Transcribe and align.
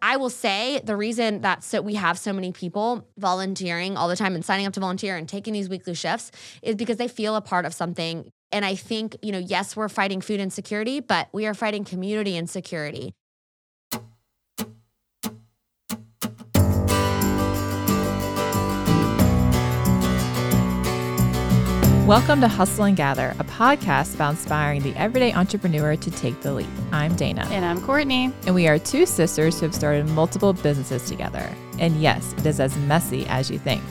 I 0.00 0.16
will 0.16 0.30
say 0.30 0.80
the 0.84 0.96
reason 0.96 1.40
that 1.40 1.64
so 1.64 1.82
we 1.82 1.94
have 1.94 2.18
so 2.18 2.32
many 2.32 2.52
people 2.52 3.06
volunteering 3.18 3.96
all 3.96 4.08
the 4.08 4.16
time 4.16 4.34
and 4.34 4.44
signing 4.44 4.66
up 4.66 4.72
to 4.74 4.80
volunteer 4.80 5.16
and 5.16 5.28
taking 5.28 5.52
these 5.52 5.68
weekly 5.68 5.94
shifts 5.94 6.30
is 6.62 6.76
because 6.76 6.98
they 6.98 7.08
feel 7.08 7.34
a 7.34 7.40
part 7.40 7.64
of 7.64 7.74
something. 7.74 8.30
And 8.52 8.64
I 8.64 8.76
think, 8.76 9.16
you 9.22 9.32
know, 9.32 9.38
yes, 9.38 9.76
we're 9.76 9.88
fighting 9.88 10.20
food 10.20 10.40
insecurity, 10.40 11.00
but 11.00 11.28
we 11.32 11.46
are 11.46 11.54
fighting 11.54 11.84
community 11.84 12.36
insecurity. 12.36 13.12
Welcome 22.08 22.40
to 22.40 22.48
Hustle 22.48 22.84
and 22.84 22.96
Gather, 22.96 23.36
a 23.38 23.44
podcast 23.44 24.14
about 24.14 24.30
inspiring 24.30 24.80
the 24.80 24.96
everyday 24.96 25.30
entrepreneur 25.34 25.94
to 25.94 26.10
take 26.10 26.40
the 26.40 26.54
leap. 26.54 26.66
I'm 26.90 27.14
Dana. 27.14 27.46
And 27.50 27.66
I'm 27.66 27.82
Courtney. 27.82 28.32
And 28.46 28.54
we 28.54 28.66
are 28.66 28.78
two 28.78 29.04
sisters 29.04 29.60
who 29.60 29.66
have 29.66 29.74
started 29.74 30.08
multiple 30.08 30.54
businesses 30.54 31.06
together. 31.06 31.54
And 31.78 32.00
yes, 32.00 32.32
it 32.38 32.46
is 32.46 32.60
as 32.60 32.74
messy 32.78 33.26
as 33.26 33.50
you 33.50 33.58
think. 33.58 33.82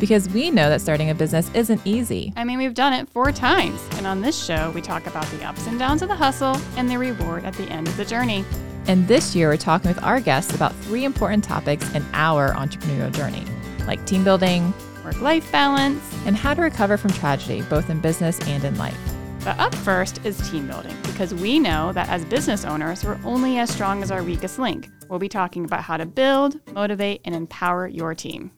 Because 0.00 0.30
we 0.30 0.50
know 0.50 0.70
that 0.70 0.80
starting 0.80 1.10
a 1.10 1.14
business 1.14 1.50
isn't 1.52 1.82
easy. 1.84 2.32
I 2.36 2.44
mean, 2.44 2.56
we've 2.56 2.72
done 2.72 2.94
it 2.94 3.06
four 3.10 3.32
times. 3.32 3.86
And 3.98 4.06
on 4.06 4.22
this 4.22 4.42
show, 4.42 4.70
we 4.70 4.80
talk 4.80 5.06
about 5.06 5.26
the 5.26 5.44
ups 5.44 5.66
and 5.66 5.78
downs 5.78 6.00
of 6.00 6.08
the 6.08 6.16
hustle 6.16 6.56
and 6.78 6.88
the 6.88 6.96
reward 6.96 7.44
at 7.44 7.52
the 7.52 7.64
end 7.64 7.86
of 7.86 7.98
the 7.98 8.04
journey. 8.06 8.46
And 8.86 9.06
this 9.06 9.36
year, 9.36 9.50
we're 9.50 9.58
talking 9.58 9.90
with 9.90 10.02
our 10.02 10.20
guests 10.20 10.54
about 10.54 10.74
three 10.76 11.04
important 11.04 11.44
topics 11.44 11.94
in 11.94 12.02
our 12.14 12.54
entrepreneurial 12.54 13.12
journey, 13.12 13.44
like 13.86 14.02
team 14.06 14.24
building, 14.24 14.72
work 15.08 15.22
life 15.22 15.50
balance, 15.50 16.02
and 16.26 16.36
how 16.36 16.52
to 16.52 16.60
recover 16.60 16.98
from 16.98 17.10
tragedy, 17.12 17.62
both 17.62 17.88
in 17.88 17.98
business 17.98 18.38
and 18.46 18.62
in 18.62 18.76
life. 18.76 18.98
But 19.42 19.58
up 19.58 19.74
first 19.74 20.22
is 20.24 20.36
team 20.50 20.66
building, 20.66 20.94
because 21.02 21.32
we 21.32 21.58
know 21.58 21.92
that 21.92 22.10
as 22.10 22.24
business 22.26 22.66
owners, 22.66 23.04
we're 23.04 23.18
only 23.24 23.56
as 23.56 23.70
strong 23.70 24.02
as 24.02 24.10
our 24.10 24.22
weakest 24.22 24.58
link. 24.58 24.90
We'll 25.08 25.18
be 25.18 25.28
talking 25.28 25.64
about 25.64 25.82
how 25.82 25.96
to 25.96 26.04
build, 26.04 26.60
motivate, 26.72 27.22
and 27.24 27.34
empower 27.34 27.88
your 27.88 28.14
team. 28.14 28.50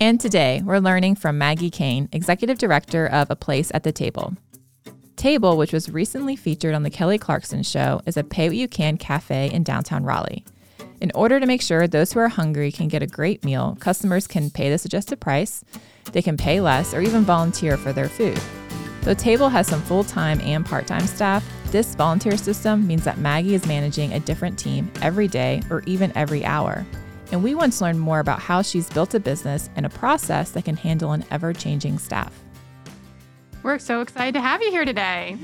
And 0.00 0.20
today, 0.20 0.60
we're 0.64 0.78
learning 0.78 1.14
from 1.14 1.38
Maggie 1.38 1.70
Kane, 1.70 2.08
Executive 2.10 2.58
Director 2.58 3.06
of 3.06 3.30
A 3.30 3.36
Place 3.36 3.70
at 3.72 3.84
the 3.84 3.92
Table. 3.92 4.34
Table, 5.14 5.56
which 5.56 5.72
was 5.72 5.88
recently 5.88 6.34
featured 6.34 6.74
on 6.74 6.82
The 6.82 6.90
Kelly 6.90 7.18
Clarkson 7.18 7.62
Show, 7.62 8.00
is 8.06 8.16
a 8.16 8.24
pay 8.24 8.48
what 8.48 8.56
you 8.56 8.66
can 8.66 8.96
cafe 8.96 9.52
in 9.52 9.62
downtown 9.62 10.02
Raleigh. 10.02 10.44
In 11.02 11.10
order 11.16 11.40
to 11.40 11.46
make 11.46 11.60
sure 11.60 11.88
those 11.88 12.12
who 12.12 12.20
are 12.20 12.28
hungry 12.28 12.70
can 12.70 12.86
get 12.86 13.02
a 13.02 13.08
great 13.08 13.44
meal, 13.44 13.76
customers 13.80 14.28
can 14.28 14.50
pay 14.50 14.70
the 14.70 14.78
suggested 14.78 15.18
price, 15.18 15.64
they 16.12 16.22
can 16.22 16.36
pay 16.36 16.60
less, 16.60 16.94
or 16.94 17.00
even 17.00 17.24
volunteer 17.24 17.76
for 17.76 17.92
their 17.92 18.08
food. 18.08 18.40
Though 19.00 19.12
Table 19.12 19.48
has 19.48 19.66
some 19.66 19.82
full 19.82 20.04
time 20.04 20.40
and 20.42 20.64
part 20.64 20.86
time 20.86 21.08
staff, 21.08 21.44
this 21.72 21.96
volunteer 21.96 22.36
system 22.36 22.86
means 22.86 23.02
that 23.02 23.18
Maggie 23.18 23.56
is 23.56 23.66
managing 23.66 24.12
a 24.12 24.20
different 24.20 24.56
team 24.56 24.92
every 25.02 25.26
day 25.26 25.60
or 25.70 25.82
even 25.86 26.16
every 26.16 26.44
hour. 26.44 26.86
And 27.32 27.42
we 27.42 27.56
want 27.56 27.72
to 27.72 27.82
learn 27.82 27.98
more 27.98 28.20
about 28.20 28.38
how 28.38 28.62
she's 28.62 28.88
built 28.88 29.12
a 29.14 29.18
business 29.18 29.70
and 29.74 29.84
a 29.84 29.90
process 29.90 30.52
that 30.52 30.66
can 30.66 30.76
handle 30.76 31.10
an 31.10 31.24
ever 31.32 31.52
changing 31.52 31.98
staff. 31.98 32.32
We're 33.64 33.80
so 33.80 34.02
excited 34.02 34.34
to 34.34 34.40
have 34.40 34.62
you 34.62 34.70
here 34.70 34.84
today. 34.84 35.36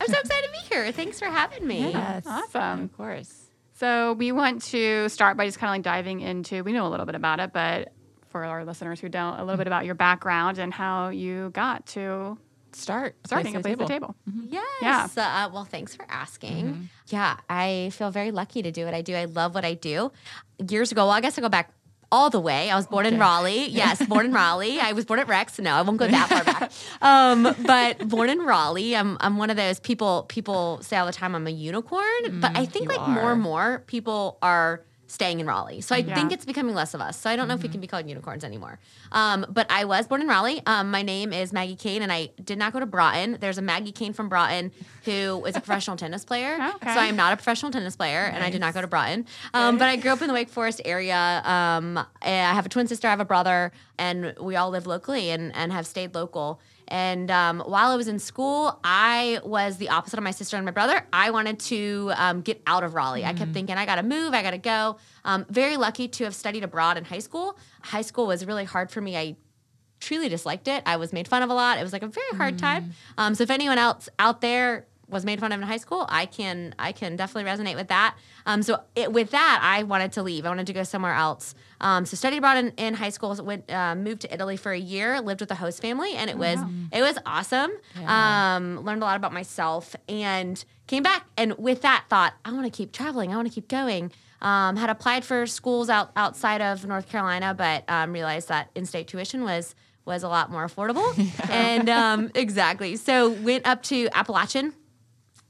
I'm 0.00 0.08
so 0.08 0.18
excited 0.18 0.46
to 0.46 0.52
be 0.52 0.74
here. 0.74 0.90
Thanks 0.90 1.20
for 1.20 1.26
having 1.26 1.64
me. 1.64 1.92
Yes. 1.92 2.24
Awesome. 2.26 2.82
Of 2.82 2.96
course. 2.96 3.43
So 3.74 4.12
we 4.12 4.32
want 4.32 4.62
to 4.66 5.08
start 5.08 5.36
by 5.36 5.46
just 5.46 5.58
kind 5.58 5.70
of 5.70 5.74
like 5.74 5.82
diving 5.82 6.20
into, 6.20 6.62
we 6.62 6.72
know 6.72 6.86
a 6.86 6.90
little 6.90 7.06
bit 7.06 7.16
about 7.16 7.40
it, 7.40 7.52
but 7.52 7.92
for 8.28 8.44
our 8.44 8.64
listeners 8.64 9.00
who 9.00 9.08
don't, 9.08 9.38
a 9.38 9.44
little 9.44 9.58
bit 9.58 9.66
about 9.66 9.84
your 9.84 9.96
background 9.96 10.58
and 10.58 10.72
how 10.72 11.08
you 11.08 11.50
got 11.50 11.86
to 11.86 12.38
start 12.72 13.16
starting 13.26 13.56
a 13.56 13.60
place 13.60 13.72
at 13.72 13.78
the 13.78 13.86
table. 13.86 14.14
Mm-hmm. 14.28 14.46
Yes. 14.50 15.12
Yeah. 15.16 15.46
Uh, 15.46 15.50
well, 15.52 15.64
thanks 15.64 15.94
for 15.94 16.06
asking. 16.08 16.64
Mm-hmm. 16.64 16.82
Yeah, 17.08 17.36
I 17.48 17.90
feel 17.92 18.10
very 18.10 18.30
lucky 18.30 18.62
to 18.62 18.70
do 18.70 18.84
what 18.84 18.94
I 18.94 19.02
do. 19.02 19.14
I 19.14 19.24
love 19.26 19.54
what 19.54 19.64
I 19.64 19.74
do. 19.74 20.12
Years 20.68 20.92
ago, 20.92 21.02
well, 21.04 21.10
I 21.10 21.20
guess 21.20 21.36
I 21.38 21.40
go 21.40 21.48
back 21.48 21.72
all 22.14 22.30
the 22.30 22.38
way. 22.38 22.70
I 22.70 22.76
was 22.76 22.86
born 22.86 23.06
okay. 23.06 23.14
in 23.14 23.20
Raleigh. 23.20 23.64
Yes, 23.74 24.04
born 24.06 24.26
in 24.26 24.32
Raleigh. 24.32 24.78
I 24.78 24.92
was 24.92 25.04
born 25.04 25.18
at 25.18 25.26
Rex. 25.26 25.58
No, 25.58 25.72
I 25.72 25.82
won't 25.82 25.98
go 25.98 26.06
that 26.06 26.28
far 26.28 26.44
back. 26.44 26.70
Um, 27.02 27.54
but 27.66 28.08
born 28.08 28.30
in 28.30 28.40
Raleigh. 28.40 28.94
I'm 28.96 29.18
I'm 29.20 29.36
one 29.36 29.50
of 29.50 29.56
those 29.56 29.80
people. 29.80 30.24
People 30.28 30.78
say 30.82 30.96
all 30.96 31.06
the 31.06 31.12
time 31.12 31.34
I'm 31.34 31.46
a 31.46 31.50
unicorn, 31.50 32.22
mm, 32.24 32.40
but 32.40 32.56
I 32.56 32.66
think 32.66 32.88
like 32.88 33.00
are. 33.00 33.08
more 33.08 33.32
and 33.32 33.42
more 33.42 33.82
people 33.86 34.38
are 34.40 34.82
staying 35.06 35.40
in 35.40 35.46
Raleigh. 35.46 35.80
So 35.80 35.94
I 35.94 35.98
yeah. 35.98 36.14
think 36.14 36.32
it's 36.32 36.44
becoming 36.44 36.74
less 36.74 36.94
of 36.94 37.00
us. 37.00 37.18
So 37.20 37.30
I 37.30 37.36
don't 37.36 37.48
know 37.48 37.54
mm-hmm. 37.54 37.60
if 37.60 37.62
we 37.62 37.68
mm-hmm. 37.68 37.72
can 37.72 37.80
be 37.80 37.86
called 37.86 38.08
unicorns 38.08 38.44
anymore. 38.44 38.78
Um, 39.12 39.46
but 39.48 39.66
I 39.70 39.84
was 39.84 40.06
born 40.06 40.22
in 40.22 40.28
Raleigh. 40.28 40.62
Um, 40.66 40.90
my 40.90 41.02
name 41.02 41.32
is 41.32 41.52
Maggie 41.52 41.76
Kane, 41.76 42.02
and 42.02 42.12
I 42.12 42.30
did 42.42 42.58
not 42.58 42.72
go 42.72 42.80
to 42.80 42.86
Broughton. 42.86 43.38
There's 43.40 43.58
a 43.58 43.62
Maggie 43.62 43.92
Kane 43.92 44.12
from 44.12 44.28
Broughton 44.28 44.72
who 45.04 45.44
is 45.44 45.56
a 45.56 45.60
professional 45.60 45.96
tennis 45.96 46.24
player. 46.24 46.54
Okay. 46.76 46.92
So 46.94 47.00
I 47.00 47.06
am 47.06 47.16
not 47.16 47.32
a 47.32 47.36
professional 47.36 47.72
tennis 47.72 47.96
player, 47.96 48.22
nice. 48.22 48.34
and 48.34 48.44
I 48.44 48.50
did 48.50 48.60
not 48.60 48.72
go 48.72 48.80
to 48.80 48.86
Broughton. 48.86 49.26
Um, 49.52 49.78
but 49.78 49.88
I 49.88 49.96
grew 49.96 50.12
up 50.12 50.22
in 50.22 50.28
the 50.28 50.34
Wake 50.34 50.48
Forest 50.48 50.80
area. 50.84 51.42
Um, 51.44 51.98
I 52.22 52.28
have 52.28 52.66
a 52.66 52.68
twin 52.68 52.86
sister, 52.86 53.08
I 53.08 53.10
have 53.10 53.18
a 53.18 53.24
brother, 53.24 53.72
and 53.98 54.32
we 54.40 54.54
all 54.54 54.70
live 54.70 54.86
locally 54.86 55.30
and, 55.30 55.52
and 55.56 55.72
have 55.72 55.88
stayed 55.88 56.14
local. 56.14 56.60
And 56.88 57.30
um, 57.30 57.60
while 57.60 57.90
I 57.90 57.96
was 57.96 58.08
in 58.08 58.18
school, 58.18 58.78
I 58.84 59.40
was 59.44 59.78
the 59.78 59.88
opposite 59.88 60.18
of 60.18 60.24
my 60.24 60.30
sister 60.30 60.56
and 60.56 60.64
my 60.64 60.70
brother. 60.70 61.06
I 61.12 61.30
wanted 61.30 61.58
to 61.60 62.12
um, 62.16 62.40
get 62.42 62.62
out 62.66 62.84
of 62.84 62.94
Raleigh. 62.94 63.20
Mm-hmm. 63.20 63.30
I 63.30 63.32
kept 63.34 63.50
mm. 63.50 63.54
thinking, 63.54 63.76
I 63.76 63.86
got 63.86 63.96
to 63.96 64.02
move, 64.02 64.34
I 64.34 64.42
got 64.42 64.50
to 64.50 64.58
go. 64.58 64.98
Um, 65.24 65.46
very 65.48 65.76
lucky 65.76 66.08
to 66.08 66.24
have 66.24 66.34
studied 66.34 66.64
abroad 66.64 66.96
in 66.96 67.04
high 67.04 67.18
school. 67.20 67.58
High 67.82 68.02
school 68.02 68.26
was 68.26 68.44
really 68.44 68.64
hard 68.64 68.90
for 68.90 69.00
me. 69.00 69.16
I 69.16 69.36
truly 70.00 70.28
disliked 70.28 70.68
it. 70.68 70.82
I 70.84 70.96
was 70.96 71.12
made 71.12 71.26
fun 71.26 71.42
of 71.42 71.50
a 71.50 71.54
lot. 71.54 71.78
It 71.78 71.82
was 71.82 71.92
like 71.92 72.02
a 72.02 72.08
very 72.08 72.36
hard 72.36 72.56
mm-hmm. 72.56 72.66
time. 72.66 72.92
Um, 73.16 73.34
so 73.34 73.42
if 73.42 73.50
anyone 73.50 73.78
else 73.78 74.08
out 74.18 74.40
there 74.40 74.86
was 75.08 75.24
made 75.24 75.40
fun 75.40 75.52
of 75.52 75.60
in 75.60 75.66
high 75.66 75.76
school, 75.76 76.06
I 76.08 76.26
can 76.26 76.74
I 76.78 76.92
can 76.92 77.16
definitely 77.16 77.50
resonate 77.50 77.76
with 77.76 77.88
that. 77.88 78.16
Um, 78.46 78.62
so 78.62 78.80
it, 78.94 79.12
with 79.12 79.30
that, 79.30 79.60
I 79.62 79.82
wanted 79.82 80.12
to 80.12 80.22
leave. 80.22 80.44
I 80.44 80.48
wanted 80.48 80.66
to 80.66 80.72
go 80.72 80.82
somewhere 80.82 81.14
else. 81.14 81.54
Um, 81.80 82.06
so 82.06 82.16
studied 82.16 82.38
abroad 82.38 82.58
in, 82.58 82.70
in 82.76 82.94
high 82.94 83.10
school. 83.10 83.34
Went 83.42 83.70
uh, 83.70 83.94
moved 83.94 84.22
to 84.22 84.32
Italy 84.32 84.56
for 84.56 84.72
a 84.72 84.78
year. 84.78 85.20
Lived 85.20 85.40
with 85.40 85.50
a 85.50 85.56
host 85.56 85.80
family, 85.80 86.14
and 86.14 86.30
it 86.30 86.38
was 86.38 86.58
wow. 86.58 86.70
it 86.92 87.02
was 87.02 87.18
awesome. 87.26 87.72
Yeah. 88.00 88.56
Um, 88.56 88.84
learned 88.84 89.02
a 89.02 89.06
lot 89.06 89.16
about 89.16 89.32
myself, 89.32 89.94
and 90.08 90.62
came 90.86 91.02
back. 91.02 91.26
And 91.36 91.56
with 91.58 91.82
that, 91.82 92.04
thought 92.08 92.34
I 92.44 92.52
want 92.52 92.64
to 92.64 92.70
keep 92.70 92.92
traveling. 92.92 93.32
I 93.32 93.36
want 93.36 93.48
to 93.48 93.54
keep 93.54 93.68
going. 93.68 94.12
Um, 94.42 94.76
had 94.76 94.90
applied 94.90 95.24
for 95.24 95.46
schools 95.46 95.88
out 95.88 96.10
outside 96.16 96.60
of 96.60 96.84
North 96.86 97.08
Carolina, 97.08 97.54
but 97.54 97.84
um, 97.88 98.12
realized 98.12 98.48
that 98.48 98.70
in-state 98.74 99.08
tuition 99.08 99.42
was 99.42 99.74
was 100.04 100.22
a 100.22 100.28
lot 100.28 100.50
more 100.50 100.66
affordable. 100.66 101.14
yeah. 101.16 101.50
And 101.50 101.88
um, 101.88 102.30
exactly, 102.34 102.96
so 102.96 103.30
went 103.30 103.66
up 103.66 103.82
to 103.84 104.08
Appalachian 104.12 104.74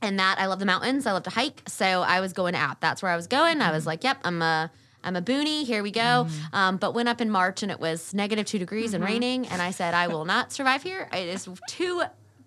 and 0.04 0.18
that 0.18 0.38
I 0.38 0.46
love 0.46 0.58
the 0.58 0.66
mountains. 0.66 1.06
I 1.06 1.12
love 1.12 1.24
to 1.24 1.30
hike. 1.30 1.62
So 1.66 2.02
I 2.02 2.20
was 2.20 2.32
going 2.32 2.54
out. 2.54 2.80
That's 2.80 3.02
where 3.02 3.10
I 3.10 3.16
was 3.16 3.26
going. 3.26 3.60
I 3.60 3.72
was 3.72 3.82
mm-hmm. 3.82 3.88
like, 3.88 4.04
yep, 4.04 4.18
I'm 4.24 4.42
a 4.42 4.70
I'm 5.02 5.16
a 5.16 5.20
boonie. 5.20 5.64
Here 5.64 5.82
we 5.82 5.90
go. 5.90 6.00
Mm-hmm. 6.00 6.56
Um, 6.56 6.76
but 6.78 6.94
went 6.94 7.08
up 7.08 7.20
in 7.20 7.30
March 7.30 7.62
and 7.62 7.70
it 7.70 7.78
was 7.78 8.14
negative 8.14 8.46
two 8.46 8.58
degrees 8.58 8.92
mm-hmm. 8.92 9.02
and 9.02 9.04
raining. 9.04 9.46
And 9.48 9.60
I 9.60 9.70
said, 9.70 9.92
I 9.94 10.08
will 10.08 10.24
not 10.24 10.52
survive 10.52 10.82
here. 10.82 11.08
It 11.12 11.28
is 11.28 11.48
too 11.68 12.02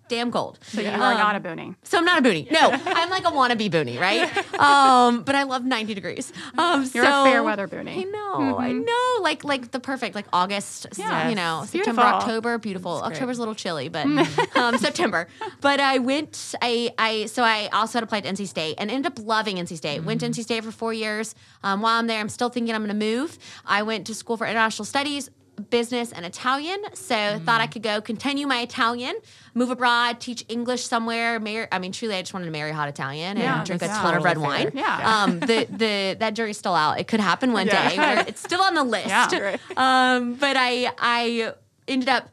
damn 0.08 0.32
cold. 0.32 0.58
So 0.62 0.80
you 0.80 0.88
are 0.88 0.94
um, 0.94 1.18
not 1.18 1.36
a 1.36 1.40
boonie. 1.40 1.74
So 1.82 1.98
I'm 1.98 2.04
not 2.04 2.18
a 2.18 2.22
boonie. 2.22 2.48
No, 2.50 2.70
I'm 2.86 3.10
like 3.10 3.24
a 3.24 3.30
wannabe 3.30 3.70
boonie, 3.70 3.98
right? 3.98 4.36
Um, 4.58 5.22
but 5.22 5.34
I 5.34 5.44
love 5.44 5.64
90 5.64 5.94
degrees. 5.94 6.32
Um, 6.56 6.88
You're 6.92 7.04
so, 7.04 7.22
a 7.22 7.24
fair 7.24 7.42
weather 7.42 7.66
boonie. 7.66 8.00
I 8.00 8.02
know, 8.04 8.34
mm-hmm. 8.36 8.60
I 8.60 8.72
know. 8.72 9.22
Like 9.22 9.44
like 9.44 9.70
the 9.70 9.80
perfect 9.80 10.14
like 10.14 10.26
August, 10.32 10.86
yes. 10.96 11.28
you 11.28 11.36
know, 11.36 11.64
September, 11.66 12.02
October, 12.02 12.58
beautiful. 12.58 12.92
October's 12.92 13.38
a 13.38 13.40
little 13.40 13.54
chilly, 13.54 13.88
but 13.88 14.06
um, 14.56 14.78
September. 14.78 15.28
But 15.60 15.80
I 15.80 15.98
went. 15.98 16.54
I 16.62 16.92
I 16.98 17.26
so 17.26 17.42
I 17.42 17.68
also 17.72 17.98
had 17.98 18.04
applied 18.04 18.24
to 18.24 18.30
NC 18.30 18.48
State 18.48 18.76
and 18.78 18.90
ended 18.90 19.12
up 19.12 19.24
loving 19.24 19.56
NC 19.56 19.76
State. 19.76 19.98
Mm-hmm. 19.98 20.06
Went 20.06 20.20
to 20.20 20.28
NC 20.28 20.42
State 20.42 20.64
for 20.64 20.72
four 20.72 20.92
years. 20.92 21.34
Um, 21.62 21.82
while 21.82 21.98
I'm 21.98 22.06
there, 22.06 22.20
I'm 22.20 22.28
still 22.28 22.48
thinking 22.48 22.74
I'm 22.74 22.84
going 22.84 22.98
to 22.98 23.06
move. 23.06 23.38
I 23.64 23.82
went 23.82 24.06
to 24.06 24.14
school 24.14 24.36
for 24.36 24.46
international 24.46 24.84
studies 24.84 25.30
business 25.58 26.12
and 26.12 26.24
Italian. 26.24 26.82
So 26.94 27.14
mm. 27.14 27.44
thought 27.44 27.60
I 27.60 27.66
could 27.66 27.82
go 27.82 28.00
continue 28.00 28.46
my 28.46 28.60
Italian, 28.60 29.16
move 29.54 29.70
abroad, 29.70 30.20
teach 30.20 30.44
English 30.48 30.84
somewhere. 30.84 31.38
Marry, 31.40 31.66
I 31.70 31.78
mean, 31.78 31.92
truly, 31.92 32.14
I 32.14 32.22
just 32.22 32.34
wanted 32.34 32.46
to 32.46 32.50
marry 32.50 32.70
a 32.70 32.74
hot 32.74 32.88
Italian 32.88 33.36
and 33.36 33.40
yeah, 33.40 33.64
drink 33.64 33.82
a 33.82 33.88
ton 33.88 34.14
of 34.14 34.24
red 34.24 34.36
fair. 34.36 34.46
wine. 34.46 34.70
Yeah. 34.74 35.22
Um, 35.22 35.40
the 35.40 35.66
the 35.70 36.16
that 36.20 36.34
jury's 36.34 36.58
still 36.58 36.74
out. 36.74 36.98
It 37.00 37.08
could 37.08 37.20
happen 37.20 37.52
one 37.52 37.66
yeah. 37.66 38.22
day. 38.24 38.24
it's 38.28 38.40
still 38.40 38.62
on 38.62 38.74
the 38.74 38.84
list. 38.96 39.08
Yeah, 39.08 39.56
um, 39.76 40.34
but 40.34 40.56
I 40.56 40.90
I 40.98 41.54
ended 41.86 42.08
up 42.08 42.28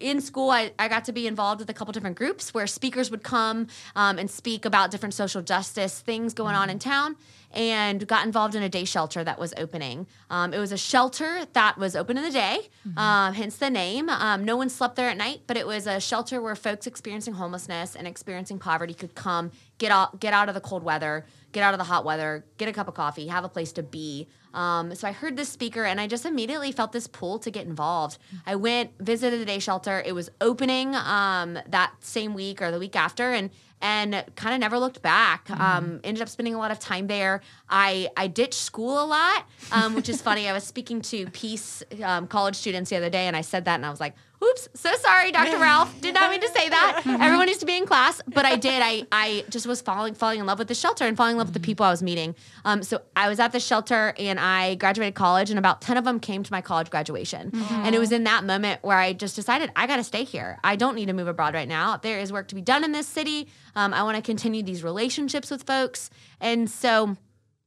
in 0.00 0.20
school, 0.20 0.50
I, 0.50 0.72
I 0.78 0.88
got 0.88 1.04
to 1.04 1.12
be 1.12 1.26
involved 1.26 1.60
with 1.60 1.70
a 1.70 1.74
couple 1.74 1.92
different 1.92 2.16
groups 2.16 2.54
where 2.54 2.66
speakers 2.66 3.10
would 3.10 3.22
come 3.22 3.68
um, 3.94 4.18
and 4.18 4.30
speak 4.30 4.64
about 4.64 4.90
different 4.90 5.14
social 5.14 5.42
justice 5.42 6.00
things 6.00 6.34
going 6.34 6.54
on 6.54 6.70
in 6.70 6.78
town 6.78 7.16
and 7.52 8.06
got 8.06 8.24
involved 8.24 8.54
in 8.54 8.62
a 8.62 8.68
day 8.68 8.84
shelter 8.84 9.24
that 9.24 9.38
was 9.38 9.52
opening. 9.56 10.06
Um, 10.30 10.54
it 10.54 10.58
was 10.58 10.72
a 10.72 10.78
shelter 10.78 11.46
that 11.52 11.78
was 11.78 11.96
open 11.96 12.16
in 12.16 12.22
the 12.22 12.30
day, 12.30 12.68
um, 12.96 13.34
hence 13.34 13.56
the 13.56 13.70
name. 13.70 14.08
Um, 14.08 14.44
no 14.44 14.56
one 14.56 14.68
slept 14.68 14.96
there 14.96 15.08
at 15.08 15.16
night, 15.16 15.42
but 15.46 15.56
it 15.56 15.66
was 15.66 15.86
a 15.86 16.00
shelter 16.00 16.40
where 16.40 16.54
folks 16.54 16.86
experiencing 16.86 17.34
homelessness 17.34 17.96
and 17.96 18.06
experiencing 18.06 18.58
poverty 18.58 18.94
could 18.94 19.14
come, 19.14 19.50
get 19.78 19.90
out, 19.90 20.20
get 20.20 20.32
out 20.32 20.48
of 20.48 20.54
the 20.54 20.60
cold 20.60 20.84
weather, 20.84 21.26
get 21.52 21.62
out 21.62 21.74
of 21.74 21.78
the 21.78 21.84
hot 21.84 22.04
weather, 22.04 22.44
get 22.56 22.68
a 22.68 22.72
cup 22.72 22.86
of 22.86 22.94
coffee, 22.94 23.26
have 23.26 23.44
a 23.44 23.48
place 23.48 23.72
to 23.72 23.82
be. 23.82 24.28
Um, 24.54 24.94
so 24.94 25.06
I 25.06 25.12
heard 25.12 25.36
this 25.36 25.48
speaker 25.48 25.84
and 25.84 26.00
I 26.00 26.06
just 26.06 26.26
immediately 26.26 26.72
felt 26.72 26.92
this 26.92 27.06
pull 27.06 27.38
to 27.40 27.50
get 27.50 27.66
involved. 27.66 28.18
I 28.46 28.56
went, 28.56 28.90
visited 28.98 29.40
the 29.40 29.44
day 29.44 29.58
shelter. 29.58 30.02
It 30.04 30.12
was 30.12 30.30
opening 30.40 30.94
um, 30.94 31.58
that 31.68 31.92
same 32.00 32.34
week 32.34 32.60
or 32.60 32.70
the 32.70 32.78
week 32.78 32.96
after, 32.96 33.32
and 33.32 33.50
and 33.82 34.24
kind 34.36 34.54
of 34.54 34.60
never 34.60 34.78
looked 34.78 35.00
back. 35.00 35.48
Um, 35.50 36.00
ended 36.04 36.22
up 36.22 36.28
spending 36.28 36.54
a 36.54 36.58
lot 36.58 36.70
of 36.70 36.78
time 36.78 37.06
there. 37.06 37.40
I 37.68 38.10
I 38.16 38.26
ditched 38.26 38.54
school 38.54 39.02
a 39.02 39.06
lot, 39.06 39.46
um, 39.72 39.94
which 39.94 40.08
is 40.08 40.20
funny. 40.20 40.48
I 40.48 40.52
was 40.52 40.64
speaking 40.64 41.00
to 41.02 41.26
Peace 41.30 41.82
um, 42.02 42.26
college 42.26 42.56
students 42.56 42.90
the 42.90 42.96
other 42.96 43.10
day, 43.10 43.26
and 43.26 43.36
I 43.36 43.40
said 43.40 43.64
that, 43.64 43.76
and 43.76 43.86
I 43.86 43.90
was 43.90 44.00
like, 44.00 44.14
"Oops, 44.42 44.68
so 44.74 44.94
sorry, 44.96 45.32
Dr. 45.32 45.58
Ralph. 45.60 46.00
Did 46.00 46.14
not 46.14 46.30
mean 46.30 46.40
to 46.40 46.48
say 46.48 46.68
that. 46.68 47.02
Everyone 47.06 47.46
needs 47.46 47.58
to 47.58 47.66
be 47.66 47.76
in 47.76 47.86
class." 47.86 48.20
But 48.26 48.44
I 48.44 48.56
did. 48.56 48.80
I 48.82 49.06
I 49.12 49.44
just 49.50 49.66
was 49.66 49.80
falling 49.80 50.14
falling 50.14 50.40
in 50.40 50.46
love 50.46 50.58
with 50.58 50.68
the 50.68 50.74
shelter 50.74 51.04
and 51.06 51.16
falling 51.16 51.32
in 51.32 51.38
love 51.38 51.48
with 51.48 51.54
the 51.54 51.60
people 51.60 51.84
I 51.86 51.90
was 51.90 52.02
meeting. 52.02 52.34
Um, 52.64 52.82
so 52.82 53.02
I 53.16 53.28
was 53.28 53.38
at 53.40 53.52
the 53.52 53.60
shelter, 53.60 54.14
and 54.18 54.40
I 54.40 54.76
graduated 54.76 55.14
college, 55.14 55.50
and 55.50 55.58
about 55.58 55.80
ten 55.80 55.96
of 55.96 56.04
them 56.04 56.20
came 56.20 56.42
to 56.42 56.52
my 56.52 56.60
college 56.60 56.90
graduation, 56.90 57.52
and 57.70 57.94
it 57.94 57.98
was 57.98 58.12
in 58.12 58.24
that 58.24 58.44
moment 58.44 58.82
where 58.82 58.98
I 58.98 59.12
just 59.12 59.36
decided 59.36 59.70
I 59.76 59.86
got 59.86 59.96
to 59.96 60.04
stay 60.04 60.24
here. 60.24 60.58
I 60.64 60.76
don't 60.76 60.94
need 60.94 61.06
to 61.06 61.12
move 61.12 61.28
abroad 61.28 61.54
right 61.54 61.68
now. 61.68 61.96
There 61.96 62.18
is 62.18 62.32
work 62.32 62.48
to 62.48 62.54
be 62.54 62.62
done 62.62 62.84
in 62.84 62.92
this 62.92 63.06
city. 63.06 63.48
Um, 63.76 63.92
I 63.94 64.02
want 64.02 64.16
to 64.16 64.22
continue 64.22 64.62
these 64.62 64.82
relationships 64.82 65.50
with 65.50 65.62
folks, 65.64 66.10
and 66.40 66.68
so. 66.70 67.16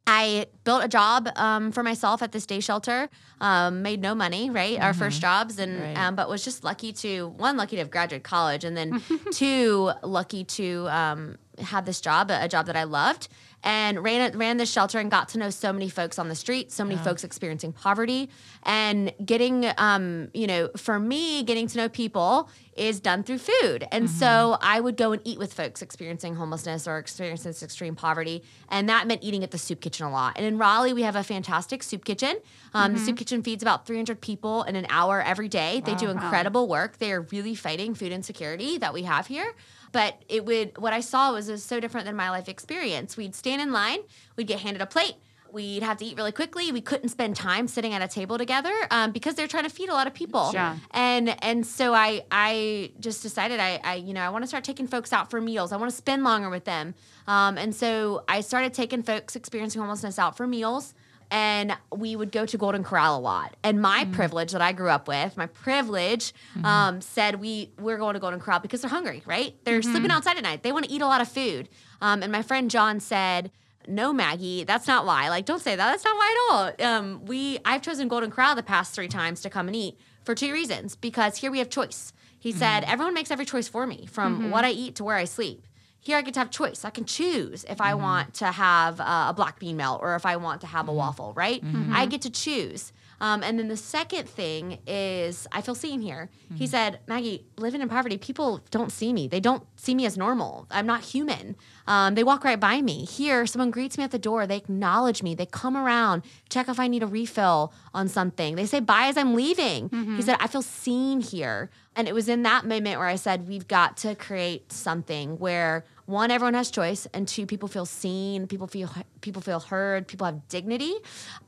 I 0.06 0.48
built 0.66 0.84
a 0.84 0.88
job 0.88 1.30
um, 1.38 1.72
for 1.72 1.82
myself 1.84 2.22
at 2.22 2.32
this 2.34 2.46
day 2.46 2.60
shelter. 2.60 3.10
Um, 3.40 3.82
made 3.82 4.02
no 4.02 4.14
money, 4.16 4.50
right? 4.50 4.80
Our 4.80 4.94
first 4.94 5.22
jobs, 5.22 5.60
and 5.60 5.82
Right. 5.82 5.98
um, 5.98 6.16
but 6.16 6.30
was 6.30 6.44
just 6.44 6.64
lucky 6.64 6.92
to 6.94 7.28
one 7.30 7.58
lucky 7.58 7.76
to 7.78 7.82
have 7.82 7.92
graduated 7.92 8.24
college, 8.24 8.64
and 8.64 8.76
then 8.76 9.02
two 9.32 9.92
lucky 10.02 10.44
to 10.46 10.88
um, 10.90 11.38
have 11.60 11.86
this 11.86 12.00
job, 12.02 12.32
a, 12.32 12.44
a 12.46 12.48
job 12.48 12.66
that 12.68 12.76
I 12.76 12.84
loved, 12.84 13.28
and 13.64 14.04
ran 14.04 14.38
ran 14.38 14.58
this 14.58 14.72
shelter 14.72 15.00
and 15.00 15.10
got 15.10 15.30
to 15.30 15.38
know 15.38 15.50
so 15.50 15.72
many 15.74 15.90
folks 15.90 16.20
on 16.20 16.30
the 16.30 16.36
street, 16.36 16.72
so 16.72 16.84
many 16.84 16.98
folks 16.98 17.24
experiencing 17.24 17.72
poverty, 17.74 18.30
and 18.64 19.14
getting 19.26 19.66
um, 19.78 20.30
you 20.34 20.48
know 20.48 20.70
for 20.78 21.00
me 21.00 21.44
getting 21.44 21.68
to 21.68 21.78
know 21.78 21.90
people 21.90 22.50
is 22.76 23.00
done 23.00 23.24
through 23.24 23.38
food, 23.38 23.88
and 23.92 24.10
so 24.10 24.58
I 24.62 24.80
would 24.80 24.98
go 24.98 25.12
and 25.12 25.22
eat 25.26 25.38
with 25.38 25.54
folks 25.54 25.82
experiencing 25.84 26.36
homelessness 26.36 26.88
or 26.88 26.98
experiencing 26.98 27.52
extreme 27.52 27.96
poverty, 27.96 28.44
and 28.70 28.90
that 28.90 29.06
meant 29.08 29.24
eating 29.24 29.44
at 29.44 29.52
the 29.52 29.58
soup 29.60 29.80
kitchen 29.80 30.06
a 30.08 30.12
lot. 30.12 30.34
And 30.38 30.46
in 30.46 30.58
Raleigh, 30.58 30.94
we 30.94 31.04
have 31.04 31.16
a 31.16 31.24
fantastic 31.24 31.84
soup 31.84 32.04
kitchen. 32.04 32.38
Um, 32.74 32.94
The 32.94 33.00
soup 33.00 33.18
kitchen 33.18 33.44
feeds 33.44 33.62
about 33.62 33.86
300 33.86 34.20
people 34.22 34.64
in 34.64 34.76
an 34.76 34.88
hour 34.90 35.22
every 35.22 35.48
day. 35.48 35.82
They 35.86 35.94
do 35.96 36.10
incredible 36.10 36.68
work. 36.68 36.98
They 36.98 37.12
are 37.12 37.22
really 37.22 37.54
fighting 37.56 37.94
food 37.94 38.12
insecurity 38.12 38.78
that 38.80 38.94
we 38.94 39.04
have 39.04 39.28
here. 39.28 39.54
But 39.94 40.22
it 40.28 40.44
would 40.46 40.78
what 40.78 40.92
I 40.92 41.00
saw 41.00 41.32
was, 41.32 41.50
was 41.50 41.64
so 41.64 41.80
different 41.80 42.06
than 42.06 42.18
my 42.18 42.30
life 42.30 42.50
experience. 42.50 43.16
We'd 43.16 43.34
stand 43.34 43.62
in 43.62 43.72
line, 43.72 44.00
we'd 44.36 44.48
get 44.48 44.60
handed 44.60 44.82
a 44.82 44.86
plate. 44.86 45.16
We'd 45.54 45.84
have 45.84 45.98
to 45.98 46.06
eat 46.06 46.18
really 46.18 46.32
quickly. 46.32 46.72
We 46.72 46.82
couldn't 46.82 47.10
spend 47.10 47.36
time 47.36 47.68
sitting 47.68 47.94
at 47.94 48.02
a 48.02 48.08
table 48.08 48.40
together 48.40 48.74
um, 48.90 49.12
because 49.12 49.36
they're 49.36 49.48
trying 49.48 49.66
to 49.66 49.70
feed 49.70 49.88
a 49.88 49.94
lot 49.94 50.08
of 50.08 50.14
people. 50.16 50.50
Yeah. 50.52 50.78
And 50.90 51.38
and 51.44 51.66
so 51.66 51.94
I 51.94 52.26
I 52.32 52.92
just 53.00 53.22
decided 53.22 53.60
I, 53.60 53.80
I 53.84 53.96
you 53.96 54.16
know 54.16 54.22
I 54.22 54.30
want 54.30 54.44
to 54.44 54.48
start 54.48 54.64
taking 54.64 54.88
folks 54.88 55.14
out 55.14 55.30
for 55.30 55.40
meals. 55.40 55.72
I 55.72 55.78
want 55.78 55.92
to 55.92 55.96
spend 55.96 56.24
longer 56.24 56.50
with 56.50 56.66
them. 56.66 56.96
Um, 57.28 57.60
and 57.60 57.74
so 57.76 58.24
I 58.28 58.42
started 58.42 58.74
taking 58.74 59.04
folks 59.04 59.36
experiencing 59.36 59.80
homelessness 59.80 60.18
out 60.18 60.36
for 60.36 60.48
meals. 60.48 60.96
And 61.32 61.76
we 61.96 62.16
would 62.16 62.32
go 62.32 62.46
to 62.46 62.58
Golden 62.58 62.84
Corral 62.84 63.18
a 63.18 63.22
lot. 63.22 63.56
And 63.64 63.82
my 63.82 64.06
privilege 64.12 64.52
that 64.52 64.62
I 64.62 64.72
grew 64.72 64.90
up 64.90 65.08
with, 65.08 65.36
my 65.38 65.48
privilege, 65.48 66.34
um, 66.64 67.02
said 67.02 67.40
we 67.40 67.72
we're 67.80 67.98
going 67.98 68.14
to 68.14 68.20
Golden 68.20 68.40
Corral 68.40 68.60
because 68.60 68.82
they're 68.82 68.90
hungry, 68.90 69.24
right? 69.26 69.56
They're 69.64 69.82
sleeping 69.82 70.12
outside 70.12 70.38
at 70.38 70.44
night. 70.44 70.64
They 70.64 70.72
want 70.72 70.86
to 70.86 70.92
eat 70.92 71.02
a 71.02 71.08
lot 71.08 71.22
of 71.22 71.28
food. 71.28 71.70
Um, 72.02 72.24
and 72.24 72.32
my 72.32 72.42
friend 72.42 72.70
John 72.70 73.00
said, 73.00 73.52
no, 73.88 74.14
Maggie, 74.14 74.64
that's 74.64 74.88
not 74.88 75.06
why. 75.06 75.30
Like, 75.30 75.46
don't 75.46 75.62
say 75.62 75.76
that. 75.76 75.92
That's 75.92 76.06
not 76.06 76.16
why 76.16 76.36
at 76.36 76.54
all. 76.54 76.88
Um, 76.88 77.26
we 77.26 77.60
I've 77.66 77.82
chosen 77.82 78.08
Golden 78.08 78.32
Corral 78.32 78.56
the 78.56 78.64
past 78.64 78.94
three 78.96 79.08
times 79.10 79.42
to 79.42 79.50
come 79.50 79.68
and 79.68 79.76
eat 79.76 79.98
for 80.24 80.36
two 80.36 80.54
reasons. 80.54 80.96
Because 80.96 81.38
here 81.38 81.52
we 81.52 81.60
have 81.60 81.70
choice. 81.70 82.14
He 82.40 82.52
said, 82.52 82.84
everyone 82.86 83.14
makes 83.14 83.32
every 83.32 83.46
choice 83.46 83.70
for 83.70 83.88
me, 83.88 84.06
from 84.06 84.52
what 84.52 84.66
I 84.66 84.72
eat 84.72 84.96
to 84.96 85.04
where 85.06 85.16
I 85.16 85.24
sleep. 85.24 85.66
Here 86.04 86.18
I 86.18 86.22
get 86.22 86.34
to 86.36 86.42
have 86.42 86.52
choice. 86.52 86.84
I 86.86 86.90
can 86.90 87.06
choose 87.06 87.64
if 87.70 87.80
I 87.80 87.94
want 87.96 88.34
to 88.36 88.48
have 88.48 89.00
uh, 89.00 89.28
a 89.30 89.34
black 89.34 89.58
bean 89.60 89.78
melt 89.78 90.02
or 90.04 90.16
if 90.16 90.26
I 90.26 90.36
want 90.36 90.62
to 90.62 90.68
have 90.68 90.88
a 90.90 90.94
waffle, 90.94 91.34
right? 91.36 91.64
I 91.92 92.06
get 92.06 92.22
to 92.24 92.30
choose. 92.30 92.92
Um, 93.22 93.42
and 93.42 93.58
then 93.58 93.70
the 93.70 93.78
second 93.78 94.28
thing 94.28 94.80
is 94.86 95.48
I 95.54 95.62
feel 95.62 95.76
seen 95.76 96.02
here. 96.02 96.30
He 96.56 96.68
said, 96.68 97.00
Maggie, 97.08 97.46
living 97.58 97.80
in 97.82 97.88
poverty, 97.88 98.18
people 98.18 98.62
don't 98.70 98.92
see 98.92 99.14
me. 99.14 99.30
They 99.30 99.40
don't 99.40 99.64
see 99.78 99.96
me 99.96 100.06
as 100.06 100.18
normal. 100.18 100.68
I'm 100.70 100.86
not 100.86 101.02
human. 101.06 101.56
Um, 101.88 102.16
they 102.16 102.24
walk 102.24 102.44
right 102.44 102.60
by 102.60 102.82
me. 102.82 103.06
Here, 103.06 103.46
someone 103.46 103.72
greets 103.72 103.98
me 103.98 104.04
at 104.04 104.12
the 104.12 104.20
door. 104.20 104.46
They 104.46 104.58
acknowledge 104.58 105.24
me. 105.24 105.36
They 105.36 105.46
come 105.46 105.78
around, 105.78 106.24
check 106.50 106.68
if 106.68 106.80
I 106.82 106.88
need 106.90 107.02
a 107.02 107.08
refill 107.08 107.74
on 107.94 108.10
something. 108.10 108.56
They 108.56 108.66
say 108.66 108.82
bye 108.82 109.08
as 109.08 109.16
I'm 109.16 109.34
leaving. 109.36 109.90
He 110.18 110.22
said, 110.22 110.36
I 110.42 110.48
feel 110.48 110.62
seen 110.62 111.22
here. 111.22 111.70
And 111.96 112.08
it 112.08 112.14
was 112.14 112.28
in 112.28 112.44
that 112.44 112.66
moment 112.66 113.00
where 113.00 113.08
I 113.08 113.16
said, 113.16 113.48
we've 113.48 113.68
got 113.68 113.96
to 113.98 114.16
create 114.16 114.72
something 114.74 115.38
where 115.40 115.86
one, 116.06 116.32
everyone 116.32 116.54
has 116.54 116.70
choice, 116.70 117.08
and 117.14 117.28
two, 117.28 117.46
people 117.46 117.70
feel 117.70 117.86
seen, 117.86 118.48
people 118.48 118.68
feel 118.68 118.90
people 119.22 119.42
feel 119.42 119.60
heard, 119.60 120.08
people 120.08 120.26
have 120.26 120.48
dignity, 120.48 120.94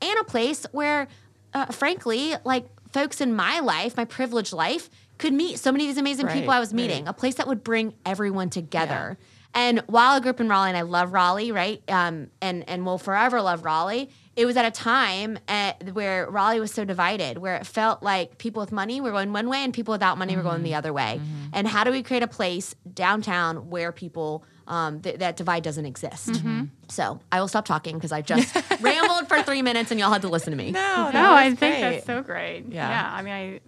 and 0.00 0.18
a 0.20 0.24
place 0.24 0.64
where 0.72 1.08
uh, 1.56 1.66
frankly, 1.66 2.34
like 2.44 2.66
folks 2.92 3.20
in 3.20 3.34
my 3.34 3.60
life, 3.60 3.96
my 3.96 4.04
privileged 4.04 4.52
life, 4.52 4.90
could 5.18 5.32
meet 5.32 5.58
so 5.58 5.72
many 5.72 5.84
of 5.84 5.88
these 5.88 5.98
amazing 5.98 6.28
people 6.28 6.50
I 6.50 6.60
was 6.60 6.74
meeting. 6.74 7.08
A 7.08 7.12
place 7.14 7.36
that 7.36 7.46
would 7.46 7.64
bring 7.64 7.94
everyone 8.04 8.50
together. 8.50 9.16
And 9.54 9.78
while 9.86 10.12
I 10.12 10.20
grew 10.20 10.30
up 10.30 10.40
in 10.40 10.50
Raleigh, 10.50 10.68
and 10.68 10.76
I 10.76 10.82
love 10.82 11.14
Raleigh, 11.14 11.50
right? 11.50 11.82
Um, 11.88 12.28
and 12.42 12.68
and 12.68 12.84
will 12.84 12.98
forever 12.98 13.40
love 13.40 13.64
Raleigh. 13.64 14.10
It 14.36 14.44
was 14.44 14.56
at 14.58 14.66
a 14.66 14.70
time 14.70 15.38
at, 15.48 15.94
where 15.94 16.28
Raleigh 16.30 16.60
was 16.60 16.70
so 16.70 16.84
divided, 16.84 17.38
where 17.38 17.56
it 17.56 17.66
felt 17.66 18.02
like 18.02 18.36
people 18.36 18.60
with 18.60 18.70
money 18.70 19.00
were 19.00 19.10
going 19.10 19.32
one 19.32 19.48
way 19.48 19.64
and 19.64 19.72
people 19.72 19.92
without 19.92 20.18
money 20.18 20.36
were 20.36 20.42
going 20.42 20.62
the 20.62 20.74
other 20.74 20.92
way. 20.92 21.20
And 21.54 21.66
how 21.66 21.84
do 21.84 21.90
we 21.90 22.02
create 22.02 22.22
a 22.22 22.28
place 22.28 22.74
downtown 22.92 23.70
where 23.70 23.92
people 23.92 24.44
um, 24.68 25.00
th- 25.00 25.20
that 25.20 25.36
divide 25.38 25.62
doesn't 25.62 25.86
exist? 25.86 26.42
So 26.88 27.18
I 27.32 27.40
will 27.40 27.48
stop 27.48 27.64
talking 27.64 27.96
because 27.96 28.12
I 28.12 28.20
just 28.20 28.54
rambled 28.80 29.28
for 29.28 29.42
three 29.42 29.62
minutes 29.62 29.90
and 29.90 29.98
y'all 29.98 30.12
had 30.12 30.22
to 30.22 30.28
listen 30.28 30.50
to 30.50 30.56
me. 30.56 30.70
No, 30.70 31.10
No, 31.12 31.32
I 31.32 31.54
think 31.54 31.80
that's 31.80 32.04
so 32.04 32.22
great. 32.22 32.66
Yeah. 32.68 32.88
Yeah. 32.90 33.10
I 33.10 33.22
mean, 33.22 33.32
I 33.32 33.60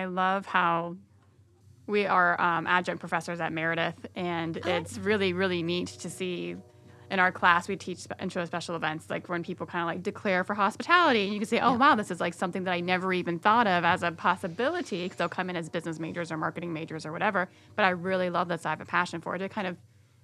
I 0.00 0.04
love 0.06 0.44
how 0.46 0.96
we 1.86 2.04
are 2.06 2.40
um, 2.40 2.66
adjunct 2.66 2.98
professors 2.98 3.38
at 3.38 3.52
Meredith, 3.52 4.06
and 4.16 4.56
it's 4.56 4.98
really 4.98 5.32
really 5.32 5.62
neat 5.62 5.86
to 5.88 6.10
see. 6.10 6.56
In 7.10 7.18
our 7.20 7.30
class, 7.30 7.68
we 7.68 7.76
teach 7.76 8.06
intro 8.20 8.42
to 8.42 8.46
special 8.46 8.74
events, 8.74 9.08
like 9.08 9.28
when 9.28 9.44
people 9.44 9.66
kind 9.66 9.82
of 9.82 9.86
like 9.86 10.02
declare 10.02 10.42
for 10.42 10.54
hospitality, 10.54 11.24
and 11.24 11.32
you 11.32 11.38
can 11.38 11.48
say, 11.48 11.60
"Oh, 11.60 11.74
wow, 11.74 11.94
this 11.94 12.10
is 12.10 12.20
like 12.20 12.34
something 12.34 12.64
that 12.64 12.72
I 12.72 12.80
never 12.80 13.12
even 13.12 13.38
thought 13.38 13.66
of 13.66 13.84
as 13.84 14.02
a 14.02 14.10
possibility." 14.10 15.04
Because 15.04 15.18
they'll 15.18 15.28
come 15.28 15.48
in 15.48 15.56
as 15.56 15.68
business 15.68 15.98
majors 16.00 16.32
or 16.32 16.36
marketing 16.36 16.72
majors 16.72 17.06
or 17.06 17.12
whatever. 17.12 17.48
But 17.76 17.84
I 17.84 17.90
really 17.90 18.28
love 18.30 18.48
this. 18.48 18.66
I 18.66 18.70
have 18.70 18.80
a 18.80 18.84
passion 18.86 19.20
for 19.20 19.36
it. 19.36 19.38
To 19.38 19.48
kind 19.48 19.66
of, 19.68 19.76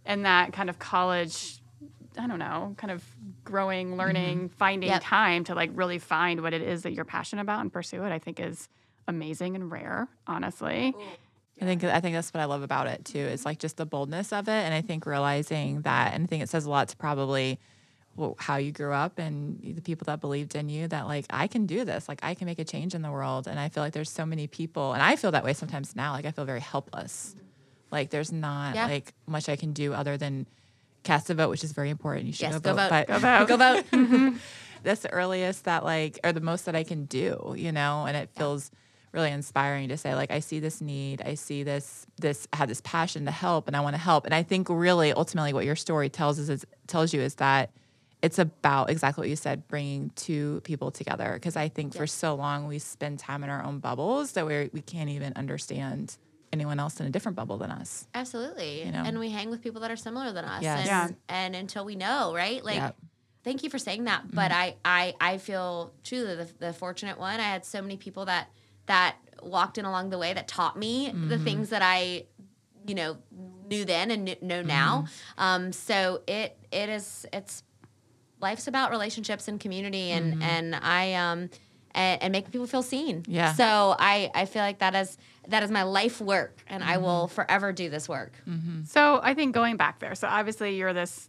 in 0.07 0.23
that 0.23 0.53
kind 0.53 0.69
of 0.69 0.79
college 0.79 1.63
I 2.19 2.27
don't 2.27 2.39
know, 2.39 2.75
kind 2.77 2.91
of 2.91 3.05
growing, 3.45 3.89
mm-hmm. 3.89 3.99
learning, 3.99 4.49
finding 4.51 4.91
Yep. 4.91 5.03
time 5.03 5.45
to 5.45 5.55
like 5.55 5.71
really 5.75 5.99
find 5.99 6.43
what 6.43 6.53
it 6.53 6.63
is 6.63 6.83
that 6.83 6.93
you're 6.93 7.05
passionate 7.05 7.43
about 7.43 7.61
and 7.61 7.73
pursue 7.73 8.05
it, 8.05 8.13
I 8.13 8.19
think 8.19 8.39
is 8.41 8.69
amazing 9.09 9.57
and 9.57 9.71
rare, 9.71 10.09
honestly. 10.27 10.95
I 11.63 11.65
think 11.65 11.85
I 11.85 12.01
think 12.01 12.15
that's 12.17 12.33
what 12.35 12.41
I 12.41 12.45
love 12.47 12.63
about 12.63 12.87
it 12.89 13.05
too. 13.05 13.19
Is 13.19 13.45
like 13.45 13.59
just 13.59 13.77
the 13.77 13.87
boldness 13.87 14.33
of 14.33 14.49
it, 14.49 14.53
and 14.53 14.75
I 14.75 14.81
think 14.81 15.07
realizing 15.07 15.83
that, 15.83 16.15
and 16.15 16.25
I 16.25 16.27
think 16.27 16.43
it 16.43 16.49
says 16.49 16.65
a 16.65 16.71
lot 16.71 16.89
to 16.89 16.97
probably 16.97 17.59
how 18.39 18.57
you 18.57 18.73
grew 18.73 18.93
up 18.93 19.19
and 19.19 19.59
the 19.63 19.81
people 19.81 20.05
that 20.05 20.21
believed 20.21 20.55
in 20.55 20.69
you. 20.69 20.89
That 20.89 21.07
like 21.07 21.25
I 21.31 21.47
can 21.47 21.67
do 21.67 21.85
this, 21.85 22.09
like 22.09 22.21
I 22.23 22.35
can 22.35 22.47
make 22.47 22.59
a 22.59 22.65
change 22.65 22.95
in 22.95 23.03
the 23.03 23.11
world, 23.11 23.47
and 23.47 23.59
I 23.61 23.69
feel 23.69 23.83
like 23.83 23.93
there's 23.93 24.11
so 24.11 24.27
many 24.27 24.47
people, 24.47 24.93
and 24.93 25.03
I 25.03 25.17
feel 25.17 25.31
that 25.31 25.45
way 25.45 25.53
sometimes 25.55 25.95
now. 25.97 26.13
Like 26.13 26.25
I 26.27 26.31
feel 26.33 26.45
very 26.45 26.61
helpless. 26.61 27.35
Like 27.91 28.11
there's 28.11 28.33
not 28.33 28.75
Yeah. 28.75 28.87
like 28.87 29.13
much 29.27 29.49
I 29.49 29.57
can 29.57 29.73
do 29.73 29.93
other 29.95 30.17
than 30.17 30.47
cast 31.05 31.31
a 31.31 31.35
vote, 31.35 31.51
which 31.51 31.65
is 31.65 31.73
very 31.73 31.91
important. 31.91 32.27
You 32.27 32.33
should 32.33 32.43
Yes, 32.51 32.59
go, 32.61 32.75
vote. 32.75 32.89
But 32.91 33.09
Go 33.09 33.19
vote. 33.19 33.49
Go 33.49 33.57
vote. 33.57 34.35
that's 34.83 35.03
the 35.03 35.11
earliest 35.13 35.65
that 35.65 35.85
like 35.85 36.19
or 36.25 36.33
the 36.33 36.41
most 36.41 36.65
that 36.67 36.75
I 36.75 36.85
can 36.85 37.05
do, 37.07 37.55
you 37.57 37.71
know, 37.73 38.05
and 38.07 38.17
it 38.17 38.31
feels 38.37 38.71
really 39.13 39.31
inspiring 39.31 39.89
to 39.91 39.97
say 39.97 40.15
like 40.15 40.31
I 40.31 40.41
see 40.41 40.59
this 40.59 40.81
need, 40.81 41.23
I 41.23 41.35
see 41.35 41.63
this 41.63 42.07
this 42.21 42.49
I 42.53 42.57
have 42.57 42.69
this 42.69 42.81
passion 42.81 43.25
to 43.27 43.31
help 43.31 43.67
and 43.69 43.77
I 43.77 43.81
want 43.81 43.95
to 43.95 44.01
help. 44.01 44.25
And 44.25 44.35
I 44.35 44.43
think 44.43 44.69
really 44.71 45.13
ultimately 45.13 45.53
what 45.53 45.65
your 45.65 45.77
story 45.77 46.09
tells 46.09 46.39
us 46.41 46.49
is 46.49 46.65
tells 46.87 47.13
you 47.13 47.21
is 47.21 47.37
that 47.37 47.71
it's 48.23 48.39
about 48.39 48.89
exactly 48.89 49.23
what 49.23 49.29
you 49.29 49.37
said, 49.37 49.67
bringing 49.67 50.11
two 50.15 50.61
people 50.63 50.91
together. 50.93 51.33
Because 51.35 51.57
I 51.57 51.69
think 51.69 51.95
for 51.95 52.07
so 52.07 52.35
long 52.35 52.67
we 52.69 52.79
spend 52.79 53.19
time 53.19 53.43
in 53.45 53.51
our 53.51 53.63
own 53.65 53.79
bubbles 53.81 54.33
that 54.33 54.47
we 54.47 54.71
we 54.73 54.81
can't 54.81 55.11
even 55.11 55.33
understand 55.37 56.17
anyone 56.53 56.79
else 56.79 57.01
in 57.01 57.07
a 57.07 57.11
different 57.11 57.35
bubble 57.37 57.57
than 57.57 57.71
us. 57.71 58.07
Absolutely. 58.15 58.85
You 58.85 58.93
know? 58.93 59.03
And 59.05 59.19
we 59.19 59.31
hang 59.31 59.49
with 59.51 59.63
people 59.63 59.81
that 59.81 59.91
are 59.91 59.97
similar 59.97 60.33
than 60.33 60.45
us. 60.45 60.63
Yes. 60.63 60.79
And, 60.81 60.87
Yeah. 60.87 61.09
and 61.29 61.57
until 61.57 61.85
we 61.85 61.97
know, 61.97 62.35
right? 62.35 62.63
Like, 62.63 62.77
Yep. 62.77 62.97
thank 63.43 63.63
you 63.63 63.71
for 63.71 63.79
saying 63.79 64.05
that. 64.05 64.25
Mm-hmm. 64.27 64.37
But 64.37 64.53
I, 64.53 64.77
I, 64.85 65.15
I 65.19 65.39
feel 65.39 65.95
truly 66.05 66.37
the, 66.37 66.49
the 66.59 66.73
fortunate 66.75 67.19
one. 67.19 67.41
I 67.41 67.45
had 67.45 67.65
so 67.65 67.81
many 67.81 67.97
people 67.97 68.27
that 68.27 68.51
that 68.87 69.17
walked 69.43 69.79
in 69.79 69.85
along 69.85 70.11
the 70.11 70.19
way 70.19 70.33
that 70.33 70.49
taught 70.49 70.79
me 70.79 71.09
the 71.09 71.35
mm-hmm. 71.35 71.45
things 71.45 71.71
that 71.71 71.83
I, 71.83 72.27
you 72.87 72.95
know, 72.95 73.19
knew 73.69 73.85
then 73.85 74.11
and 74.11 74.27
kn- 74.27 74.39
know 74.43 74.63
now. 74.63 75.05
Mm-hmm. 75.07 75.43
Um, 75.43 75.73
so 75.73 76.23
it 76.27 76.57
it 76.71 76.89
is 76.89 77.27
it's 77.33 77.63
life's 78.41 78.67
about 78.67 78.91
relationships 78.91 79.49
and 79.49 79.59
community 79.59 80.11
and 80.11 80.35
mm-hmm. 80.35 80.43
and 80.43 80.75
I 80.77 81.15
um 81.15 81.51
and, 81.95 82.23
and 82.23 82.33
making 82.33 82.51
people 82.51 82.67
feel 82.67 82.83
seen. 82.83 83.25
Yeah. 83.27 83.55
So 83.55 83.97
I 83.99 84.31
I 84.35 84.45
feel 84.47 84.63
like 84.63 84.79
that 84.79 84.95
is 84.95 85.17
that 85.49 85.63
is 85.63 85.71
my 85.71 85.83
life 85.83 86.21
work 86.21 86.63
and 86.69 86.85
I 86.85 86.99
will 86.99 87.29
forever 87.29 87.73
do 87.73 87.91
this 87.91 88.09
work. 88.09 88.33
So 88.87 89.21
I 89.23 89.35
think 89.35 89.55
going 89.55 89.77
back 89.77 89.99
there, 89.99 90.15
so 90.15 90.29
obviously 90.29 90.77
you're 90.77 90.93
this 90.93 91.29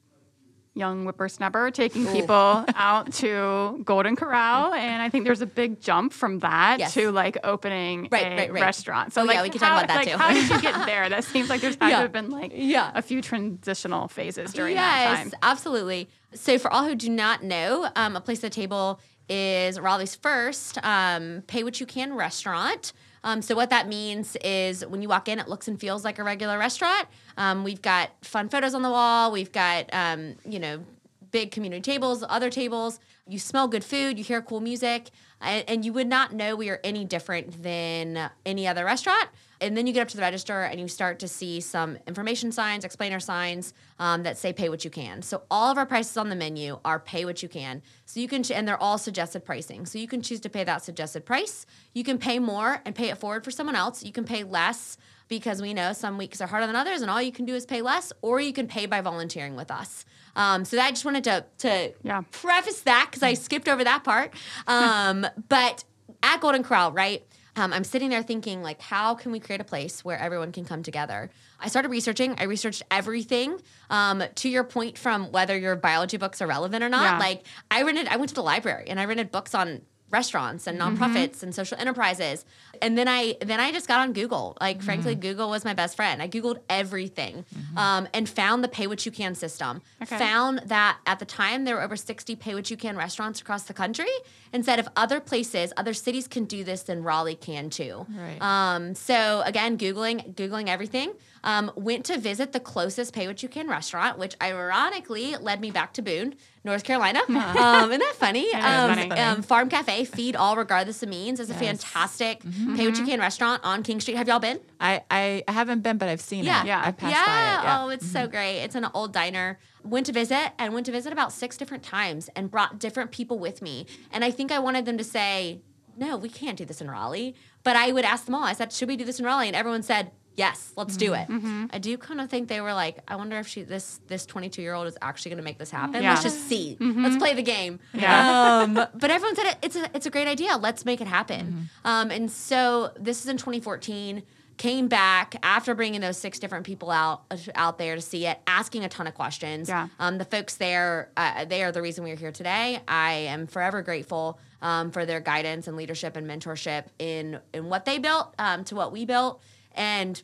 young 0.76 1.04
whippersnapper 1.06 1.70
taking 1.72 2.08
people 2.08 2.66
out 2.76 3.14
to 3.14 3.82
Golden 3.86 4.16
Corral, 4.16 4.74
and 4.74 5.02
I 5.02 5.10
think 5.10 5.24
there's 5.26 5.42
a 5.42 5.46
big 5.46 5.80
jump 5.82 6.14
from 6.14 6.40
that 6.40 6.80
Yes. 6.80 6.94
to 6.96 7.12
like 7.12 7.38
opening 7.44 8.08
Right, 8.12 8.26
a 8.26 8.30
right, 8.36 8.52
right. 8.54 8.62
restaurant. 8.62 9.14
So 9.14 9.22
Oh, 9.22 9.26
like, 9.26 9.36
yeah, 9.36 9.44
we 9.44 9.50
can 9.50 9.60
talk 9.60 9.70
how, 9.70 9.78
about 9.78 9.88
that 9.90 9.96
like, 9.98 10.08
too. 10.12 10.18
how 10.18 10.34
did 10.34 10.50
you 10.50 10.62
get 10.72 10.86
there? 10.86 11.10
That 11.10 11.24
seems 11.24 11.50
like 11.50 11.62
there's 11.62 11.76
had 11.80 11.90
Yeah. 11.90 11.96
to 11.98 12.02
have 12.04 12.12
been 12.12 12.30
like 12.32 12.52
Yeah. 12.56 12.92
a 12.96 13.02
few 13.02 13.22
transitional 13.22 14.08
phases 14.08 14.52
during 14.54 14.76
that 14.76 15.16
time. 15.16 15.28
Yes, 15.28 15.34
absolutely. 15.44 16.10
So, 16.34 16.58
for 16.58 16.72
all 16.74 16.84
who 16.86 16.96
do 16.96 17.10
not 17.10 17.44
know, 17.44 17.88
um, 17.96 18.16
a 18.16 18.22
place 18.22 18.40
at 18.40 18.52
the 18.52 18.56
table 18.56 19.00
is 19.30 19.80
Raleigh's 19.80 20.16
first 20.16 20.80
um, 20.84 21.44
pay 21.48 21.64
what 21.64 21.80
you 21.80 21.86
can 21.86 22.14
restaurant. 22.16 22.94
Um, 23.24 23.42
so, 23.42 23.56
what 23.56 23.70
that 23.70 23.88
means 23.88 24.36
is 24.44 24.86
when 24.86 25.02
you 25.02 25.10
walk 25.10 25.28
in, 25.30 25.40
it 25.40 25.48
looks 25.48 25.68
and 25.68 25.80
feels 25.80 26.04
like 26.04 26.20
a 26.20 26.24
regular 26.24 26.58
restaurant. 26.58 27.08
Um, 27.38 27.64
we've 27.64 27.82
got 27.82 28.12
fun 28.22 28.50
photos 28.50 28.74
on 28.74 28.82
the 28.82 28.90
wall. 28.90 29.32
We've 29.32 29.52
got, 29.52 29.94
um, 29.94 30.36
you 30.46 30.60
know, 30.60 30.84
big 31.32 31.52
community 31.52 31.82
tables, 31.82 32.24
other 32.30 32.50
tables. 32.50 33.00
You 33.28 33.40
smell 33.40 33.68
good 33.68 33.84
food, 33.84 34.18
you 34.18 34.24
hear 34.24 34.42
cool 34.42 34.60
music, 34.60 35.10
and, 35.42 35.64
and 35.68 35.86
you 35.86 35.94
would 35.94 36.08
not 36.08 36.34
know 36.34 36.56
we 36.56 36.70
are 36.70 36.80
any 36.84 37.06
different 37.06 37.64
than 37.64 38.30
any 38.46 38.68
other 38.68 38.86
restaurant. 38.86 39.28
And 39.64 39.78
then 39.78 39.88
you 39.88 39.94
get 39.94 40.02
up 40.02 40.10
to 40.10 40.18
the 40.18 40.22
register 40.22 40.62
and 40.62 40.80
you 40.80 40.88
start 40.90 41.20
to 41.20 41.28
see 41.28 41.62
some 41.62 41.98
information 42.06 42.52
signs, 42.52 42.84
explainer 42.84 43.20
signs 43.20 43.74
um, 43.98 44.24
that 44.24 44.38
say 44.38 44.52
pay 44.52 44.68
what 44.68 44.84
you 44.84 44.92
can. 44.92 45.22
So 45.22 45.44
all 45.50 45.72
of 45.72 45.78
our 45.78 45.86
prices 45.86 46.18
on 46.18 46.28
the 46.30 46.36
menu 46.36 46.80
are 46.84 47.00
pay 47.00 47.24
what 47.24 47.42
you 47.42 47.48
can. 47.48 47.82
So 48.06 48.20
you 48.20 48.28
can, 48.28 48.44
ch- 48.44 48.52
and 48.52 48.68
they're 48.68 48.82
all 48.82 48.98
suggested 48.98 49.46
pricing. 49.46 49.86
So 49.86 49.98
you 50.00 50.08
can 50.08 50.22
choose 50.22 50.42
to 50.42 50.50
pay 50.50 50.66
that 50.66 50.84
suggested 50.84 51.26
price. 51.26 51.66
You 51.94 52.04
can 52.04 52.18
pay 52.18 52.40
more 52.40 52.82
and 52.86 52.94
pay 52.94 53.10
it 53.10 53.18
forward 53.18 53.46
for 53.46 53.52
someone 53.52 53.76
else. 53.76 54.04
You 54.04 54.12
can 54.12 54.26
pay 54.26 54.44
less 54.44 54.98
because 55.30 55.62
we 55.62 55.74
know 55.74 55.94
some 55.94 56.18
weeks 56.18 56.42
are 56.42 56.48
harder 56.48 56.68
than 56.68 56.76
others, 56.76 57.02
and 57.02 57.10
all 57.10 57.22
you 57.22 57.32
can 57.32 57.46
do 57.46 57.56
is 57.56 57.66
pay 57.66 57.82
less, 57.82 58.12
or 58.22 58.42
you 58.42 58.52
can 58.54 58.68
pay 58.68 58.86
by 58.86 59.00
volunteering 59.02 59.56
with 59.56 59.72
us. 59.72 60.04
Um, 60.36 60.66
so 60.66 60.76
that 60.76 60.86
I 60.88 60.90
just 60.90 61.06
wanted 61.06 61.24
to 61.24 61.46
to 61.60 61.94
Yeah. 62.04 62.22
preface 62.32 62.82
that 62.82 63.08
because 63.10 63.24
I 63.24 63.34
skipped 63.34 63.70
over 63.70 63.84
that 63.86 64.04
part. 64.04 64.34
Um, 64.68 65.26
but 65.50 65.86
at 66.22 66.42
Golden 66.42 66.62
Corral, 66.64 66.92
right? 66.92 67.26
Um, 67.56 67.72
I'm 67.72 67.84
sitting 67.84 68.10
there 68.10 68.24
thinking, 68.24 68.64
like, 68.64 68.82
how 68.82 69.14
can 69.14 69.32
we 69.32 69.40
create 69.40 69.62
a 69.62 69.64
place 69.64 70.04
where 70.04 70.18
everyone 70.18 70.52
can 70.52 70.66
come 70.66 70.82
together? 70.82 71.30
I 71.60 71.68
started 71.68 71.90
researching. 71.90 72.36
I 72.40 72.46
researched 72.46 72.82
everything. 72.90 73.60
Um, 73.90 74.24
to 74.36 74.50
your 74.50 74.64
point, 74.64 74.98
from 74.98 75.32
whether 75.32 75.56
your 75.58 75.76
biology 75.76 76.18
books 76.18 76.42
are 76.42 76.48
relevant 76.48 76.84
or 76.84 76.90
not, 76.90 77.04
Yeah. 77.04 77.20
like 77.20 77.46
I 77.70 77.84
rented. 77.84 78.08
I 78.08 78.16
went 78.18 78.30
to 78.30 78.36
the 78.36 78.44
library 78.44 78.86
and 78.90 79.00
I 79.00 79.06
rented 79.06 79.32
books 79.32 79.54
on 79.54 79.82
restaurants 80.14 80.68
and 80.68 80.80
nonprofits 80.80 81.42
and 81.44 81.54
social 81.54 81.78
enterprises. 81.78 82.46
And 82.82 82.98
then 82.98 83.08
i 83.08 83.36
then 83.42 83.60
i 83.60 83.72
just 83.72 83.88
got 83.88 84.00
on 84.00 84.14
google. 84.14 84.56
Like 84.62 84.82
frankly 84.82 85.16
google 85.16 85.50
was 85.50 85.66
my 85.66 85.74
best 85.74 85.96
friend. 85.96 86.22
I 86.22 86.28
googled 86.30 86.60
everything 86.70 87.44
um, 87.76 88.08
and 88.14 88.30
found 88.30 88.64
the 88.64 88.68
pay 88.68 88.88
what 88.88 89.06
you 89.06 89.12
can 89.12 89.36
system. 89.36 89.82
Okay. 90.02 90.18
found 90.18 90.60
that 90.66 91.00
at 91.06 91.20
the 91.20 91.26
time 91.26 91.66
there 91.66 91.76
were 91.76 91.82
over 91.82 91.96
60 91.96 92.36
pay 92.36 92.54
what 92.54 92.70
you 92.70 92.78
can 92.78 92.96
restaurants 92.96 93.42
across 93.42 93.64
the 93.64 93.74
country 93.74 94.14
and 94.54 94.64
said 94.64 94.80
if 94.80 94.88
other 94.96 95.20
places 95.20 95.74
other 95.76 95.94
cities 95.94 96.28
can 96.28 96.46
do 96.46 96.64
this 96.64 96.84
then 96.84 97.04
raleigh 97.04 97.36
can 97.36 97.70
too. 97.70 98.06
Right. 98.10 98.40
um, 98.42 98.94
so 98.96 99.42
again 99.46 99.78
googling 99.78 100.36
googling 100.36 100.68
everything. 100.70 101.14
Um, 101.46 101.72
went 101.76 102.06
to 102.06 102.18
visit 102.18 102.54
the 102.54 102.62
closest 102.62 103.14
pay 103.14 103.28
what 103.28 103.44
you 103.44 103.50
can 103.50 103.68
restaurant 103.68 104.18
which 104.18 104.36
ironically 104.42 105.36
led 105.36 105.60
me 105.60 105.72
back 105.72 105.94
to 105.96 106.02
boone 106.02 106.36
north 106.64 106.84
carolina 106.84 107.20
um, 107.30 107.90
isn't 107.90 108.00
that 108.00 108.16
funny 108.16 108.48
I 108.54 108.76
um, 108.76 108.96
funny. 108.96 109.12
um, 109.12 109.42
farm 109.42 109.70
cafe 109.70 110.06
feed 110.06 110.36
all 110.36 110.56
regardless 110.56 111.04
of 111.04 111.10
means 111.10 111.40
is 111.40 111.50
a 111.50 111.54
fantastic 111.54 112.42
pay 112.42 112.88
what 112.88 112.98
you 112.98 113.06
can 113.06 113.20
restaurant 113.20 113.64
on 113.64 113.84
king 113.84 114.00
street 114.00 114.18
have 114.18 114.28
y'all 114.28 114.40
been 114.40 114.60
I, 114.84 115.02
I, 115.10 115.44
I 115.48 115.52
haven't 115.54 115.80
been, 115.80 115.98
but 115.98 116.10
I've 116.10 116.20
seen 116.20 116.44
yeah. 116.44 116.62
it. 116.62 116.68
Yeah. 116.68 116.82
I 116.84 116.92
passed 116.92 117.16
yeah. 117.16 117.26
by 117.26 117.62
it. 117.62 117.66
Yeah. 117.66 117.84
Oh, 117.84 117.90
it's 117.90 118.06
so 118.06 118.28
great. 118.28 118.60
It's 118.64 118.76
an 118.76 118.86
old 118.94 119.14
diner. 119.14 119.58
Went 119.84 120.08
to 120.08 120.12
visit 120.12 120.52
and 120.60 120.74
went 120.74 120.86
to 120.88 120.92
visit 120.92 121.14
about 121.14 121.32
six 121.32 121.56
different 121.56 121.84
times 121.84 122.30
and 122.36 122.52
brought 122.52 122.80
different 122.80 123.12
people 123.12 123.40
with 123.40 123.62
me. 123.62 123.86
And 124.12 124.26
I 124.26 124.32
think 124.32 124.52
I 124.52 124.60
wanted 124.60 124.86
them 124.86 124.98
to 124.98 125.04
say, 125.04 125.62
no, 125.96 126.18
we 126.18 126.28
can't 126.28 126.58
do 126.58 126.66
this 126.66 126.82
in 126.82 126.92
Raleigh. 126.92 127.34
But 127.64 127.78
I 127.78 127.94
would 127.94 128.04
ask 128.04 128.26
them 128.26 128.36
all, 128.36 128.44
I 128.44 128.52
said, 128.52 128.74
should 128.74 128.90
we 128.90 128.98
do 128.98 129.06
this 129.06 129.20
in 129.20 129.26
Raleigh? 129.26 129.48
And 129.48 129.56
everyone 129.56 129.84
said, 129.84 130.12
yes, 130.36 130.74
let's 130.76 130.98
do 130.98 131.14
it. 131.14 131.28
Mm-hmm. 131.28 131.66
I 131.72 131.80
do 131.80 131.98
kind 131.98 132.22
of 132.22 132.30
think 132.30 132.48
they 132.48 132.62
were 132.62 132.74
like, 132.74 133.00
I 133.08 133.16
wonder 133.16 133.38
if 133.38 133.48
she 133.48 133.64
this 133.64 134.00
this 134.08 134.26
22 134.26 134.62
year 134.62 134.74
old 134.74 134.88
is 134.88 134.98
actually 135.02 135.30
going 135.30 135.38
to 135.38 135.44
make 135.44 135.58
this 135.58 135.72
happen. 135.72 136.02
Yeah. 136.02 136.12
Let's 136.12 136.24
just 136.24 136.48
see. 136.48 136.78
Let's 136.80 137.18
play 137.18 137.34
the 137.34 137.44
game. 137.44 137.80
Yeah. 137.94 138.64
Um, 138.64 138.74
but 138.94 139.12
everyone 139.12 139.36
said 139.36 139.48
it, 139.48 139.58
it's 139.62 139.76
a 139.76 139.90
it's 139.94 140.06
a 140.06 140.10
great 140.10 140.28
idea. 140.28 140.58
Let's 140.58 140.86
make 140.86 141.02
it 141.02 141.08
happen. 141.08 141.70
Um, 141.84 142.12
and 142.12 142.32
so 142.32 142.92
this 143.00 143.22
is 143.22 143.28
in 143.28 143.38
2014. 143.38 144.24
Came 144.56 144.88
back 144.88 145.36
after 145.42 145.74
bringing 145.74 146.00
those 146.00 146.16
six 146.16 146.38
different 146.38 146.66
people 146.66 146.92
out 146.92 147.24
out 147.56 147.80
there 147.80 147.96
to 147.96 148.02
see 148.02 148.28
it, 148.28 148.40
asking 148.46 148.84
a 148.84 148.90
ton 148.90 149.08
of 149.08 149.16
questions. 149.16 149.68
Yeah. 149.68 149.88
Um, 150.00 150.20
the 150.20 150.26
folks 150.26 150.58
there, 150.58 151.10
uh, 151.18 151.46
they 151.46 151.64
are 151.64 151.72
the 151.72 151.82
reason 151.82 152.04
we're 152.04 152.16
here 152.16 152.32
today. 152.32 152.80
I 152.88 153.14
am 153.14 153.48
forever 153.48 153.82
grateful 153.82 154.40
um, 154.62 154.92
for 154.92 155.06
their 155.06 155.20
guidance 155.20 155.68
and 155.68 155.76
leadership 155.76 156.16
and 156.16 156.28
mentorship 156.28 156.86
in 157.00 157.40
in 157.54 157.68
what 157.68 157.86
they 157.86 157.98
built 157.98 158.34
um, 158.38 158.64
to 158.66 158.76
what 158.76 158.92
we 158.92 159.06
built, 159.06 159.42
and 159.74 160.22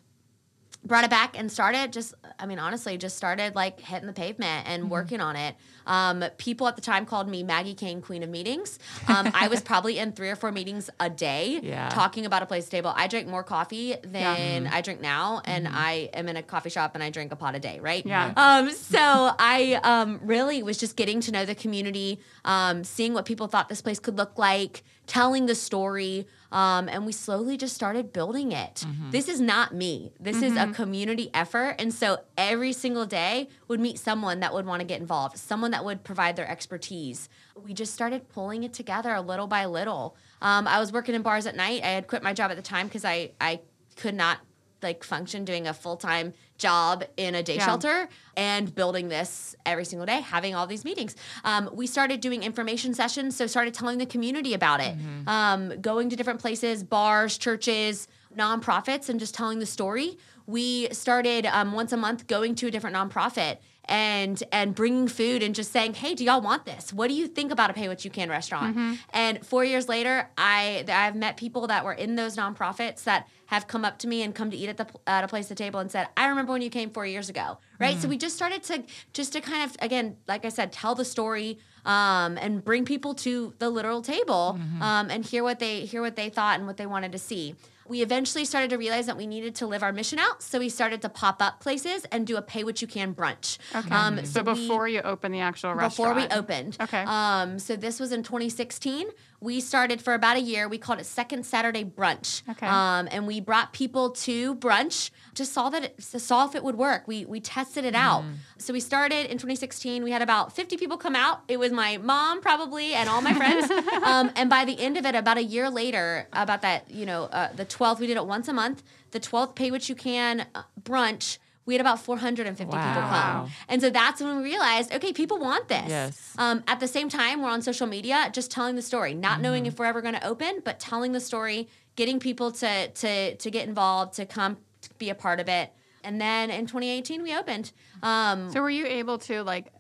brought 0.86 1.04
it 1.04 1.10
back 1.10 1.38
and 1.38 1.52
started 1.52 1.92
just 1.92 2.14
i 2.40 2.46
mean 2.46 2.58
honestly 2.58 2.98
just 2.98 3.18
started 3.18 3.54
like 3.54 3.82
hitting 3.82 4.08
the 4.08 4.14
pavement 4.14 4.66
and 4.66 4.84
Mm-hmm. 4.84 4.92
working 4.92 5.20
on 5.20 5.36
it 5.36 5.56
um, 5.86 6.24
people 6.38 6.68
at 6.68 6.76
the 6.78 6.82
time 6.82 7.06
called 7.06 7.28
me 7.28 7.44
maggie 7.44 7.74
kane 7.74 8.02
queen 8.02 8.24
of 8.24 8.30
meetings 8.30 8.80
um, 9.10 9.30
i 9.34 9.50
was 9.50 9.60
probably 9.72 9.98
in 10.00 10.14
three 10.14 10.30
or 10.30 10.38
four 10.38 10.54
meetings 10.54 10.90
a 11.02 11.10
day 11.10 11.60
Yeah. 11.62 11.90
talking 11.90 12.26
about 12.26 12.44
a 12.44 12.46
place 12.46 12.70
table 12.70 12.94
i 12.96 13.08
drink 13.08 13.28
more 13.28 13.44
coffee 13.44 13.98
than 14.04 14.64
Mm-hmm. 14.66 14.74
i 14.74 14.80
drink 14.80 15.02
now 15.02 15.42
and 15.44 15.68
i 15.68 16.10
am 16.14 16.30
in 16.30 16.38
a 16.38 16.44
coffee 16.44 16.70
shop 16.70 16.92
and 16.96 17.04
i 17.04 17.10
drink 17.10 17.34
a 17.34 17.36
pot 17.36 17.56
a 17.56 17.60
day 17.60 17.80
right 17.82 18.06
Yeah. 18.06 18.32
um, 18.38 18.72
so 18.72 18.98
i 19.38 19.82
um, 19.84 20.22
really 20.24 20.64
was 20.64 20.78
just 20.78 20.96
getting 20.96 21.20
to 21.22 21.32
know 21.34 21.44
the 21.44 21.56
community 21.56 22.22
um, 22.46 22.86
seeing 22.86 23.14
what 23.14 23.26
people 23.26 23.48
thought 23.48 23.68
this 23.68 23.82
place 23.82 24.00
could 24.00 24.16
look 24.16 24.38
like 24.38 24.84
telling 25.08 25.46
the 25.46 25.56
story 25.56 26.26
um, 26.52 26.90
and 26.90 27.06
we 27.06 27.12
slowly 27.12 27.58
just 27.58 27.76
started 27.76 28.12
building 28.12 28.52
it. 28.52 28.86
This 29.12 29.28
is 29.28 29.40
not 29.40 29.74
me. 29.74 30.14
This 30.20 30.42
is 30.42 30.56
a 30.56 30.68
community 30.74 31.30
effort. 31.34 31.76
And 31.80 31.94
so 31.94 32.20
every 32.38 32.74
single 32.74 33.06
day 33.06 33.50
would 33.68 33.80
meet 33.80 34.00
someone 34.00 34.40
that 34.40 34.54
would 34.54 34.66
want 34.66 34.82
to 34.82 34.86
get 34.86 35.00
involved 35.00 35.38
someone 35.38 35.72
that 35.72 35.86
would 35.86 36.04
provide 36.04 36.36
their 36.36 36.50
expertise. 36.50 37.30
We 37.56 37.74
just 37.74 37.94
started 37.94 38.30
pulling 38.30 38.64
it 38.64 38.74
together 38.74 39.20
little 39.20 39.48
by 39.48 39.66
little. 39.66 40.16
Um, 40.42 40.68
i 40.68 40.80
was 40.80 40.92
working 40.92 41.16
in 41.16 41.22
bars 41.22 41.46
at 41.46 41.56
night. 41.56 41.84
I 41.84 41.88
had 41.88 42.08
quit 42.08 42.24
my 42.24 42.34
job 42.34 42.52
at 42.52 42.58
the 42.58 42.64
time 42.64 42.88
because 42.88 43.06
I, 43.06 43.32
I 43.40 43.62
could 43.96 44.16
not 44.16 44.40
like 44.82 45.04
function 45.04 45.46
doing 45.46 45.68
a 45.68 45.74
full-time 45.74 46.34
job 46.60 47.04
in 47.18 47.34
a 47.34 47.42
day 47.42 47.56
Yeah. 47.56 47.66
shelter 47.66 48.08
and 48.38 48.74
building 48.76 49.08
this 49.10 49.56
every 49.66 49.86
single 49.86 50.06
day 50.06 50.22
having 50.22 50.54
all 50.54 50.68
these 50.68 50.86
meetings. 50.86 51.16
Um, 51.44 51.70
we 51.74 51.88
started 51.88 52.22
doing 52.22 52.44
information 52.44 52.94
sessions 52.94 53.36
so 53.36 53.48
started 53.48 53.74
telling 53.74 53.98
the 53.98 54.06
community 54.06 54.54
about 54.54 54.80
it. 54.82 54.96
Um, 55.26 55.82
going 55.82 56.10
to 56.12 56.16
different 56.16 56.40
places 56.40 56.84
bars 56.84 57.38
churches 57.38 58.08
nonprofits 58.38 59.10
and 59.10 59.20
just 59.20 59.34
telling 59.34 59.60
the 59.60 59.66
story. 59.66 60.18
We 60.46 60.90
started 60.92 61.46
um, 61.48 61.74
once 61.74 61.92
a 61.92 61.98
month 61.98 62.28
going 62.28 62.56
to 62.56 62.68
a 62.68 62.72
different 62.72 62.96
nonprofit 62.96 63.58
and 63.86 64.44
and 64.52 64.76
bringing 64.76 65.08
food 65.08 65.42
and 65.42 65.56
just 65.56 65.72
saying 65.72 65.96
hey 65.96 66.14
do 66.14 66.24
y'all 66.24 66.42
want 66.42 66.64
this? 66.66 66.94
What 66.94 67.08
do 67.08 67.16
you 67.16 67.26
think 67.28 67.52
about 67.52 67.72
a 67.72 67.74
pay 67.74 67.88
what 67.88 68.06
you 68.06 68.12
can 68.12 68.30
restaurant? 68.30 68.78
And 69.12 69.44
four 69.46 69.64
years 69.66 69.90
later 69.90 70.30
i 70.38 70.84
i've 70.88 71.16
met 71.16 71.38
people 71.38 71.66
that 71.68 71.84
were 71.84 71.94
in 71.94 72.16
those 72.16 72.36
nonprofits 72.38 73.04
that 73.06 73.28
have 73.50 73.68
come 73.68 73.84
up 73.84 73.98
to 74.00 74.08
me 74.08 74.22
and 74.24 74.34
come 74.36 74.50
to 74.52 74.58
eat 74.58 74.70
at 74.70 74.78
the 74.78 74.88
at 75.08 75.24
a 75.24 75.28
place 75.28 75.46
at 75.46 75.50
the 75.50 75.64
table 75.64 75.80
and 75.80 75.90
said 75.92 76.08
i 76.16 76.28
remember 76.28 76.52
when 76.52 76.62
you 76.62 76.70
came 76.70 76.90
four 76.92 77.06
years 77.06 77.30
ago 77.30 77.58
right? 77.80 77.98
So 78.02 78.08
we 78.08 78.18
just 78.18 78.36
started 78.36 78.62
to 78.64 78.84
just 79.14 79.34
to 79.34 79.42
kind 79.42 79.64
of 79.70 79.76
again 79.82 80.18
like 80.28 80.44
i 80.46 80.50
said 80.50 80.72
tell 80.72 80.96
the 80.96 81.06
story 81.06 81.58
um, 81.86 82.38
and 82.38 82.64
bring 82.64 82.84
people 82.86 83.14
to 83.26 83.54
the 83.60 83.70
literal 83.70 84.02
table 84.02 84.60
um, 84.82 85.10
and 85.10 85.26
hear 85.26 85.44
what 85.44 85.60
they 85.60 85.82
hear 85.82 86.02
what 86.02 86.16
they 86.16 86.30
thought 86.30 86.58
and 86.60 86.68
what 86.68 86.78
they 86.78 86.86
wanted 86.86 87.12
to 87.14 87.18
see 87.20 87.56
we 87.90 88.02
eventually 88.02 88.46
started 88.46 88.70
to 88.70 88.78
realize 88.78 89.06
that 89.08 89.18
we 89.18 89.28
needed 89.28 89.56
to 89.56 89.68
live 89.68 89.84
our 89.84 89.92
mission 89.92 90.20
out 90.20 90.42
so 90.42 90.60
we 90.60 90.70
started 90.70 91.02
to 91.02 91.10
pop 91.10 91.42
up 91.42 91.60
places 91.60 92.06
and 92.12 92.26
do 92.26 92.38
a 92.38 92.42
pay 92.42 92.64
what 92.64 92.82
you 92.82 92.88
can 92.88 93.14
brunch 93.14 93.58
Okay. 93.76 93.90
um, 93.94 94.24
so 94.26 94.42
we- 94.42 94.54
before 94.54 94.88
you 94.88 95.02
open 95.02 95.32
the 95.32 95.40
actual 95.42 95.74
restaurant. 95.74 95.92
before 95.92 96.14
we 96.14 96.40
opened. 96.40 96.78
Okay. 96.80 97.04
Um, 97.06 97.60
so 97.60 97.76
this 97.76 98.00
was 98.00 98.12
in 98.12 98.24
2016. 98.24 99.08
we 99.42 99.62
started 99.62 100.02
for 100.02 100.14
about 100.14 100.36
a 100.36 100.42
year. 100.42 100.68
We 100.68 100.78
called 100.78 101.00
it 101.00 101.06
Second 101.06 101.46
Saturday 101.46 101.86
Brunch. 101.86 102.42
Okay. 102.50 102.68
Um, 102.68 103.08
and 103.10 103.26
we 103.26 103.40
brought 103.40 103.72
people 103.72 104.10
to 104.28 104.54
brunch, 104.56 105.12
just 105.34 105.54
saw 105.54 105.70
that 105.70 105.84
it, 105.86 106.04
saw 106.04 106.46
if 106.46 106.56
it 106.56 106.64
would 106.64 106.76
work. 106.76 107.08
We 107.08 107.24
we 107.24 107.40
tested 107.40 107.86
it 107.86 107.96
out. 107.96 108.24
So 108.58 108.74
we 108.74 108.82
started 108.82 109.28
in 109.32 109.38
2016. 109.38 110.04
We 110.04 110.12
had 110.12 110.22
about 110.22 110.54
50 110.54 110.76
people 110.76 110.98
come 110.98 111.16
out. 111.16 111.40
It 111.48 111.58
was 111.58 111.72
my 111.72 111.96
mom 111.98 112.42
probably 112.42 112.94
and 112.94 113.08
all 113.08 113.22
my 113.22 113.34
friends. 113.34 113.72
um, 114.04 114.30
and 114.36 114.50
by 114.50 114.66
the 114.66 114.78
end 114.78 114.98
of 114.98 115.06
it, 115.06 115.16
about 115.16 115.38
a 115.38 115.44
year 115.44 115.70
later, 115.70 116.28
about 116.34 116.62
that 116.64 116.92
you 116.92 117.06
know 117.06 117.24
uh, 117.32 117.48
the 117.56 117.64
12th, 117.80 118.00
we 118.00 118.08
did 118.08 118.18
it 118.18 118.26
once 118.26 118.48
a 118.48 118.54
month. 118.54 118.84
The 119.12 119.20
12th, 119.20 119.56
pay 119.56 119.72
what 119.72 119.88
you 119.90 119.96
can 119.96 120.46
uh, 120.56 120.64
brunch. 120.82 121.38
We 121.66 121.76
had 121.76 121.82
about 121.82 122.00
450 122.02 122.64
people 122.66 122.74
come. 122.74 123.50
And 123.68 123.80
so 123.80 123.92
that's 123.92 124.22
when 124.22 124.38
we 124.38 124.44
realized, 124.44 124.92
okay, 124.92 125.14
people 125.14 125.38
want 125.38 125.68
this. 125.68 125.88
Yes. 125.88 126.34
Um, 126.38 126.64
at 126.68 126.80
the 126.80 126.88
same 126.88 127.10
time, 127.10 127.44
we're 127.44 127.50
on 127.50 127.62
social 127.62 127.86
media, 127.86 128.30
just 128.34 128.50
telling 128.50 128.76
the 128.76 128.82
story, 128.82 129.14
not 129.14 129.40
knowing 129.40 129.68
if 129.68 129.78
we're 129.78 129.86
ever 129.86 130.02
going 130.02 130.16
to 130.16 130.26
open, 130.28 130.62
but 130.66 130.80
telling 130.80 131.12
the 131.12 131.20
story, 131.20 131.68
getting 131.96 132.20
people 132.20 132.52
to 132.54 132.88
to 132.88 133.36
to 133.36 133.52
get 133.52 133.68
involved, 133.68 134.16
to 134.16 134.26
come 134.26 134.58
to 134.82 134.90
be 134.98 135.10
a 135.12 135.16
part 135.16 135.40
of 135.40 135.48
it. 135.48 135.72
And 136.04 136.20
then 136.20 136.50
in 136.50 136.66
2018, 136.66 137.22
we 137.22 137.38
opened. 137.38 137.72
Um, 138.02 138.50
So 138.52 138.62
were 138.62 138.70
you 138.70 138.88
able 138.88 139.18
to 139.20 139.44
like? 139.44 139.72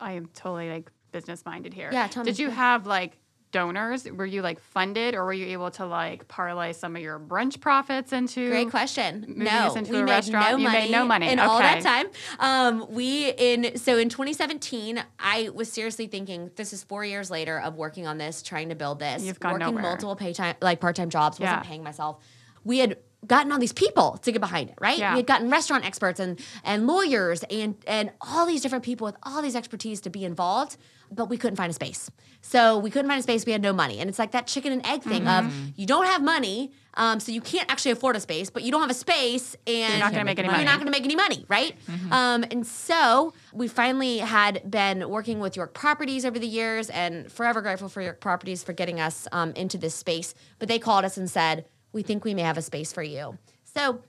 I 0.00 0.12
am 0.12 0.26
totally 0.34 0.68
like 0.70 0.90
business 1.12 1.44
minded 1.44 1.72
here. 1.74 1.90
Yeah, 1.92 2.08
tell 2.08 2.24
me. 2.24 2.30
Did 2.30 2.38
you 2.38 2.50
have 2.50 2.86
like 2.86 3.18
donors? 3.52 4.04
Were 4.04 4.26
you 4.26 4.42
like 4.42 4.60
funded, 4.60 5.14
or 5.14 5.24
were 5.24 5.32
you 5.32 5.46
able 5.46 5.70
to 5.72 5.86
like 5.86 6.28
parlay 6.28 6.72
some 6.72 6.96
of 6.96 7.02
your 7.02 7.18
brunch 7.18 7.60
profits 7.60 8.12
into? 8.12 8.48
Great 8.50 8.70
question. 8.70 9.24
no, 9.36 9.74
into 9.74 9.92
we 9.92 9.98
a 9.98 10.04
made 10.04 10.10
restaurant? 10.10 10.50
no 10.52 10.56
You 10.58 10.64
money. 10.64 10.78
made 10.80 10.90
no 10.90 11.04
money. 11.06 11.28
in 11.30 11.38
all 11.38 11.58
that 11.58 11.82
time. 11.82 12.06
Um, 12.38 12.86
we 12.90 13.30
in 13.30 13.78
so 13.78 13.96
in 13.98 14.08
2017, 14.08 15.02
I 15.18 15.48
was 15.54 15.70
seriously 15.72 16.06
thinking 16.06 16.50
this 16.56 16.72
is 16.72 16.82
four 16.84 17.04
years 17.04 17.30
later 17.30 17.58
of 17.60 17.76
working 17.76 18.06
on 18.06 18.18
this, 18.18 18.42
trying 18.42 18.68
to 18.68 18.74
build 18.74 18.98
this, 18.98 19.22
You've 19.22 19.40
gone 19.40 19.52
working 19.54 19.66
nowhere. 19.68 19.82
multiple 19.82 20.16
pay 20.16 20.32
time 20.32 20.56
like 20.60 20.80
part 20.80 20.96
time 20.96 21.10
jobs, 21.10 21.40
wasn't 21.40 21.58
Yeah. 21.64 21.68
paying 21.68 21.82
myself. 21.82 22.18
We 22.64 22.78
had 22.78 22.98
gotten 23.26 23.50
all 23.50 23.58
these 23.58 23.72
people 23.72 24.18
to 24.18 24.30
get 24.30 24.40
behind 24.40 24.70
it, 24.70 24.76
right? 24.80 24.98
Yeah. 24.98 25.12
We 25.12 25.18
had 25.20 25.26
gotten 25.26 25.50
restaurant 25.50 25.84
experts 25.84 26.20
and 26.20 26.38
and 26.64 26.86
lawyers 26.86 27.42
and 27.50 27.74
and 27.86 28.10
all 28.20 28.44
these 28.46 28.60
different 28.60 28.84
people 28.84 29.04
with 29.06 29.16
all 29.22 29.40
these 29.42 29.56
expertise 29.56 30.00
to 30.02 30.10
be 30.10 30.24
involved, 30.24 30.76
but 31.10 31.28
we 31.28 31.36
couldn't 31.36 31.56
find 31.56 31.70
a 31.70 31.74
space. 31.74 32.10
So 32.42 32.78
we 32.78 32.90
couldn't 32.90 33.08
find 33.08 33.18
a 33.18 33.22
space. 33.22 33.44
We 33.46 33.52
had 33.52 33.62
no 33.62 33.72
money, 33.72 33.98
and 34.00 34.08
it's 34.08 34.18
like 34.18 34.30
that 34.32 34.46
chicken 34.46 34.72
and 34.72 34.84
egg 34.86 35.02
thing 35.02 35.24
Mm-hmm. 35.24 35.46
of 35.48 35.72
you 35.76 35.86
don't 35.86 36.06
have 36.06 36.22
money, 36.22 36.70
um, 36.94 37.18
so 37.20 37.32
you 37.32 37.40
can't 37.40 37.70
actually 37.70 37.90
afford 37.90 38.16
a 38.16 38.20
space, 38.20 38.50
but 38.50 38.62
you 38.62 38.70
don't 38.70 38.80
have 38.80 38.90
a 38.90 38.94
space, 38.94 39.56
and 39.66 39.90
You're 39.94 39.98
not 39.98 40.12
gonna 40.12 40.24
make 40.24 40.38
any 40.38 40.48
money. 40.48 40.60
you're 40.62 40.70
not 40.70 40.76
going 40.78 40.86
to 40.86 40.90
make 40.92 41.04
any 41.04 41.16
money, 41.16 41.44
right? 41.48 41.74
Um, 42.10 42.44
and 42.50 42.66
so 42.66 43.34
we 43.52 43.68
finally 43.68 44.18
had 44.18 44.70
been 44.70 45.08
working 45.08 45.40
with 45.40 45.56
York 45.56 45.74
Properties 45.74 46.24
over 46.24 46.38
the 46.38 46.46
years, 46.46 46.88
and 46.90 47.30
forever 47.30 47.60
grateful 47.62 47.88
for 47.88 48.00
York 48.00 48.20
Properties 48.20 48.62
for 48.62 48.72
getting 48.72 49.00
us 49.00 49.26
um, 49.32 49.52
into 49.52 49.76
this 49.78 49.94
space. 49.94 50.32
But 50.58 50.68
they 50.68 50.78
called 50.78 51.04
us 51.04 51.16
and 51.16 51.28
said, 51.30 51.66
"We 51.92 52.02
think 52.02 52.24
we 52.24 52.32
may 52.34 52.42
have 52.42 52.56
a 52.58 52.62
space 52.62 52.92
for 52.92 53.02
you." 53.02 53.36
So 53.64 54.00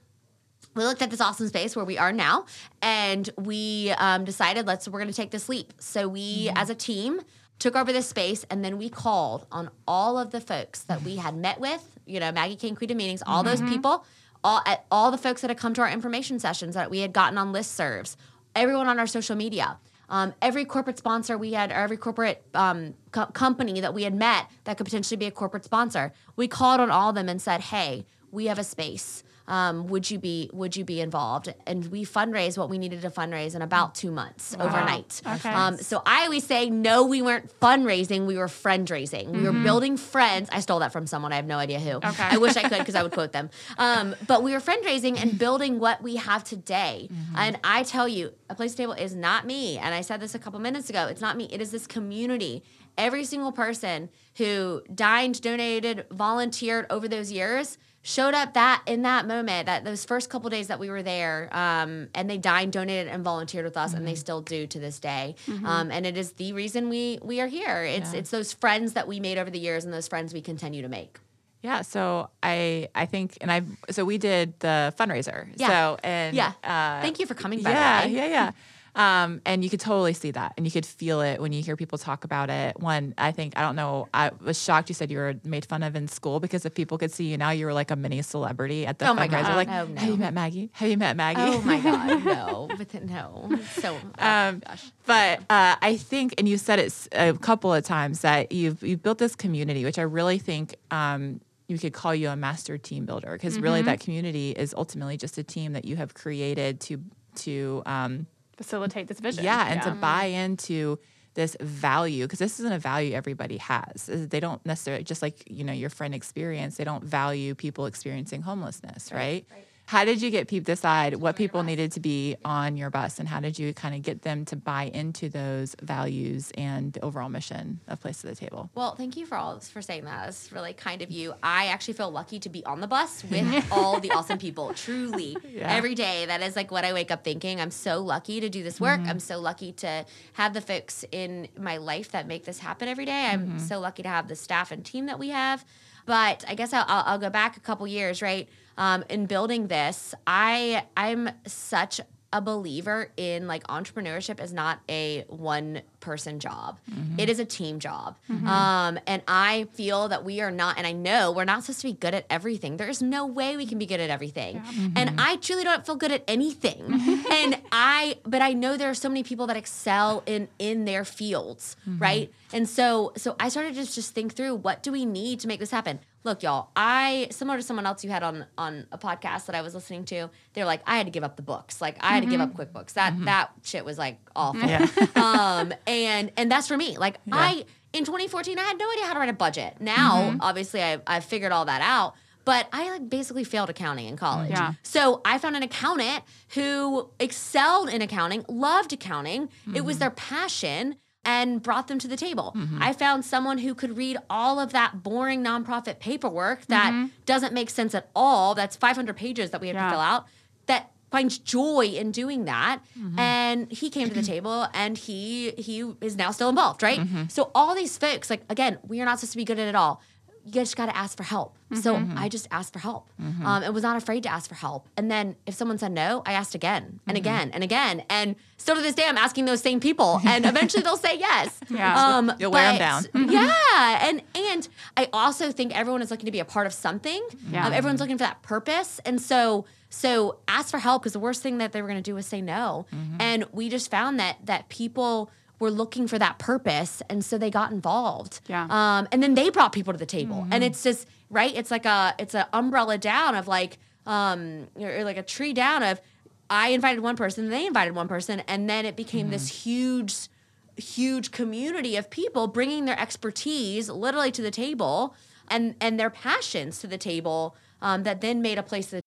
we 0.78 0.84
looked 0.84 1.02
at 1.02 1.10
this 1.10 1.20
awesome 1.20 1.48
space 1.48 1.74
where 1.74 1.84
we 1.84 1.98
are 1.98 2.12
now 2.12 2.46
and 2.80 3.28
we 3.36 3.92
um, 3.98 4.24
decided 4.24 4.66
let's 4.66 4.88
we're 4.88 5.00
going 5.00 5.10
to 5.10 5.16
take 5.16 5.32
this 5.32 5.48
leap. 5.48 5.74
So 5.78 6.08
we 6.08 6.50
as 6.54 6.70
a 6.70 6.74
team 6.74 7.20
took 7.58 7.74
over 7.74 7.92
this 7.92 8.06
space 8.06 8.46
and 8.48 8.64
then 8.64 8.78
we 8.78 8.88
called 8.88 9.46
on 9.50 9.70
all 9.88 10.16
of 10.16 10.30
the 10.30 10.40
folks 10.40 10.82
that 10.82 11.02
we 11.02 11.16
had 11.16 11.36
met 11.36 11.58
with 11.58 11.98
you 12.06 12.20
know 12.20 12.30
maggie 12.30 12.54
kane 12.54 12.76
queen 12.76 12.90
of 12.92 12.96
meetings 12.96 13.20
all 13.26 13.42
those 13.42 13.60
people 13.62 14.04
all, 14.44 14.62
at 14.64 14.86
all 14.92 15.10
the 15.10 15.18
folks 15.18 15.40
that 15.40 15.50
had 15.50 15.58
come 15.58 15.74
to 15.74 15.80
our 15.80 15.90
information 15.90 16.38
sessions 16.38 16.76
that 16.76 16.88
we 16.88 17.00
had 17.00 17.12
gotten 17.12 17.36
on 17.36 17.52
listservs 17.52 18.14
everyone 18.54 18.86
on 18.86 19.00
our 19.00 19.08
social 19.08 19.34
media 19.34 19.76
um, 20.08 20.32
every 20.40 20.64
corporate 20.64 20.96
sponsor 20.96 21.36
we 21.36 21.52
had, 21.52 21.70
or 21.70 21.74
every 21.74 21.98
corporate 21.98 22.42
um, 22.54 22.94
co- 23.12 23.26
company 23.26 23.80
that 23.82 23.92
we 23.92 24.04
had 24.04 24.14
met 24.14 24.46
that 24.64 24.78
could 24.78 24.86
potentially 24.86 25.18
be 25.18 25.26
a 25.26 25.30
corporate 25.30 25.64
sponsor, 25.64 26.14
we 26.34 26.48
called 26.48 26.80
on 26.80 26.90
all 26.90 27.10
of 27.10 27.14
them 27.14 27.28
and 27.28 27.42
said, 27.42 27.60
"Hey, 27.60 28.06
we 28.30 28.46
have 28.46 28.58
a 28.58 28.64
space. 28.64 29.22
Um, 29.48 29.88
would 29.88 30.08
you 30.10 30.18
be 30.18 30.48
Would 30.52 30.76
you 30.76 30.84
be 30.84 31.00
involved?" 31.00 31.52
And 31.66 31.86
we 31.86 32.04
fundraised 32.04 32.56
what 32.56 32.70
we 32.70 32.78
needed 32.78 33.02
to 33.02 33.10
fundraise 33.10 33.56
in 33.56 33.62
about 33.62 33.96
two 33.96 34.12
months 34.12 34.54
overnight. 34.60 35.20
Okay. 35.26 35.50
Um, 35.50 35.76
so 35.78 36.02
I 36.06 36.24
always 36.24 36.44
say, 36.46 36.70
no, 36.70 37.04
we 37.04 37.20
weren't 37.22 37.58
fundraising; 37.60 38.26
we 38.26 38.36
were 38.36 38.48
friend 38.48 38.88
raising. 38.88 39.32
We 39.32 39.42
were 39.42 39.52
building 39.52 39.96
friends. 39.96 40.48
I 40.52 40.60
stole 40.60 40.78
that 40.78 40.92
from 40.92 41.06
someone. 41.06 41.32
I 41.32 41.36
have 41.36 41.46
no 41.46 41.58
idea 41.58 41.80
who. 41.80 41.96
Okay. 41.96 42.22
I 42.22 42.36
wish 42.36 42.56
I 42.56 42.68
could 42.68 42.78
because 42.78 42.94
I 42.94 43.02
would 43.02 43.12
quote 43.12 43.32
them. 43.32 43.50
Um, 43.78 44.14
but 44.26 44.42
we 44.42 44.52
were 44.52 44.60
friend 44.60 44.84
raising 44.84 45.18
and 45.18 45.38
building 45.38 45.80
what 45.80 46.02
we 46.02 46.16
have 46.16 46.44
today. 46.44 47.08
And 47.36 47.58
I 47.64 47.82
tell 47.82 48.06
you, 48.06 48.32
a 48.50 48.54
place 48.54 48.74
table 48.74 48.92
is 48.92 49.14
not 49.14 49.46
me. 49.46 49.78
And 49.78 49.94
I 49.94 50.02
said 50.02 50.20
this 50.20 50.34
a 50.34 50.38
couple 50.38 50.60
minutes 50.60 50.90
ago. 50.90 51.06
It's 51.06 51.20
not 51.20 51.36
me. 51.36 51.48
It 51.50 51.60
is 51.60 51.70
this 51.70 51.86
community. 51.86 52.62
Every 52.96 53.24
single 53.24 53.52
person 53.52 54.08
who 54.36 54.82
dined, 54.92 55.40
donated, 55.40 56.06
volunteered 56.10 56.86
over 56.90 57.06
those 57.08 57.30
years 57.30 57.78
showed 58.02 58.32
up 58.34 58.54
that 58.54 58.82
in 58.86 59.02
that 59.02 59.26
moment 59.26 59.66
that 59.66 59.84
those 59.84 60.04
first 60.04 60.30
couple 60.30 60.48
days 60.48 60.68
that 60.68 60.78
we 60.78 60.88
were 60.88 61.02
there 61.02 61.48
um, 61.52 62.08
and 62.14 62.30
they 62.30 62.38
dined 62.38 62.72
donated 62.72 63.08
and 63.08 63.22
volunteered 63.24 63.64
with 63.64 63.76
us 63.76 63.92
and 63.92 64.06
they 64.06 64.14
still 64.14 64.40
do 64.40 64.66
to 64.66 64.78
this 64.78 64.98
day 64.98 65.34
um, 65.64 65.90
and 65.90 66.06
it 66.06 66.16
is 66.16 66.32
the 66.32 66.52
reason 66.52 66.88
we 66.88 67.18
we 67.22 67.40
are 67.40 67.48
here 67.48 67.82
it's 67.84 68.14
it's 68.14 68.30
those 68.30 68.52
friends 68.52 68.92
that 68.94 69.06
we 69.08 69.20
made 69.20 69.36
over 69.36 69.50
the 69.50 69.58
years 69.58 69.84
and 69.84 69.92
those 69.92 70.08
friends 70.08 70.32
we 70.32 70.40
continue 70.40 70.80
to 70.82 70.88
make 70.88 71.18
Yeah, 71.60 71.82
so 71.82 72.30
I 72.42 72.88
I 72.94 73.06
think 73.06 73.36
and 73.40 73.50
I 73.50 73.62
so 73.90 74.04
we 74.04 74.16
did 74.16 74.54
the 74.60 74.94
fundraiser. 74.96 75.48
Yeah. 75.56 75.68
So 75.68 75.98
and 76.04 76.36
Yeah. 76.36 76.52
uh, 76.62 77.02
Thank 77.02 77.18
you 77.18 77.26
for 77.26 77.34
coming, 77.34 77.62
by 77.62 77.70
yeah, 77.70 78.04
yeah, 78.06 78.26
yeah. 78.26 78.50
Um, 78.94 79.40
and 79.46 79.62
you 79.62 79.70
could 79.70 79.80
totally 79.80 80.12
see 80.14 80.30
that, 80.32 80.54
and 80.56 80.66
you 80.66 80.72
could 80.72 80.84
feel 80.86 81.20
it 81.20 81.40
when 81.40 81.52
you 81.52 81.62
hear 81.62 81.76
people 81.76 81.98
talk 81.98 82.24
about 82.24 82.50
it. 82.50 82.80
One, 82.80 83.14
I 83.16 83.30
think 83.32 83.56
I 83.56 83.60
don't 83.62 83.76
know. 83.76 84.08
I 84.12 84.30
was 84.40 84.60
shocked 84.60 84.88
you 84.88 84.94
said 84.94 85.10
you 85.10 85.18
were 85.18 85.34
made 85.44 85.66
fun 85.66 85.82
of 85.82 85.94
in 85.94 86.08
school 86.08 86.40
because 86.40 86.64
if 86.66 86.74
people 86.74 86.98
could 86.98 87.12
see 87.12 87.26
you 87.26 87.36
now, 87.36 87.50
you 87.50 87.66
were 87.66 87.72
like 87.74 87.90
a 87.90 87.96
mini 87.96 88.22
celebrity 88.22 88.86
at 88.86 88.98
the 88.98 89.08
Oh 89.08 89.14
my 89.14 89.28
fundraiser. 89.28 89.42
God. 89.42 89.56
Like, 89.56 89.68
Oh, 89.68 89.84
no. 89.86 90.00
have 90.00 90.08
you 90.08 90.16
met 90.16 90.34
Maggie? 90.34 90.70
Have 90.72 90.88
you 90.90 90.96
met 90.96 91.16
Maggie? 91.16 91.40
Oh 91.42 91.60
my 91.62 91.80
God, 91.80 92.24
no, 92.24 92.68
but 92.76 92.88
then, 92.88 93.06
no. 93.06 93.48
So, 93.80 93.96
oh 94.18 94.26
Um, 94.26 94.60
gosh. 94.66 94.90
But 95.06 95.40
uh, 95.50 95.76
I 95.80 95.96
think, 95.96 96.34
and 96.38 96.48
you 96.48 96.58
said 96.58 96.78
it 96.80 97.08
a 97.12 97.32
couple 97.34 97.72
of 97.72 97.84
times 97.84 98.20
that 98.22 98.52
you've 98.52 98.82
you've 98.82 99.02
built 99.02 99.18
this 99.18 99.36
community, 99.36 99.84
which 99.84 99.98
I 99.98 100.02
really 100.02 100.38
think 100.38 100.74
um, 100.90 101.40
you 101.68 101.78
could 101.78 101.92
call 101.92 102.14
you 102.14 102.30
a 102.30 102.36
master 102.36 102.78
team 102.78 103.04
builder 103.06 103.32
because 103.32 103.58
really 103.60 103.82
that 103.82 104.00
community 104.00 104.50
is 104.52 104.74
ultimately 104.74 105.16
just 105.16 105.38
a 105.38 105.42
team 105.42 105.74
that 105.74 105.84
you 105.84 105.96
have 105.96 106.14
created 106.14 106.80
to 106.80 107.00
to 107.36 107.82
um, 107.86 108.26
Facilitate 108.58 109.08
this 109.08 109.20
vision. 109.20 109.44
yeah, 109.44 109.68
and 109.68 109.80
to 109.82 109.92
buy 109.92 110.24
into 110.24 110.98
this 111.34 111.56
value 111.60 112.24
because 112.24 112.40
this 112.40 112.58
isn't 112.58 112.72
a 112.72 112.78
value 112.80 113.14
everybody 113.14 113.58
has. 113.58 114.06
They 114.06 114.40
don't 114.40 114.64
necessarily 114.66 115.04
just 115.04 115.22
like 115.22 115.44
you 115.48 115.64
know 115.64 115.72
your 115.72 115.88
friend 115.88 116.14
experience. 116.14 116.76
They 116.76 116.84
don't 116.84 117.04
value 117.04 117.54
people 117.54 117.86
experiencing 117.86 118.42
homelessness, 118.42 119.12
right? 119.12 119.46
How 119.88 120.04
did 120.04 120.20
you 120.20 120.30
get 120.30 120.48
people 120.48 120.66
decide 120.66 121.14
what 121.14 121.34
people 121.34 121.62
needed 121.62 121.92
to 121.92 122.00
be 122.00 122.36
on 122.44 122.76
your 122.76 122.90
bus, 122.90 123.18
and 123.18 123.26
how 123.26 123.40
did 123.40 123.58
you 123.58 123.72
kind 123.72 123.94
of 123.94 124.02
get 124.02 124.20
them 124.20 124.44
to 124.44 124.54
buy 124.54 124.90
into 124.92 125.30
those 125.30 125.74
values 125.80 126.52
and 126.58 126.92
the 126.92 127.00
overall 127.02 127.30
mission 127.30 127.80
of 127.88 127.98
Place 127.98 128.20
to 128.20 128.26
the 128.26 128.34
Table? 128.34 128.68
Well, 128.74 128.96
thank 128.96 129.16
you 129.16 129.24
for 129.24 129.38
all 129.38 129.58
for 129.60 129.80
saying 129.80 130.04
that. 130.04 130.28
It's 130.28 130.52
really 130.52 130.74
kind 130.74 131.00
of 131.00 131.10
you. 131.10 131.32
I 131.42 131.68
actually 131.68 131.94
feel 131.94 132.10
lucky 132.10 132.38
to 132.40 132.50
be 132.50 132.62
on 132.66 132.82
the 132.82 132.86
bus 132.86 133.24
with 133.30 133.66
all 133.72 133.98
the 133.98 134.10
awesome 134.10 134.36
people. 134.36 134.74
Truly, 134.74 135.38
Yeah. 135.48 135.74
every 135.74 135.94
day 135.94 136.26
that 136.26 136.42
is 136.42 136.54
like 136.54 136.70
what 136.70 136.84
I 136.84 136.92
wake 136.92 137.10
up 137.10 137.24
thinking. 137.24 137.58
I'm 137.58 137.70
so 137.70 138.00
lucky 138.00 138.40
to 138.40 138.50
do 138.50 138.62
this 138.62 138.78
work. 138.78 139.00
Mm-hmm. 139.00 139.08
I'm 139.08 139.20
so 139.20 139.40
lucky 139.40 139.72
to 139.72 140.04
have 140.34 140.52
the 140.52 140.60
folks 140.60 141.06
in 141.12 141.48
my 141.58 141.78
life 141.78 142.10
that 142.10 142.26
make 142.26 142.44
this 142.44 142.58
happen 142.58 142.88
every 142.88 143.06
day. 143.06 143.30
I'm 143.30 143.46
mm-hmm. 143.46 143.58
so 143.60 143.80
lucky 143.80 144.02
to 144.02 144.10
have 144.10 144.28
the 144.28 144.36
staff 144.36 144.70
and 144.70 144.84
team 144.84 145.06
that 145.06 145.18
we 145.18 145.30
have. 145.30 145.64
But 146.08 146.42
I 146.48 146.54
guess 146.54 146.72
I'll, 146.72 146.86
I'll, 146.88 147.18
go 147.18 147.28
back 147.28 147.58
a 147.58 147.60
couple 147.60 147.86
years, 147.86 148.22
right? 148.22 148.48
Um, 148.78 149.04
in 149.10 149.26
building 149.26 149.66
this, 149.66 150.14
I 150.26 150.86
I'm 150.96 151.28
such 151.46 152.00
a 152.32 152.42
believer 152.42 153.10
in 153.16 153.46
like 153.46 153.66
entrepreneurship 153.68 154.42
is 154.42 154.52
not 154.52 154.80
a 154.88 155.24
one 155.28 155.80
person 156.00 156.40
job. 156.40 156.78
Mm-hmm. 156.90 157.20
It 157.20 157.30
is 157.30 157.38
a 157.38 157.44
team 157.44 157.78
job. 157.78 158.16
Mm-hmm. 158.30 158.46
Um, 158.46 158.98
and 159.06 159.22
I 159.26 159.66
feel 159.72 160.08
that 160.08 160.24
we 160.24 160.40
are 160.42 160.50
not, 160.50 160.76
and 160.76 160.86
I 160.86 160.92
know 160.92 161.32
we're 161.32 161.44
not 161.44 161.64
supposed 161.64 161.80
to 161.80 161.86
be 161.86 161.94
good 161.94 162.14
at 162.14 162.26
everything. 162.28 162.76
There's 162.76 163.00
no 163.00 163.26
way 163.26 163.56
we 163.56 163.66
can 163.66 163.78
be 163.78 163.86
good 163.86 164.00
at 164.00 164.10
everything. 164.10 164.56
And 164.94 165.10
mm-hmm. 165.10 165.20
I 165.20 165.36
truly 165.36 165.64
don't 165.64 165.86
feel 165.86 165.96
good 165.96 166.12
at 166.12 166.22
anything. 166.28 166.84
and 167.30 167.60
I, 167.72 168.18
but 168.24 168.42
I 168.42 168.52
know 168.52 168.76
there 168.76 168.90
are 168.90 168.94
so 168.94 169.08
many 169.08 169.22
people 169.22 169.46
that 169.46 169.56
excel 169.56 170.22
in 170.26 170.48
in 170.58 170.84
their 170.84 171.04
fields, 171.04 171.76
right? 171.86 172.32
And 172.52 172.68
so, 172.68 173.12
so 173.16 173.36
I 173.40 173.48
started 173.48 173.74
to 173.74 173.84
just 173.84 174.14
think 174.14 174.34
through 174.34 174.56
what 174.56 174.82
do 174.82 174.92
we 174.92 175.04
need 175.04 175.40
to 175.40 175.48
make 175.48 175.60
this 175.60 175.70
happen. 175.70 176.00
Look, 176.28 176.42
y'all, 176.42 176.68
I 176.76 177.28
similar 177.30 177.56
to 177.56 177.62
someone 177.62 177.86
else 177.86 178.04
you 178.04 178.10
had 178.10 178.22
on 178.22 178.44
on 178.58 178.86
a 178.92 178.98
podcast 178.98 179.46
that 179.46 179.54
I 179.54 179.62
was 179.62 179.74
listening 179.74 180.04
to. 180.06 180.28
They're 180.52 180.66
like, 180.66 180.82
I 180.86 180.98
had 180.98 181.06
to 181.06 181.10
give 181.10 181.24
up 181.24 181.36
the 181.36 181.42
books. 181.42 181.80
Like 181.80 181.96
I 182.00 182.12
had 182.12 182.22
to 182.22 182.28
give 182.28 182.38
up 182.38 182.52
mm-hmm. 182.52 182.60
QuickBooks. 182.60 182.92
That 182.92 183.14
mm-hmm. 183.14 183.24
that 183.24 183.50
shit 183.62 183.82
was 183.82 183.96
like 183.96 184.18
awful. 184.36 184.60
um, 185.22 185.72
and 185.86 186.30
and 186.36 186.52
that's 186.52 186.68
for 186.68 186.76
me. 186.76 186.98
Like 186.98 187.16
I 187.32 187.64
in 187.94 188.04
2014, 188.04 188.58
I 188.58 188.62
had 188.62 188.78
no 188.78 188.90
idea 188.90 189.06
how 189.06 189.14
to 189.14 189.20
write 189.20 189.30
a 189.30 189.32
budget. 189.32 189.80
Now, 189.80 190.20
mm-hmm. 190.20 190.42
obviously, 190.42 190.82
I 190.82 191.00
I 191.06 191.20
figured 191.20 191.50
all 191.50 191.64
that 191.64 191.80
out. 191.80 192.12
But 192.44 192.68
I 192.74 192.90
like 192.90 193.08
basically 193.08 193.44
failed 193.44 193.70
accounting 193.70 194.06
in 194.06 194.18
college. 194.18 194.50
Yeah. 194.50 194.74
So 194.82 195.22
I 195.24 195.38
found 195.38 195.56
an 195.56 195.62
accountant 195.62 196.24
who 196.50 197.08
excelled 197.18 197.88
in 197.88 198.02
accounting, 198.02 198.44
loved 198.48 198.92
accounting. 198.92 199.48
It 199.74 199.82
was 199.82 199.98
their 199.98 200.10
passion. 200.10 200.96
And 201.24 201.62
brought 201.62 201.88
them 201.88 201.98
to 201.98 202.08
the 202.08 202.16
table. 202.16 202.54
Mm-hmm. 202.56 202.82
I 202.82 202.92
found 202.92 203.24
someone 203.24 203.58
who 203.58 203.74
could 203.74 203.96
read 203.96 204.16
all 204.30 204.58
of 204.58 204.72
that 204.72 205.02
boring 205.02 205.42
nonprofit 205.44 205.98
paperwork 205.98 206.66
that 206.66 206.92
mm-hmm. 206.92 207.06
doesn't 207.26 207.52
make 207.52 207.70
sense 207.70 207.94
at 207.94 208.08
all. 208.14 208.54
That's 208.54 208.76
500 208.76 209.16
pages 209.16 209.50
that 209.50 209.60
we 209.60 209.68
have 209.68 209.76
Yeah. 209.76 209.84
to 209.86 209.90
fill 209.90 210.00
out. 210.00 210.26
That 210.66 210.90
finds 211.10 211.38
joy 211.38 211.86
in 211.86 212.12
doing 212.12 212.44
that 212.44 212.80
mm-hmm. 212.98 213.18
and 213.18 213.72
he 213.72 213.88
came 213.88 214.08
to 214.08 214.14
the 214.14 214.22
table 214.22 214.66
and 214.74 214.98
he 214.98 215.52
he 215.52 215.90
is 216.02 216.16
now 216.16 216.30
still 216.30 216.50
involved 216.50 216.82
right 216.82 217.00
so 217.28 217.50
all 217.54 217.74
these 217.74 217.96
folks 217.96 218.28
like 218.28 218.42
again 218.50 218.76
we 218.86 219.00
are 219.00 219.06
not 219.06 219.18
supposed 219.18 219.32
to 219.32 219.38
be 219.38 219.44
good 219.44 219.58
at 219.58 219.66
it 219.66 219.74
all 219.74 220.02
you 220.48 220.62
just 220.62 220.76
got 220.76 220.86
to 220.86 220.96
ask 220.96 221.16
for 221.16 221.22
help. 221.22 221.54
So 221.82 222.02
i 222.16 222.28
just 222.30 222.48
asked 222.50 222.72
for 222.72 222.78
help. 222.78 223.10
Um, 223.18 223.62
and 223.62 223.74
was 223.74 223.82
not 223.82 223.96
afraid 223.98 224.22
to 224.22 224.30
ask 224.30 224.48
for 224.48 224.54
help. 224.54 224.88
And 224.96 225.10
then 225.10 225.36
if 225.46 225.54
someone 225.54 225.76
said 225.78 225.92
no 225.92 226.22
i 226.24 226.32
asked 226.32 226.54
again 226.54 227.00
and 227.06 227.16
again 227.16 227.50
and 227.52 227.62
again. 227.62 228.02
And 228.08 228.36
still 228.56 228.74
to 228.76 228.80
this 228.82 228.94
day 228.94 229.04
i'm 229.06 229.18
asking 229.18 229.44
those 229.44 229.60
same 229.60 229.78
people. 229.80 230.20
And 230.26 230.46
eventually 230.46 230.82
they'll 230.82 230.96
say 231.08 231.18
yes. 231.18 231.60
Yeah. 231.68 231.94
um, 232.16 232.32
You'll 232.38 232.50
wear 232.52 232.68
'em 232.70 232.78
but- 232.78 233.12
down. 233.12 233.28
yeah 233.30 234.08
and 234.08 234.22
and 234.34 234.68
i 234.96 235.08
also 235.12 235.52
think 235.52 235.76
everyone 235.76 236.00
is 236.02 236.10
looking 236.10 236.26
to 236.26 236.32
be 236.32 236.40
a 236.40 236.44
part 236.56 236.66
of 236.66 236.72
something. 236.72 237.22
Yeah. 237.50 237.66
um, 237.66 237.72
everyone's 237.74 238.00
looking 238.00 238.16
for 238.16 238.24
that 238.24 238.40
purpose. 238.42 239.00
And 239.04 239.20
so 239.20 239.66
so 239.90 240.38
ask 240.48 240.70
for 240.70 240.78
help 240.78 241.02
because 241.02 241.12
the 241.14 241.18
worst 241.28 241.42
thing 241.42 241.58
that 241.58 241.72
they 241.72 241.80
were 241.82 241.88
going 241.88 242.02
to 242.02 242.10
do 242.10 242.14
was 242.14 242.26
say 242.26 242.40
no. 242.42 242.86
And 243.20 243.44
we 243.52 243.68
just 243.68 243.90
found 243.90 244.18
that 244.20 244.36
that 244.44 244.68
people 244.70 245.30
were 245.60 245.70
looking 245.70 246.06
for 246.06 246.18
that 246.18 246.38
purpose 246.38 247.02
and 247.10 247.24
so 247.24 247.36
they 247.38 247.50
got 247.50 247.72
involved 247.72 248.40
Yeah. 248.48 248.66
um, 248.70 249.08
and 249.12 249.22
then 249.22 249.34
they 249.34 249.50
brought 249.50 249.72
people 249.72 249.92
to 249.92 249.98
the 249.98 250.06
table 250.06 250.46
and 250.50 250.62
it's 250.64 250.82
just 250.82 251.06
right 251.30 251.52
it's 251.54 251.70
like 251.70 251.84
a 251.86 252.14
it's 252.18 252.34
an 252.34 252.46
umbrella 252.52 252.96
down 252.98 253.34
of 253.34 253.48
like 253.48 253.78
um 254.06 254.68
or, 254.76 254.98
or 254.98 255.04
like 255.04 255.16
a 255.16 255.22
tree 255.22 255.52
down 255.52 255.82
of 255.82 256.00
i 256.48 256.68
invited 256.68 257.00
one 257.00 257.16
person 257.16 257.48
they 257.50 257.66
invited 257.66 257.94
one 257.94 258.08
person 258.08 258.40
and 258.48 258.68
then 258.70 258.86
it 258.86 258.96
became 258.96 259.30
this 259.30 259.48
huge 259.64 260.28
huge 260.76 261.30
community 261.32 261.96
of 261.96 262.08
people 262.08 262.46
bringing 262.46 262.84
their 262.84 262.98
expertise 262.98 263.88
literally 263.90 264.30
to 264.30 264.40
the 264.42 264.50
table 264.52 265.14
and 265.48 265.74
and 265.80 265.98
their 265.98 266.10
passions 266.10 266.78
to 266.78 266.86
the 266.86 266.98
table 266.98 267.56
um, 267.82 268.04
that 268.04 268.20
then 268.20 268.40
made 268.42 268.58
a 268.58 268.62
place 268.62 268.86
that 268.88 269.02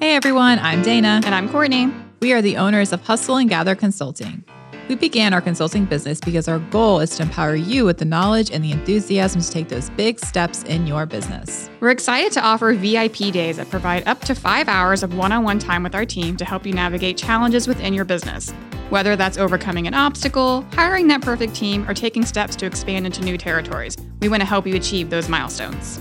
Hey 0.00 0.14
everyone, 0.14 0.58
I'm 0.60 0.82
Dana. 0.82 1.20
And 1.24 1.34
I'm 1.34 1.48
Courtney. 1.48 1.90
We 2.20 2.32
are 2.32 2.40
the 2.40 2.56
owners 2.56 2.94
of 2.94 3.02
Hustle 3.02 3.36
and 3.36 3.48
Gather 3.48 3.74
Consulting. 3.74 4.42
We 4.88 4.94
began 4.94 5.34
our 5.34 5.42
consulting 5.42 5.84
business 5.84 6.18
because 6.18 6.48
our 6.48 6.58
goal 6.58 7.00
is 7.00 7.14
to 7.16 7.24
empower 7.24 7.56
you 7.56 7.84
with 7.84 7.98
the 7.98 8.06
knowledge 8.06 8.50
and 8.50 8.64
the 8.64 8.72
enthusiasm 8.72 9.42
to 9.42 9.50
take 9.50 9.68
those 9.68 9.90
big 9.90 10.18
steps 10.18 10.62
in 10.62 10.86
your 10.86 11.04
business. 11.04 11.68
We're 11.80 11.90
excited 11.90 12.32
to 12.32 12.40
offer 12.40 12.72
VIP 12.72 13.32
days 13.32 13.58
that 13.58 13.68
provide 13.68 14.08
up 14.08 14.20
to 14.22 14.34
five 14.34 14.66
hours 14.66 15.02
of 15.02 15.14
one 15.14 15.30
on 15.30 15.44
one 15.44 15.58
time 15.58 15.82
with 15.82 15.94
our 15.94 16.06
team 16.06 16.38
to 16.38 16.44
help 16.46 16.64
you 16.64 16.72
navigate 16.72 17.18
challenges 17.18 17.68
within 17.68 17.92
your 17.92 18.06
business. 18.06 18.50
Whether 18.88 19.14
that's 19.14 19.36
overcoming 19.36 19.86
an 19.86 19.92
obstacle, 19.92 20.62
hiring 20.72 21.08
that 21.08 21.20
perfect 21.20 21.54
team, 21.54 21.86
or 21.86 21.92
taking 21.92 22.24
steps 22.24 22.56
to 22.56 22.66
expand 22.66 23.04
into 23.04 23.22
new 23.22 23.36
territories, 23.36 23.94
we 24.20 24.30
want 24.30 24.40
to 24.40 24.46
help 24.46 24.66
you 24.66 24.76
achieve 24.76 25.10
those 25.10 25.28
milestones. 25.28 26.00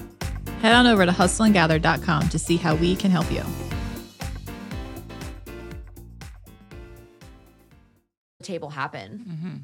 Head 0.62 0.76
on 0.76 0.88
over 0.88 1.06
to 1.06 1.12
hustleandgather.com 1.12 2.30
to 2.30 2.40
see 2.40 2.56
how 2.56 2.76
we 2.76 2.96
can 2.96 3.12
help 3.12 3.30
you. 3.30 3.44
Table 8.46 8.70
happen 8.70 9.26
mm-hmm. 9.28 9.56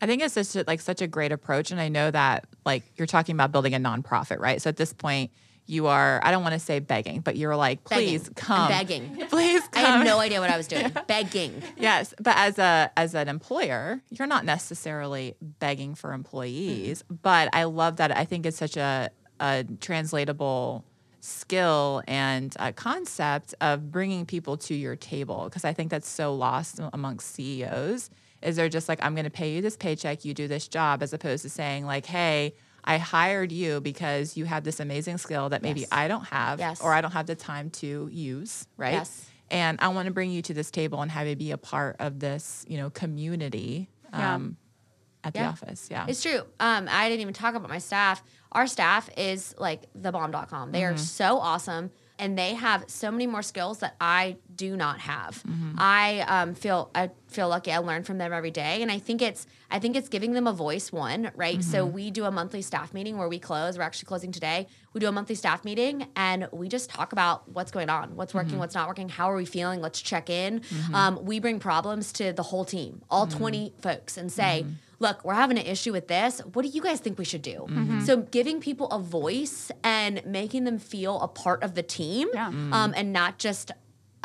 I 0.00 0.06
think 0.06 0.22
it's 0.22 0.34
just 0.34 0.56
like 0.66 0.80
such 0.80 1.00
a 1.00 1.06
great 1.06 1.32
approach. 1.32 1.70
And 1.70 1.80
I 1.80 1.88
know 1.88 2.10
that 2.10 2.44
like 2.64 2.82
you're 2.96 3.06
talking 3.06 3.34
about 3.34 3.52
building 3.52 3.74
a 3.74 3.78
nonprofit, 3.78 4.38
right? 4.38 4.60
So 4.60 4.68
at 4.68 4.76
this 4.76 4.92
point, 4.92 5.30
you 5.68 5.88
are, 5.88 6.20
I 6.22 6.30
don't 6.30 6.42
want 6.42 6.52
to 6.52 6.58
say 6.60 6.78
begging, 6.78 7.20
but 7.20 7.36
you're 7.36 7.56
like, 7.56 7.82
please 7.82 8.28
Begging. 8.28 8.34
come. 8.34 8.60
I'm 8.60 8.68
begging 8.68 9.26
Please 9.28 9.62
i 9.72 9.82
come. 9.82 9.98
had 9.98 10.04
no 10.04 10.20
idea 10.20 10.40
what 10.40 10.50
i 10.50 10.56
was 10.56 10.68
doing 10.68 10.92
begging 11.08 11.60
Yes, 11.76 12.14
but 12.20 12.34
as 12.36 12.58
a 12.58 12.90
as 12.96 13.14
an 13.14 13.28
employer, 13.28 14.00
you're 14.10 14.28
not 14.28 14.44
necessarily 14.44 15.34
begging 15.40 15.94
for 15.94 16.12
employees. 16.12 17.02
But 17.10 17.48
I 17.52 17.64
love 17.64 17.96
that. 17.96 18.16
I 18.16 18.24
think 18.24 18.46
it's 18.46 18.56
such 18.56 18.76
a 18.76 19.10
a 19.40 19.64
translatable 19.80 20.84
skill 21.20 22.02
and 22.06 22.54
a 22.60 22.72
concept 22.72 23.54
of 23.60 23.90
bringing 23.90 24.24
people 24.24 24.56
to 24.56 24.74
your 24.74 24.94
table 24.94 25.44
because 25.44 25.64
I 25.64 25.72
think 25.72 25.90
that's 25.90 26.08
so 26.08 26.34
lost 26.34 26.80
amongst 26.92 27.34
CEOs. 27.34 28.10
Is 28.42 28.56
they're 28.56 28.68
just 28.68 28.88
like, 28.88 28.98
I'm 29.02 29.14
going 29.14 29.24
to 29.24 29.30
pay 29.30 29.52
you 29.54 29.62
this 29.62 29.76
paycheck, 29.76 30.24
you 30.24 30.34
do 30.34 30.46
this 30.48 30.68
job, 30.68 31.02
as 31.02 31.12
opposed 31.12 31.42
to 31.42 31.48
saying 31.48 31.86
like, 31.86 32.06
Hey, 32.06 32.54
I 32.84 32.98
hired 32.98 33.50
you 33.50 33.80
because 33.80 34.36
you 34.36 34.44
have 34.44 34.62
this 34.62 34.78
amazing 34.78 35.18
skill 35.18 35.48
that 35.48 35.62
maybe 35.62 35.80
Yes. 35.80 35.88
I 35.90 36.06
don't 36.08 36.24
have, 36.26 36.60
Yes. 36.60 36.80
or 36.80 36.92
I 36.92 37.00
don't 37.00 37.10
have 37.12 37.26
the 37.26 37.34
time 37.34 37.70
to 37.70 38.08
use, 38.12 38.66
right? 38.76 38.92
Yes. 38.94 39.28
and 39.50 39.78
I 39.80 39.88
want 39.88 40.06
to 40.06 40.12
bring 40.12 40.30
you 40.32 40.42
to 40.42 40.54
this 40.54 40.70
table 40.72 41.00
and 41.02 41.10
have 41.10 41.26
you 41.28 41.36
be 41.36 41.52
a 41.52 41.58
part 41.58 41.96
of 42.00 42.18
this, 42.20 42.64
you 42.68 42.76
know, 42.78 42.90
community 42.90 43.88
Yeah. 44.12 44.34
um, 44.34 44.56
at 45.24 45.34
the 45.34 45.40
Yeah. 45.40 45.48
office. 45.50 45.88
Yeah. 45.90 46.06
It's 46.08 46.22
true. 46.22 46.42
Um, 46.60 46.88
I 46.90 47.08
didn't 47.08 47.22
even 47.22 47.34
talk 47.34 47.54
about 47.54 47.68
my 47.68 47.78
staff. 47.78 48.22
Our 48.52 48.66
staff 48.66 49.08
is 49.16 49.54
like 49.58 49.82
the 49.94 50.12
thebomb.com. 50.12 50.70
They 50.72 50.84
are 50.84 50.96
so 50.96 51.38
awesome 51.38 51.90
and 52.18 52.38
they 52.38 52.54
have 52.54 52.84
so 52.88 53.10
many 53.10 53.26
more 53.26 53.42
skills 53.42 53.78
that 53.80 53.94
I 54.00 54.36
do 54.54 54.76
not 54.76 55.00
have. 55.00 55.42
I 55.76 56.20
um, 56.28 56.54
feel 56.54 56.90
I 56.94 57.10
feel 57.28 57.48
lucky. 57.48 57.72
I 57.72 57.78
learn 57.78 58.04
from 58.04 58.18
them 58.18 58.32
every 58.32 58.50
day, 58.50 58.82
and 58.82 58.90
I 58.90 58.98
think 58.98 59.22
it's 59.22 59.46
I 59.70 59.78
think 59.78 59.96
it's 59.96 60.08
giving 60.08 60.32
them 60.32 60.46
a 60.46 60.52
voice. 60.52 60.92
One 60.92 61.30
right. 61.34 61.62
So 61.62 61.84
mm-hmm. 61.84 61.94
we 61.94 62.10
do 62.10 62.24
a 62.24 62.30
monthly 62.30 62.62
staff 62.62 62.94
meeting 62.94 63.18
where 63.18 63.28
we 63.28 63.38
close. 63.38 63.76
We're 63.76 63.84
actually 63.84 64.06
closing 64.06 64.32
today. 64.32 64.66
We 64.92 65.00
do 65.00 65.08
a 65.08 65.12
monthly 65.12 65.34
staff 65.34 65.64
meeting, 65.64 66.06
and 66.16 66.48
we 66.52 66.68
just 66.68 66.90
talk 66.90 67.12
about 67.12 67.48
what's 67.48 67.70
going 67.70 67.90
on, 67.90 68.16
what's 68.16 68.32
working, 68.32 68.52
mm-hmm. 68.52 68.60
what's 68.60 68.74
not 68.74 68.88
working, 68.88 69.08
how 69.08 69.30
are 69.30 69.36
we 69.36 69.44
feeling. 69.44 69.80
Let's 69.80 70.00
check 70.00 70.30
in. 70.30 70.60
Mm-hmm. 70.60 70.94
Um, 70.94 71.24
we 71.24 71.40
bring 71.40 71.58
problems 71.58 72.12
to 72.14 72.32
the 72.32 72.44
whole 72.44 72.64
team, 72.64 73.02
all 73.10 73.26
twenty 73.26 73.74
folks, 73.80 74.16
and 74.16 74.30
say 74.30 74.66
look, 74.98 75.22
we're 75.24 75.34
having 75.34 75.58
an 75.58 75.66
issue 75.66 75.92
with 75.92 76.08
this. 76.08 76.40
What 76.40 76.62
do 76.62 76.68
you 76.68 76.80
guys 76.80 77.00
think 77.00 77.18
we 77.18 77.24
should 77.24 77.42
do? 77.42 77.66
So 78.04 78.16
giving 78.18 78.60
people 78.60 78.88
a 78.88 78.98
voice 78.98 79.70
and 79.84 80.24
making 80.24 80.64
them 80.64 80.78
feel 80.78 81.20
a 81.20 81.28
part 81.28 81.62
of 81.62 81.74
the 81.74 81.82
team 81.82 82.28
Yeah. 82.32 82.48
um, 82.48 82.94
and 82.96 83.12
not 83.12 83.38
just 83.38 83.72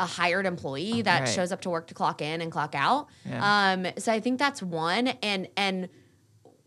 a 0.00 0.06
hired 0.06 0.46
employee 0.46 1.02
that 1.02 1.20
Right. 1.20 1.28
shows 1.28 1.52
up 1.52 1.60
to 1.62 1.70
work 1.70 1.86
to 1.88 1.94
clock 1.94 2.20
in 2.22 2.40
and 2.40 2.50
clock 2.50 2.74
out. 2.74 3.08
Yeah. 3.24 3.72
Um, 3.72 3.86
so 3.98 4.12
I 4.12 4.20
think 4.20 4.38
that's 4.38 4.62
one. 4.62 5.08
And, 5.22 5.48
and 5.56 5.88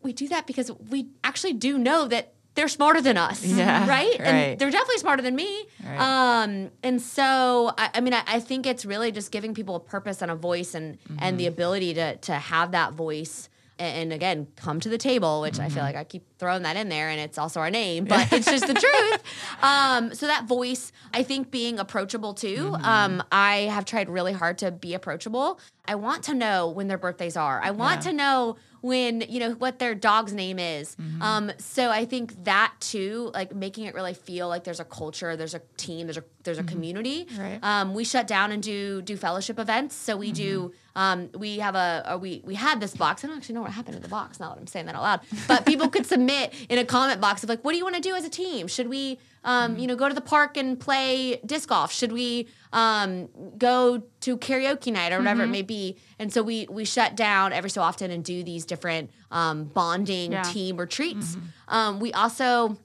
we 0.02 0.14
do 0.14 0.28
that 0.30 0.48
because 0.48 0.72
we 0.90 1.08
actually 1.24 1.54
do 1.54 1.78
know 1.78 2.08
that 2.08 2.34
they're 2.54 2.68
smarter 2.70 3.02
than 3.02 3.18
us, 3.18 3.44
Yeah, 3.62 3.82
right? 3.90 4.18
right. 4.18 4.22
And 4.22 4.60
they're 4.60 4.72
definitely 4.72 5.00
smarter 5.00 5.22
than 5.22 5.36
me. 5.36 5.66
Right. 5.84 6.00
Um, 6.44 6.72
and 6.84 7.02
so, 7.02 7.74
I, 7.78 7.90
I 7.96 8.00
mean, 8.02 8.14
I, 8.14 8.24
I 8.26 8.40
think 8.40 8.66
it's 8.66 8.86
really 8.86 9.12
just 9.12 9.32
giving 9.32 9.54
people 9.54 9.76
a 9.76 9.80
purpose 9.82 10.22
and 10.22 10.32
a 10.32 10.36
voice, 10.36 10.74
and 10.74 10.98
and 11.10 11.20
Mm-hmm. 11.20 11.38
the 11.38 11.48
ability 11.48 11.94
to 11.96 12.16
to 12.18 12.34
have 12.36 12.72
that 12.72 12.94
voice. 12.94 13.50
And, 13.78 14.14
again, 14.14 14.48
come 14.56 14.80
to 14.80 14.90
the 14.90 14.98
table, 14.98 15.42
which 15.42 15.60
I 15.60 15.68
feel 15.68 15.76
Mm-hmm. 15.78 15.86
like 15.86 15.96
I 15.98 16.04
keep 16.06 16.24
throwing 16.40 16.64
that 16.64 16.78
in 16.78 16.88
there, 16.90 17.10
and 17.10 17.20
it's 17.20 17.38
also 17.38 17.60
our 17.60 17.70
name, 17.70 18.06
but 18.06 18.32
it's 18.32 18.46
just 18.46 18.68
the 18.68 18.74
truth. 18.86 19.24
Um, 19.62 20.14
so 20.14 20.28
that 20.28 20.46
voice, 20.46 20.92
I 21.14 21.24
think, 21.24 21.52
being 21.52 21.78
approachable 21.80 22.34
too. 22.34 22.56
Mm-hmm. 22.72 22.86
Um, 22.86 23.24
I 23.32 23.58
have 23.72 23.84
tried 23.86 24.10
really 24.10 24.34
hard 24.34 24.58
to 24.60 24.72
be 24.72 24.94
approachable. 24.94 25.60
I 25.88 25.96
want 25.96 26.24
to 26.26 26.34
know 26.34 26.70
when 26.70 26.88
their 26.88 26.98
birthdays 26.98 27.36
are. 27.38 27.62
I 27.62 27.72
want 27.72 28.06
Yeah. 28.06 28.12
to 28.12 28.18
know 28.18 28.56
when 28.82 29.22
you 29.22 29.40
know 29.40 29.52
what 29.54 29.80
their 29.80 29.96
dog's 29.96 30.32
name 30.34 30.60
is. 30.60 30.96
Mm-hmm. 30.96 31.22
Um, 31.22 31.52
so 31.58 31.90
I 31.90 32.06
think 32.06 32.44
that 32.46 32.74
too, 32.80 33.32
like 33.34 33.54
making 33.56 33.86
it 33.86 33.96
really 33.96 34.14
feel 34.14 34.48
like 34.48 34.64
there's 34.64 34.80
a 34.80 34.86
culture, 34.86 35.36
there's 35.36 35.54
a 35.56 35.62
team, 35.78 36.08
there's 36.08 36.18
a 36.18 36.24
there's 36.44 36.60
a 36.60 36.64
community. 36.64 37.26
Mm-hmm. 37.26 37.42
Right. 37.42 37.60
Um, 37.64 37.94
we 37.94 38.04
shut 38.04 38.28
down 38.28 38.52
and 38.52 38.62
do 38.64 39.02
do 39.02 39.18
fellowship 39.18 39.60
events. 39.60 39.96
So 39.96 40.16
we 40.18 40.32
do. 40.32 40.72
Um, 40.96 41.30
we 41.38 41.60
have 41.60 41.76
a, 41.76 42.04
a 42.06 42.18
we 42.18 42.42
we 42.46 42.56
had 42.56 42.80
this 42.80 42.96
box. 42.96 43.24
I 43.24 43.28
don't 43.28 43.36
actually 43.38 43.56
know 43.56 43.62
what 43.62 43.72
happened 43.72 43.98
to 43.98 44.02
the 44.02 44.08
box 44.10 44.40
now 44.40 44.50
that 44.50 44.58
I'm 44.60 44.68
saying 44.68 44.86
that 44.86 44.96
out 44.96 45.02
loud. 45.04 45.20
But 45.48 45.66
people 45.66 45.90
could 45.90 46.06
submit 46.16 46.54
in 46.70 46.78
a 46.78 46.86
comment 46.86 47.20
box 47.20 47.44
of 47.44 47.50
like, 47.50 47.62
what 47.64 47.72
do 47.74 47.78
you 47.78 47.84
want 47.84 47.96
to 47.96 48.02
do 48.02 48.16
as 48.16 48.24
a 48.24 48.30
team? 48.30 48.68
Should 48.68 48.88
we, 48.88 49.20
um, 49.44 49.78
you 49.78 49.88
know, 49.88 49.96
go 49.96 50.08
to 50.08 50.16
the 50.16 50.22
park 50.22 50.56
and 50.58 50.80
play 50.80 51.42
disc 51.46 51.68
golf? 51.70 51.92
Should 51.92 52.14
we 52.14 52.48
um, 52.72 53.28
go 53.58 54.04
to 54.22 54.38
karaoke 54.38 54.92
night 54.94 55.12
or 55.12 55.18
whatever 55.18 55.44
it 55.44 55.48
may 55.50 55.62
be? 55.64 55.98
And 56.18 56.32
so 56.32 56.42
we 56.42 56.68
we 56.70 56.86
shut 56.86 57.16
down 57.16 57.52
every 57.52 57.70
so 57.70 57.82
often 57.82 58.10
and 58.12 58.24
do 58.24 58.44
these 58.44 58.66
different 58.66 59.12
um, 59.32 59.66
bonding 59.66 60.32
Yeah. 60.32 60.44
team 60.44 60.78
retreats. 60.78 61.36
Um, 61.68 62.00
we 62.00 62.14
also 62.14 62.78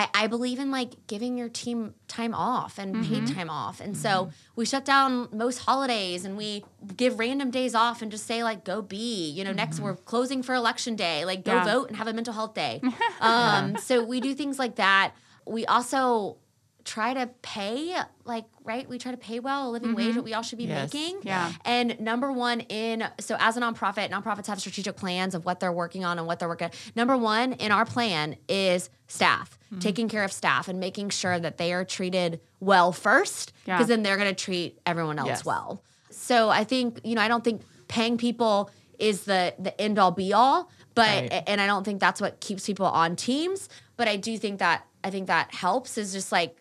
I, 0.00 0.08
I 0.14 0.26
believe 0.28 0.58
in 0.58 0.70
like 0.70 1.06
giving 1.08 1.36
your 1.36 1.50
team 1.50 1.94
time 2.08 2.32
off 2.32 2.78
and 2.78 3.04
paid 3.04 3.24
mm-hmm. 3.24 3.34
time 3.34 3.50
off. 3.50 3.80
And 3.80 3.94
so 3.94 4.08
mm-hmm. 4.08 4.30
we 4.56 4.64
shut 4.64 4.86
down 4.86 5.28
most 5.30 5.58
holidays 5.58 6.24
and 6.24 6.38
we 6.38 6.64
give 6.96 7.18
random 7.18 7.50
days 7.50 7.74
off 7.74 8.00
and 8.00 8.10
just 8.10 8.26
say 8.26 8.42
like 8.42 8.64
go 8.64 8.80
be. 8.80 9.28
You 9.30 9.44
know, 9.44 9.52
next 9.52 9.76
mm-hmm. 9.76 9.84
we're 9.84 9.96
closing 9.96 10.42
for 10.42 10.54
election 10.54 10.96
day. 10.96 11.26
Like 11.26 11.44
go 11.44 11.52
Yeah. 11.52 11.64
vote 11.64 11.88
and 11.88 11.98
have 11.98 12.06
a 12.06 12.14
mental 12.14 12.32
health 12.32 12.54
day. 12.54 12.80
Um, 13.20 13.76
so 13.76 14.02
we 14.02 14.20
do 14.20 14.34
things 14.34 14.58
like 14.58 14.76
that. 14.76 15.12
We 15.46 15.66
also 15.66 16.38
try 16.84 17.14
to 17.14 17.26
pay 17.42 17.94
like 18.24 18.44
right 18.64 18.88
we 18.88 18.98
try 18.98 19.10
to 19.10 19.16
pay 19.16 19.40
well 19.40 19.68
a 19.68 19.70
living 19.70 19.94
wage 19.94 20.14
what 20.16 20.24
we 20.24 20.34
all 20.34 20.42
should 20.42 20.58
be 20.58 20.64
Yes. 20.64 20.92
making 20.92 21.18
Yeah. 21.22 21.52
and 21.64 21.98
number 22.00 22.32
one 22.32 22.60
in 22.60 23.04
so 23.20 23.36
as 23.38 23.56
a 23.56 23.60
nonprofit, 23.60 24.10
nonprofits 24.10 24.46
have 24.46 24.60
strategic 24.60 24.96
plans 24.96 25.34
of 25.34 25.44
what 25.44 25.60
they're 25.60 25.72
working 25.72 26.04
on 26.04 26.18
and 26.18 26.26
what 26.26 26.38
they're 26.38 26.48
working. 26.48 26.70
Number 26.96 27.16
one 27.16 27.52
in 27.54 27.72
our 27.72 27.84
plan 27.84 28.36
is 28.48 28.90
staff, 29.08 29.58
Mm-hmm. 29.70 29.78
taking 29.80 30.08
care 30.08 30.24
of 30.24 30.32
staff 30.32 30.66
and 30.68 30.80
making 30.80 31.10
sure 31.10 31.38
that 31.38 31.56
they 31.58 31.72
are 31.72 31.84
treated 31.84 32.40
well 32.58 32.90
first, 32.92 33.52
Yeah. 33.66 33.76
because 33.76 33.86
then 33.88 34.02
they're 34.02 34.16
going 34.16 34.28
to 34.34 34.44
treat 34.44 34.80
everyone 34.84 35.18
else 35.18 35.28
Yes. 35.28 35.44
well. 35.44 35.82
So 36.10 36.48
I 36.50 36.64
think 36.64 37.00
you 37.04 37.14
know 37.14 37.22
I 37.22 37.28
don't 37.28 37.44
think 37.44 37.62
paying 37.88 38.16
people 38.18 38.70
is 38.98 39.24
the 39.24 39.54
the 39.58 39.78
end 39.80 39.98
all 39.98 40.10
be 40.10 40.32
all. 40.32 40.70
But 40.94 41.30
Right. 41.30 41.44
and 41.46 41.60
I 41.60 41.66
don't 41.68 41.84
think 41.84 42.00
that's 42.00 42.20
what 42.20 42.40
keeps 42.40 42.66
people 42.66 42.84
on 42.86 43.14
teams. 43.14 43.68
But 43.96 44.08
I 44.08 44.16
do 44.16 44.36
think 44.36 44.58
that 44.58 44.86
I 45.04 45.10
think 45.10 45.28
that 45.28 45.54
helps 45.54 45.96
is 45.96 46.12
just 46.12 46.32
like 46.32 46.56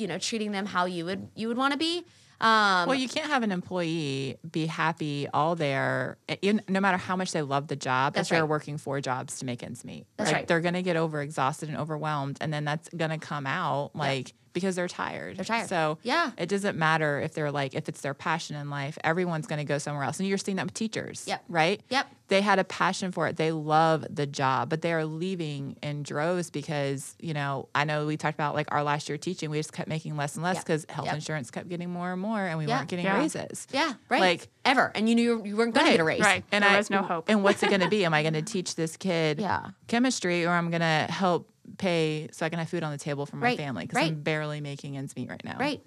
you 0.00 0.08
know 0.08 0.18
treating 0.18 0.52
them 0.52 0.66
how 0.66 0.86
you 0.86 1.04
would 1.04 1.28
you 1.34 1.48
would 1.48 1.56
want 1.58 1.72
to 1.72 1.78
be. 1.78 2.04
Um, 2.40 2.88
Well, 2.88 2.94
you 2.94 3.06
can't 3.06 3.26
have 3.26 3.42
an 3.42 3.52
employee 3.52 4.38
be 4.50 4.64
happy 4.64 5.28
all 5.32 5.56
there, 5.56 6.16
eh, 6.26 6.54
no 6.68 6.80
matter 6.80 6.96
how 6.96 7.14
much 7.14 7.32
they 7.32 7.42
love 7.42 7.68
the 7.68 7.76
job. 7.76 8.14
That's 8.14 8.28
if 8.30 8.34
they're 8.34 8.44
right. 8.44 8.48
working 8.50 8.78
four 8.78 9.02
jobs 9.02 9.40
to 9.40 9.44
make 9.44 9.62
ends 9.62 9.84
meet, 9.84 10.06
That's 10.16 10.28
Like, 10.28 10.34
right. 10.34 10.48
They're 10.48 10.62
going 10.62 10.72
to 10.74 10.82
get 10.82 10.96
over 10.96 11.20
exhausted 11.20 11.68
and 11.68 11.76
overwhelmed, 11.76 12.38
and 12.40 12.50
then 12.50 12.64
that's 12.64 12.88
going 12.96 13.10
to 13.10 13.18
come 13.18 13.46
out 13.46 13.94
like 13.94 14.32
because 14.52 14.76
they're 14.76 14.88
tired. 14.88 15.36
They're 15.36 15.44
tired. 15.44 15.68
So 15.68 15.98
Yeah. 16.02 16.30
it 16.38 16.48
doesn't 16.48 16.76
matter 16.78 17.20
if 17.20 17.34
they're 17.34 17.52
like 17.52 17.74
if 17.74 17.88
it's 17.88 18.00
their 18.00 18.14
passion 18.14 18.56
in 18.56 18.70
life. 18.70 18.98
Everyone's 19.04 19.46
going 19.46 19.58
to 19.58 19.64
go 19.64 19.78
somewhere 19.78 20.04
else, 20.04 20.18
and 20.18 20.28
you're 20.28 20.38
seeing 20.38 20.56
that 20.56 20.66
with 20.66 20.74
teachers. 20.74 21.24
Yep. 21.26 21.44
Right. 21.48 21.80
Yep. 21.90 22.06
They 22.28 22.40
had 22.42 22.60
a 22.60 22.64
passion 22.64 23.10
for 23.10 23.26
it. 23.26 23.36
They 23.36 23.50
love 23.50 24.06
the 24.08 24.24
job, 24.26 24.68
but 24.70 24.82
they 24.82 24.92
are 24.92 25.04
leaving 25.04 25.76
in 25.82 26.04
droves 26.04 26.48
because 26.50 27.16
you 27.20 27.34
know 27.34 27.68
I 27.74 27.84
know 27.84 28.06
we 28.06 28.16
talked 28.16 28.36
about 28.36 28.54
like 28.54 28.68
our 28.72 28.84
last 28.84 29.08
year 29.08 29.18
teaching. 29.18 29.50
We 29.50 29.58
just 29.58 29.72
kept 29.72 29.88
making 29.88 30.16
less 30.16 30.34
and 30.36 30.44
less 30.44 30.56
Yep. 30.56 30.64
because 30.64 30.86
health 30.88 31.06
Yep. 31.06 31.14
insurance 31.16 31.50
kept 31.50 31.68
getting 31.68 31.90
more 31.90 32.12
and 32.12 32.20
more, 32.22 32.40
and 32.44 32.56
we 32.58 32.66
Yeah. 32.66 32.78
weren't 32.78 32.88
getting 32.88 33.04
Yeah. 33.06 33.18
raises. 33.18 33.66
yeah, 33.72 33.94
right. 34.08 34.20
Like 34.20 34.48
ever, 34.64 34.92
and 34.94 35.08
you 35.08 35.14
knew 35.16 35.22
you, 35.38 35.44
you 35.44 35.56
weren't 35.56 35.74
going 35.74 35.86
to 35.86 35.92
get 35.92 36.00
a 36.00 36.04
raise. 36.04 36.20
Right. 36.20 36.44
And 36.52 36.62
there 36.62 36.70
I, 36.70 36.76
was 36.76 36.90
no 36.90 37.02
hope. 37.02 37.28
And 37.28 37.42
what's 37.42 37.62
it 37.62 37.68
going 37.68 37.80
to 37.80 37.88
be? 37.88 38.04
Am 38.04 38.14
I 38.14 38.22
going 38.22 38.34
to 38.34 38.42
teach 38.42 38.74
this 38.76 38.96
kid 38.96 39.40
Yeah. 39.40 39.70
chemistry, 39.88 40.44
or 40.46 40.50
I'm 40.50 40.70
going 40.70 40.80
to 40.82 41.06
help 41.10 41.48
pay 41.78 42.28
so 42.32 42.44
I 42.46 42.48
can 42.48 42.58
have 42.58 42.68
food 42.68 42.82
on 42.82 42.92
the 42.92 42.98
table 42.98 43.26
for 43.26 43.36
my 43.36 43.46
Right, 43.46 43.58
family 43.58 43.84
because 43.84 43.96
right. 43.96 44.10
I'm 44.10 44.20
barely 44.22 44.60
making 44.60 44.96
ends 44.96 45.14
meet 45.16 45.28
right 45.30 45.44
now. 45.44 45.56
Right. 45.58 45.80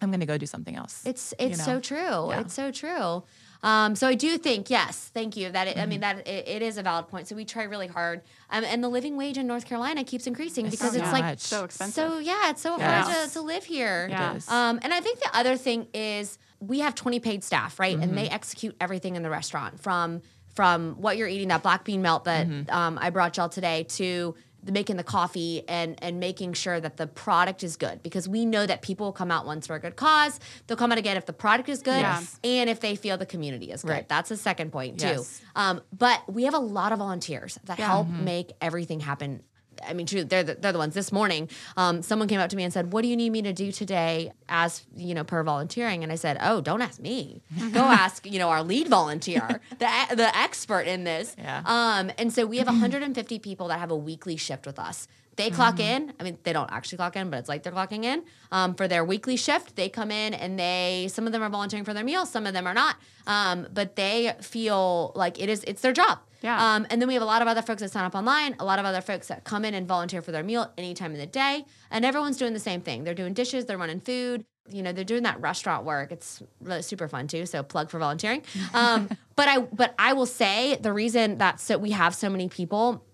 I'm 0.00 0.10
going 0.10 0.18
to 0.20 0.26
go 0.26 0.36
do 0.36 0.46
something 0.46 0.74
else. 0.74 1.02
It's 1.06 1.32
you 1.38 1.46
it's 1.46 1.58
know? 1.58 1.64
so 1.64 1.80
true. 1.80 1.98
Yeah. 2.30 2.40
It's 2.40 2.54
so 2.54 2.72
true. 2.72 3.22
Um, 3.62 3.94
so 3.94 4.08
I 4.08 4.14
do 4.16 4.36
think 4.38 4.68
yes, 4.70 5.12
thank 5.14 5.36
you. 5.36 5.50
That 5.50 5.68
it, 5.68 5.78
I 5.78 5.86
mean 5.86 6.00
Mm-hmm. 6.00 6.18
that 6.18 6.26
it, 6.28 6.48
it 6.48 6.62
is 6.62 6.76
a 6.76 6.82
valid 6.82 7.06
point. 7.06 7.28
So 7.28 7.36
we 7.36 7.44
try 7.44 7.62
really 7.62 7.86
hard, 7.86 8.22
um, 8.50 8.64
and 8.64 8.82
the 8.82 8.88
living 8.88 9.16
wage 9.16 9.38
in 9.38 9.46
North 9.46 9.64
Carolina 9.64 10.02
keeps 10.02 10.26
increasing 10.26 10.68
because 10.68 10.94
so 10.94 10.98
it's 11.00 11.12
like 11.12 11.38
so 11.38 11.62
expensive. 11.62 11.94
So 11.94 12.18
yeah, 12.18 12.50
it's 12.50 12.60
so 12.62 12.76
Yes. 12.76 13.06
hard 13.06 13.28
to, 13.28 13.32
to 13.34 13.40
live 13.42 13.62
here. 13.64 14.08
Yeah. 14.10 14.40
Um, 14.48 14.80
and 14.82 14.92
I 14.92 15.00
think 15.00 15.20
the 15.20 15.30
other 15.32 15.56
thing 15.56 15.86
is 15.94 16.38
we 16.58 16.80
have 16.80 16.96
20 16.96 17.20
paid 17.20 17.44
staff, 17.44 17.78
right? 17.78 17.94
And 17.94 18.06
Mm-hmm. 18.06 18.14
they 18.16 18.28
execute 18.28 18.74
everything 18.80 19.14
in 19.14 19.22
the 19.22 19.30
restaurant 19.30 19.78
from 19.80 20.22
from 20.54 20.96
what 21.00 21.16
you're 21.16 21.28
eating, 21.28 21.48
that 21.48 21.62
black 21.62 21.82
bean 21.84 22.02
melt 22.02 22.24
that 22.24 22.46
Mm-hmm. 22.48 22.70
um, 22.76 22.98
I 23.00 23.10
brought 23.10 23.36
y'all 23.36 23.48
today, 23.48 23.84
to 23.90 24.34
the 24.51 24.51
making 24.64 24.96
the 24.96 25.02
coffee 25.04 25.62
and 25.68 25.96
and 26.02 26.20
making 26.20 26.52
sure 26.52 26.80
that 26.80 26.96
the 26.96 27.06
product 27.06 27.64
is 27.64 27.76
good 27.76 28.02
because 28.02 28.28
we 28.28 28.44
know 28.46 28.64
that 28.66 28.82
people 28.82 29.06
will 29.06 29.12
come 29.12 29.30
out 29.30 29.44
once 29.46 29.66
for 29.66 29.74
a 29.74 29.80
good 29.80 29.96
cause. 29.96 30.38
They'll 30.66 30.76
come 30.76 30.92
out 30.92 30.98
again 30.98 31.16
if 31.16 31.26
the 31.26 31.32
product 31.32 31.68
is 31.68 31.82
good 31.82 32.00
Yes. 32.00 32.38
and 32.44 32.70
if 32.70 32.80
they 32.80 32.94
feel 32.96 33.18
the 33.18 33.26
community 33.26 33.72
is 33.72 33.82
good. 33.82 33.90
Right. 33.90 34.08
That's 34.08 34.28
the 34.28 34.36
second 34.36 34.70
point 34.72 35.00
too. 35.00 35.24
Um, 35.56 35.80
but 35.96 36.20
we 36.32 36.44
have 36.44 36.54
a 36.54 36.58
lot 36.58 36.92
of 36.92 36.98
volunteers 36.98 37.58
that 37.64 37.78
help 37.78 38.06
Mm-hmm. 38.06 38.24
make 38.24 38.52
everything 38.60 39.00
happen. 39.00 39.42
I 39.86 39.92
mean, 39.92 40.06
they're 40.06 40.42
the, 40.42 40.54
they're 40.54 40.72
the 40.72 40.78
ones. 40.78 40.94
This 40.94 41.12
morning, 41.12 41.48
um, 41.76 42.02
someone 42.02 42.28
came 42.28 42.40
up 42.40 42.50
to 42.50 42.56
me 42.56 42.64
and 42.64 42.72
said, 42.72 42.92
"What 42.92 43.02
do 43.02 43.08
you 43.08 43.16
need 43.16 43.30
me 43.30 43.42
to 43.42 43.52
do 43.52 43.72
today, 43.72 44.32
as 44.48 44.84
you 44.96 45.14
know, 45.14 45.24
per 45.24 45.42
volunteering?" 45.42 46.02
And 46.02 46.12
I 46.12 46.16
said, 46.16 46.38
"Oh, 46.40 46.60
don't 46.60 46.82
ask 46.82 47.00
me. 47.00 47.42
Go 47.72 47.80
ask 47.80 48.26
you 48.26 48.38
know 48.38 48.48
our 48.50 48.62
lead 48.62 48.88
volunteer, 48.88 49.60
the 49.70 49.88
the 50.14 50.36
expert 50.36 50.82
in 50.82 51.04
this." 51.04 51.34
Yeah. 51.38 51.62
Um, 51.64 52.10
and 52.18 52.32
so 52.32 52.46
we 52.46 52.58
have 52.58 52.66
150 52.72 53.38
people 53.38 53.68
that 53.68 53.78
have 53.78 53.90
a 53.90 53.96
weekly 53.96 54.36
shift 54.36 54.66
with 54.66 54.78
us. 54.78 55.08
They 55.36 55.50
clock 55.50 55.80
in. 55.80 56.12
I 56.20 56.24
mean, 56.24 56.38
they 56.42 56.52
don't 56.52 56.70
actually 56.70 56.98
clock 56.98 57.16
in, 57.16 57.30
but 57.30 57.38
it's 57.38 57.48
like 57.48 57.62
they're 57.62 57.72
clocking 57.72 58.04
in 58.04 58.22
um, 58.50 58.74
for 58.74 58.86
their 58.86 59.04
weekly 59.04 59.36
shift. 59.36 59.76
They 59.76 59.88
come 59.88 60.10
in 60.10 60.34
and 60.34 60.58
they. 60.58 61.08
Some 61.10 61.26
of 61.26 61.32
them 61.32 61.42
are 61.42 61.48
volunteering 61.48 61.84
for 61.84 61.94
their 61.94 62.04
meals. 62.04 62.30
Some 62.30 62.46
of 62.46 62.52
them 62.52 62.66
are 62.66 62.74
not. 62.74 62.96
Um, 63.26 63.66
but 63.72 63.96
they 63.96 64.34
feel 64.40 65.12
like 65.14 65.40
it 65.40 65.48
is. 65.48 65.64
It's 65.66 65.80
their 65.80 65.92
job. 65.92 66.18
Yeah. 66.42 66.74
Um, 66.74 66.86
and 66.90 67.00
then 67.00 67.08
we 67.08 67.14
have 67.14 67.22
a 67.22 67.26
lot 67.26 67.40
of 67.40 67.48
other 67.48 67.62
folks 67.62 67.82
that 67.82 67.90
sign 67.90 68.04
up 68.04 68.14
online, 68.14 68.56
a 68.58 68.64
lot 68.64 68.78
of 68.78 68.84
other 68.84 69.00
folks 69.00 69.28
that 69.28 69.44
come 69.44 69.64
in 69.64 69.74
and 69.74 69.86
volunteer 69.86 70.20
for 70.22 70.32
their 70.32 70.42
meal 70.42 70.72
anytime 70.76 71.12
in 71.12 71.18
the 71.18 71.26
day. 71.26 71.64
And 71.90 72.04
everyone's 72.04 72.36
doing 72.36 72.52
the 72.52 72.58
same 72.60 72.80
thing. 72.80 73.04
They're 73.04 73.14
doing 73.14 73.32
dishes, 73.32 73.66
they're 73.66 73.78
running 73.78 74.00
food, 74.00 74.44
you 74.68 74.82
know, 74.82 74.92
they're 74.92 75.04
doing 75.04 75.22
that 75.22 75.40
restaurant 75.40 75.84
work. 75.84 76.12
It's 76.12 76.42
really 76.60 76.82
super 76.82 77.08
fun 77.08 77.28
too. 77.28 77.46
So 77.46 77.62
plug 77.62 77.90
for 77.90 77.98
volunteering. 77.98 78.42
Um, 78.74 79.08
but 79.36 79.48
I 79.48 79.58
but 79.60 79.94
I 79.98 80.14
will 80.14 80.26
say 80.26 80.76
the 80.76 80.92
reason 80.92 81.38
that 81.38 81.60
so 81.60 81.76
we 81.78 81.90
have 81.90 82.14
so 82.14 82.30
many 82.30 82.48
people 82.48 83.04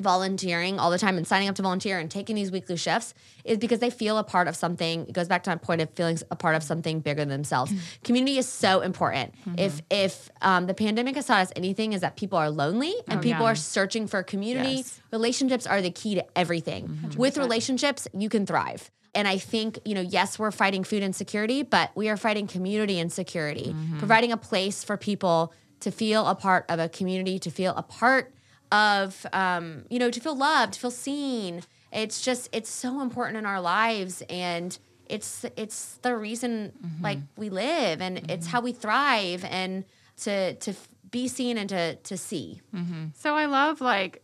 volunteering 0.00 0.78
all 0.78 0.90
the 0.90 0.98
time 0.98 1.16
and 1.16 1.26
signing 1.26 1.48
up 1.48 1.54
to 1.56 1.62
volunteer 1.62 1.98
and 1.98 2.10
taking 2.10 2.36
these 2.36 2.50
weekly 2.50 2.76
shifts 2.76 3.14
is 3.44 3.58
because 3.58 3.80
they 3.80 3.90
feel 3.90 4.18
a 4.18 4.24
part 4.24 4.48
of 4.48 4.56
something. 4.56 5.06
It 5.06 5.12
goes 5.12 5.28
back 5.28 5.42
to 5.44 5.50
my 5.50 5.56
point 5.56 5.80
of 5.80 5.90
feeling 5.90 6.18
a 6.30 6.36
part 6.36 6.54
of 6.54 6.62
something 6.62 7.00
bigger 7.00 7.20
than 7.20 7.28
themselves. 7.28 7.70
Mm-hmm. 7.72 8.02
Community 8.04 8.38
is 8.38 8.48
so 8.48 8.80
important. 8.80 9.34
Mm-hmm. 9.40 9.58
If 9.58 9.82
if 9.90 10.30
um, 10.42 10.66
the 10.66 10.74
pandemic 10.74 11.16
has 11.16 11.26
taught 11.26 11.40
us 11.42 11.52
anything, 11.56 11.92
is 11.92 12.00
that 12.02 12.16
people 12.16 12.38
are 12.38 12.50
lonely 12.50 12.94
and 13.08 13.18
Oh, 13.18 13.22
people 13.22 13.42
yeah. 13.44 13.52
are 13.52 13.54
searching 13.56 14.06
for 14.06 14.22
community. 14.22 14.76
Yes. 14.76 15.00
Relationships 15.12 15.66
are 15.66 15.82
the 15.82 15.90
key 15.90 16.14
to 16.16 16.24
everything. 16.38 16.88
Mm-hmm. 16.88 17.18
With 17.18 17.36
relationships, 17.38 18.06
you 18.14 18.28
can 18.28 18.46
thrive. 18.46 18.90
And 19.14 19.26
I 19.26 19.38
think, 19.38 19.80
you 19.84 19.94
know, 19.94 20.00
yes, 20.02 20.38
we're 20.38 20.50
fighting 20.52 20.84
food 20.84 21.02
insecurity, 21.02 21.62
but 21.64 21.90
we 21.96 22.08
are 22.08 22.16
fighting 22.16 22.46
community 22.46 23.00
insecurity, 23.00 23.74
providing 23.98 24.30
a 24.32 24.36
place 24.36 24.84
for 24.84 24.96
people 24.96 25.52
to 25.80 25.90
feel 25.90 26.26
a 26.26 26.34
part 26.34 26.66
of 26.68 26.78
a 26.78 26.88
community, 26.88 27.38
to 27.40 27.50
feel 27.50 27.74
a 27.74 27.82
part 27.82 28.32
of, 28.72 29.26
um, 29.32 29.84
you 29.90 29.98
know, 29.98 30.10
to 30.10 30.20
feel 30.20 30.36
loved, 30.36 30.74
to 30.74 30.80
feel 30.80 30.90
seen. 30.90 31.62
It's 31.92 32.20
just, 32.20 32.48
it's 32.52 32.70
so 32.70 33.00
important 33.00 33.38
in 33.38 33.46
our 33.46 33.60
lives. 33.60 34.22
And 34.28 34.76
it's, 35.06 35.44
it's 35.56 35.96
the 36.02 36.16
reason 36.16 36.72
mm-hmm. 36.84 37.02
like 37.02 37.18
we 37.36 37.48
live 37.48 38.02
and 38.02 38.18
it's 38.30 38.46
mm-hmm. 38.46 38.52
how 38.52 38.60
we 38.60 38.72
thrive 38.72 39.44
and 39.44 39.84
to, 40.18 40.54
to 40.54 40.74
be 41.10 41.28
seen 41.28 41.56
and 41.56 41.68
to, 41.70 41.96
to 41.96 42.16
see. 42.16 42.60
Mm-hmm. 42.74 43.06
So 43.14 43.34
I 43.34 43.46
love 43.46 43.80
like 43.80 44.22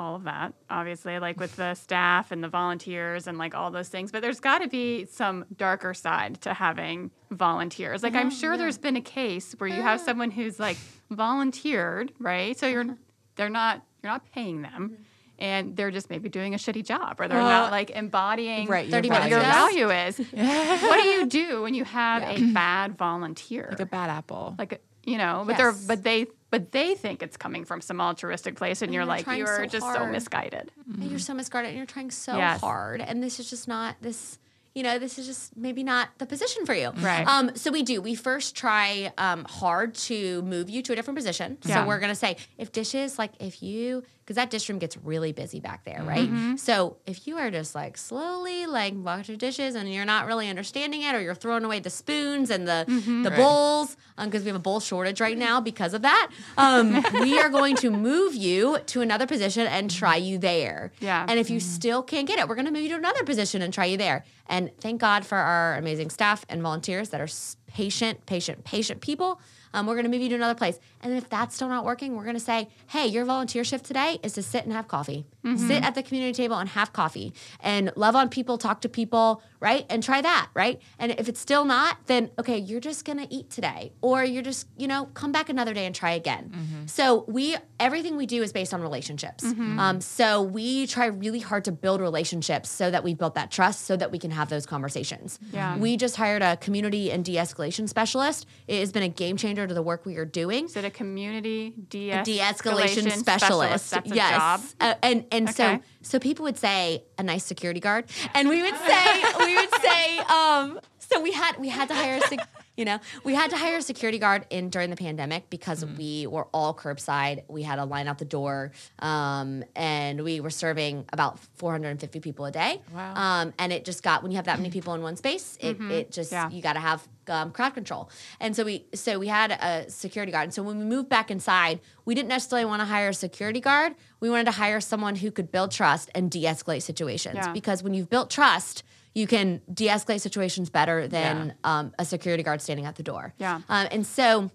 all 0.00 0.16
of 0.16 0.24
that, 0.24 0.54
obviously, 0.70 1.18
like 1.18 1.38
with 1.38 1.54
the 1.56 1.74
staff 1.74 2.32
and 2.32 2.42
the 2.42 2.48
volunteers 2.48 3.26
and 3.26 3.36
like 3.36 3.54
all 3.54 3.70
those 3.70 3.88
things. 3.88 4.10
But 4.10 4.22
there's 4.22 4.40
got 4.40 4.62
to 4.62 4.68
be 4.68 5.04
some 5.04 5.44
darker 5.56 5.92
side 5.92 6.40
to 6.40 6.54
having 6.54 7.10
volunteers. 7.30 8.02
Like 8.02 8.14
I'm 8.14 8.30
sure 8.30 8.56
there's 8.56 8.78
been 8.78 8.96
a 8.96 9.02
case 9.02 9.54
where 9.58 9.68
you 9.68 9.82
have 9.82 10.00
ah. 10.00 10.04
someone 10.04 10.30
who's 10.30 10.58
like 10.58 10.78
volunteered, 11.10 12.12
right? 12.18 12.58
So 12.58 12.66
you're 12.66 12.82
uh-huh. 12.82 12.94
They're 13.36 13.48
not 13.50 13.82
you're 14.02 14.12
not 14.12 14.24
paying 14.32 14.62
them. 14.62 14.90
Mm-hmm. 14.90 15.02
And 15.42 15.74
they're 15.74 15.90
just 15.90 16.10
maybe 16.10 16.28
doing 16.28 16.52
a 16.52 16.58
shitty 16.58 16.84
job, 16.84 17.18
or 17.18 17.26
they're 17.26 17.38
Well, 17.38 17.48
not 17.48 17.70
like 17.72 17.88
embodying 17.88 18.68
right, 18.68 18.84
your 18.86 18.98
30 18.98 19.08
what 19.08 19.14
minutes 19.22 19.30
your 19.30 19.40
value 19.40 19.90
is. 19.90 20.18
what 20.82 21.02
do 21.02 21.08
you 21.08 21.26
do 21.26 21.62
when 21.62 21.72
you 21.72 21.84
have 21.84 22.22
a 22.22 22.52
bad 22.52 22.98
volunteer? 22.98 23.68
like 23.70 23.80
a 23.80 23.86
bad 23.86 24.10
apple. 24.10 24.54
like 24.58 24.82
you 25.02 25.16
know 25.16 25.44
but 25.46 25.56
they're 25.56 25.72
but 25.88 26.02
they 26.04 26.26
but 26.50 26.72
they 26.72 26.94
think 26.94 27.22
it's 27.22 27.38
coming 27.38 27.64
from 27.64 27.80
some 27.80 28.02
altruistic 28.02 28.54
place 28.56 28.82
and, 28.82 28.92
you're 28.92 29.00
you're 29.02 29.06
like 29.08 29.26
you're 29.26 29.46
so 29.46 29.64
just 29.64 29.86
so 29.94 30.04
misguided 30.06 30.70
and 30.86 31.04
you're 31.10 31.18
so 31.18 31.32
misguided 31.32 31.70
and 31.70 31.78
you're 31.78 31.86
trying 31.86 32.10
so 32.10 32.36
Yes. 32.36 32.60
hard 32.60 33.00
and 33.00 33.22
this 33.22 33.40
is 33.40 33.48
just 33.48 33.66
not 33.66 33.96
this 34.02 34.38
you 34.74 34.82
know 34.82 34.98
this 34.98 35.18
is 35.18 35.26
just 35.26 35.56
maybe 35.56 35.82
not 35.82 36.08
the 36.18 36.26
position 36.26 36.64
for 36.64 36.74
you 36.74 36.90
Right. 36.96 37.26
um 37.26 37.56
so 37.56 37.70
we 37.72 37.82
do 37.82 38.00
we 38.00 38.14
first 38.14 38.54
try 38.54 39.12
um 39.18 39.44
hard 39.48 39.94
to 40.06 40.42
move 40.42 40.70
you 40.70 40.82
to 40.82 40.92
a 40.92 40.96
different 40.96 41.16
position 41.18 41.58
Yeah. 41.64 41.82
so 41.82 41.88
we're 41.88 41.98
gonna 42.00 42.14
say 42.14 42.36
if 42.58 42.70
dishes 42.72 43.18
like 43.18 43.32
if 43.40 43.62
you 43.62 44.04
because 44.30 44.36
that 44.36 44.48
dish 44.50 44.68
room 44.68 44.78
gets 44.78 44.96
really 44.98 45.32
busy 45.32 45.58
back 45.58 45.82
there 45.84 46.04
right 46.04 46.20
Mm-hmm. 46.28 46.54
so 46.54 46.98
if 47.04 47.26
you 47.26 47.36
are 47.36 47.50
just 47.50 47.74
like 47.74 47.96
slowly 47.96 48.64
like 48.66 48.94
wash 48.96 49.26
your 49.28 49.36
dishes 49.36 49.74
and 49.74 49.92
you're 49.92 50.04
not 50.04 50.26
really 50.26 50.48
understanding 50.48 51.02
it 51.02 51.16
or 51.16 51.20
you're 51.20 51.34
throwing 51.34 51.64
away 51.64 51.80
the 51.80 51.90
spoons 51.90 52.48
and 52.48 52.68
the 52.68 52.84
Mm-hmm. 52.86 53.24
the 53.24 53.30
Right. 53.30 53.36
bowls 53.38 53.96
because 54.16 54.42
we 54.42 54.46
have 54.48 54.56
a 54.56 54.60
bowl 54.60 54.78
shortage 54.78 55.20
right 55.20 55.36
now 55.36 55.60
because 55.60 55.94
of 55.94 56.02
that 56.02 56.30
um 56.56 57.02
we 57.20 57.40
are 57.40 57.48
going 57.48 57.74
to 57.76 57.90
move 57.90 58.36
you 58.36 58.78
to 58.86 59.00
another 59.00 59.26
position 59.26 59.66
and 59.66 59.90
try 59.90 60.14
you 60.14 60.38
there 60.38 60.92
Yeah. 61.00 61.26
and 61.28 61.40
if 61.40 61.50
you 61.50 61.58
still 61.58 62.02
can't 62.04 62.28
get 62.28 62.38
it, 62.38 62.46
we're 62.48 62.54
going 62.54 62.66
to 62.66 62.70
move 62.72 62.82
you 62.82 62.90
to 62.90 62.96
another 62.96 63.24
position 63.24 63.62
and 63.62 63.74
try 63.74 63.86
you 63.86 63.96
there. 63.96 64.24
And 64.46 64.70
thank 64.80 65.00
God 65.00 65.24
for 65.26 65.38
our 65.38 65.76
amazing 65.76 66.10
staff 66.10 66.44
and 66.48 66.60
volunteers 66.62 67.08
that 67.10 67.20
are 67.20 67.28
patient, 67.66 68.26
patient, 68.26 68.64
patient 68.64 69.00
people. 69.00 69.40
Um, 69.72 69.86
we're 69.86 69.94
going 69.94 70.04
to 70.04 70.10
move 70.10 70.20
you 70.22 70.28
to 70.30 70.34
another 70.34 70.54
place. 70.54 70.78
And 71.02 71.12
if 71.14 71.28
that's 71.28 71.54
still 71.54 71.68
not 71.68 71.84
working, 71.84 72.16
we're 72.16 72.24
going 72.24 72.34
to 72.34 72.40
say, 72.40 72.68
hey, 72.88 73.06
your 73.06 73.24
volunteer 73.24 73.64
shift 73.64 73.84
today 73.84 74.18
is 74.22 74.32
to 74.34 74.42
sit 74.42 74.64
and 74.64 74.72
have 74.72 74.88
coffee. 74.88 75.26
Sit 75.56 75.82
at 75.82 75.94
the 75.94 76.02
community 76.02 76.34
table 76.34 76.56
and 76.56 76.68
have 76.68 76.92
coffee 76.92 77.32
and 77.60 77.90
love 77.96 78.14
on 78.14 78.28
people, 78.28 78.58
talk 78.58 78.82
to 78.82 78.90
people, 78.90 79.42
right? 79.58 79.86
And 79.88 80.02
try 80.02 80.20
that, 80.20 80.50
right? 80.52 80.82
And 80.98 81.12
if 81.12 81.30
it's 81.30 81.40
still 81.40 81.64
not, 81.64 81.96
then 82.06 82.30
okay, 82.38 82.58
you're 82.58 82.78
just 82.80 83.06
going 83.06 83.16
to 83.18 83.34
eat 83.34 83.48
today 83.48 83.92
or 84.02 84.22
you're 84.22 84.42
just, 84.42 84.68
you 84.76 84.86
know, 84.86 85.06
come 85.14 85.32
back 85.32 85.48
another 85.48 85.72
day 85.72 85.86
and 85.86 85.94
try 85.94 86.10
again. 86.10 86.52
So 86.86 87.24
we, 87.26 87.56
everything 87.78 88.18
we 88.18 88.26
do 88.26 88.42
is 88.42 88.52
based 88.52 88.74
on 88.74 88.82
relationships. 88.82 89.42
Um, 89.44 90.02
so 90.02 90.42
we 90.42 90.86
try 90.86 91.06
really 91.06 91.40
hard 91.40 91.64
to 91.64 91.72
build 91.72 92.02
relationships 92.02 92.68
so 92.68 92.90
that 92.90 93.02
we've 93.02 93.16
built 93.16 93.34
that 93.36 93.50
trust 93.50 93.86
so 93.86 93.96
that 93.96 94.10
we 94.12 94.18
can 94.18 94.30
have 94.30 94.50
those 94.50 94.66
conversations. 94.66 95.38
Yeah. 95.54 95.78
We 95.78 95.96
just 95.96 96.16
hired 96.16 96.42
a 96.42 96.58
community 96.58 97.10
and 97.10 97.24
de-escalation 97.24 97.88
specialist. 97.88 98.46
It 98.68 98.80
has 98.80 98.92
been 98.92 99.04
a 99.04 99.08
game 99.08 99.38
changer 99.38 99.59
to 99.66 99.74
the 99.74 99.82
work 99.82 100.04
we 100.06 100.16
are 100.16 100.24
doing. 100.24 100.64
is 100.66 100.76
it 100.76 100.84
a 100.84 100.90
community 100.90 101.72
de-escalation, 101.88 102.24
De-escalation 102.24 103.10
specialist. 103.18 103.92
a 103.92 104.02
yes. 104.04 104.74
Uh, 104.80 104.94
and 105.02 105.24
and 105.32 105.50
so 105.50 105.64
Okay. 105.66 105.80
so 106.02 106.18
people 106.18 106.44
would 106.44 106.58
say 106.58 107.04
a 107.18 107.22
nice 107.22 107.44
security 107.44 107.80
guard, 107.80 108.04
and 108.34 108.48
we 108.48 108.62
would 108.62 108.76
say 108.76 109.22
we 109.38 109.54
would 109.56 109.74
say 109.82 110.18
um. 110.18 110.80
So 110.98 111.20
we 111.20 111.32
had 111.32 111.56
we 111.58 111.68
had 111.68 111.88
to 111.88 111.94
hire 111.94 112.16
a 112.18 112.20
sec- 112.20 112.48
you 112.76 112.84
know, 112.84 112.98
we 113.24 113.34
had 113.34 113.50
to 113.50 113.56
hire 113.56 113.78
a 113.78 113.82
security 113.82 114.18
guard 114.20 114.46
in 114.48 114.70
during 114.70 114.90
the 114.90 114.96
pandemic 114.96 115.50
because 115.50 115.84
we 115.84 116.28
were 116.28 116.46
all 116.54 116.72
curbside. 116.72 117.42
We 117.48 117.62
had 117.64 117.80
a 117.80 117.84
line 117.84 118.06
out 118.06 118.18
the 118.18 118.24
door, 118.24 118.70
um, 119.00 119.64
and 119.74 120.22
we 120.22 120.38
were 120.38 120.50
serving 120.50 121.04
about 121.12 121.40
450 121.56 122.20
people 122.20 122.44
a 122.44 122.52
day. 122.52 122.80
Wow. 122.94 123.14
Um, 123.16 123.54
and 123.58 123.72
it 123.72 123.84
just 123.84 124.04
got 124.04 124.22
when 124.22 124.30
you 124.30 124.36
have 124.36 124.44
that 124.46 124.58
many 124.58 124.70
people 124.70 124.94
in 124.94 125.02
one 125.02 125.16
space, 125.16 125.58
it 125.60 125.80
it 125.80 126.12
just 126.12 126.30
Yeah. 126.30 126.48
you 126.48 126.62
got 126.62 126.74
to 126.74 126.80
have 126.80 127.06
um, 127.30 127.52
crowd 127.52 127.74
control. 127.74 128.10
And 128.40 128.54
so 128.56 128.64
we 128.64 128.86
so 128.94 129.18
we 129.18 129.28
had 129.28 129.52
a 129.52 129.88
security 129.90 130.32
guard. 130.32 130.44
And 130.44 130.54
so 130.54 130.62
when 130.62 130.78
we 130.78 130.84
moved 130.84 131.08
back 131.08 131.30
inside, 131.30 131.80
we 132.04 132.14
didn't 132.14 132.28
necessarily 132.28 132.64
want 132.66 132.80
to 132.80 132.86
hire 132.86 133.08
a 133.10 133.14
security 133.14 133.60
guard. 133.60 133.94
We 134.20 134.28
wanted 134.30 134.44
to 134.46 134.52
hire 134.52 134.80
someone 134.80 135.16
who 135.16 135.30
could 135.30 135.50
build 135.50 135.70
trust 135.70 136.10
and 136.14 136.30
de-escalate 136.30 136.82
situations 136.82 137.36
Yeah. 137.36 137.52
because 137.52 137.82
when 137.82 137.94
you've 137.94 138.10
built 138.10 138.30
trust, 138.30 138.82
you 139.14 139.26
can 139.26 139.60
de-escalate 139.72 140.20
situations 140.20 140.70
better 140.70 141.08
than 141.08 141.54
um, 141.64 141.92
a 141.98 142.04
security 142.04 142.42
guard 142.42 142.60
standing 142.62 142.86
at 142.86 142.96
the 142.96 143.02
door. 143.02 143.34
Yeah. 143.38 143.60
Um, 143.68 143.88
and 143.90 144.06
so 144.06 144.50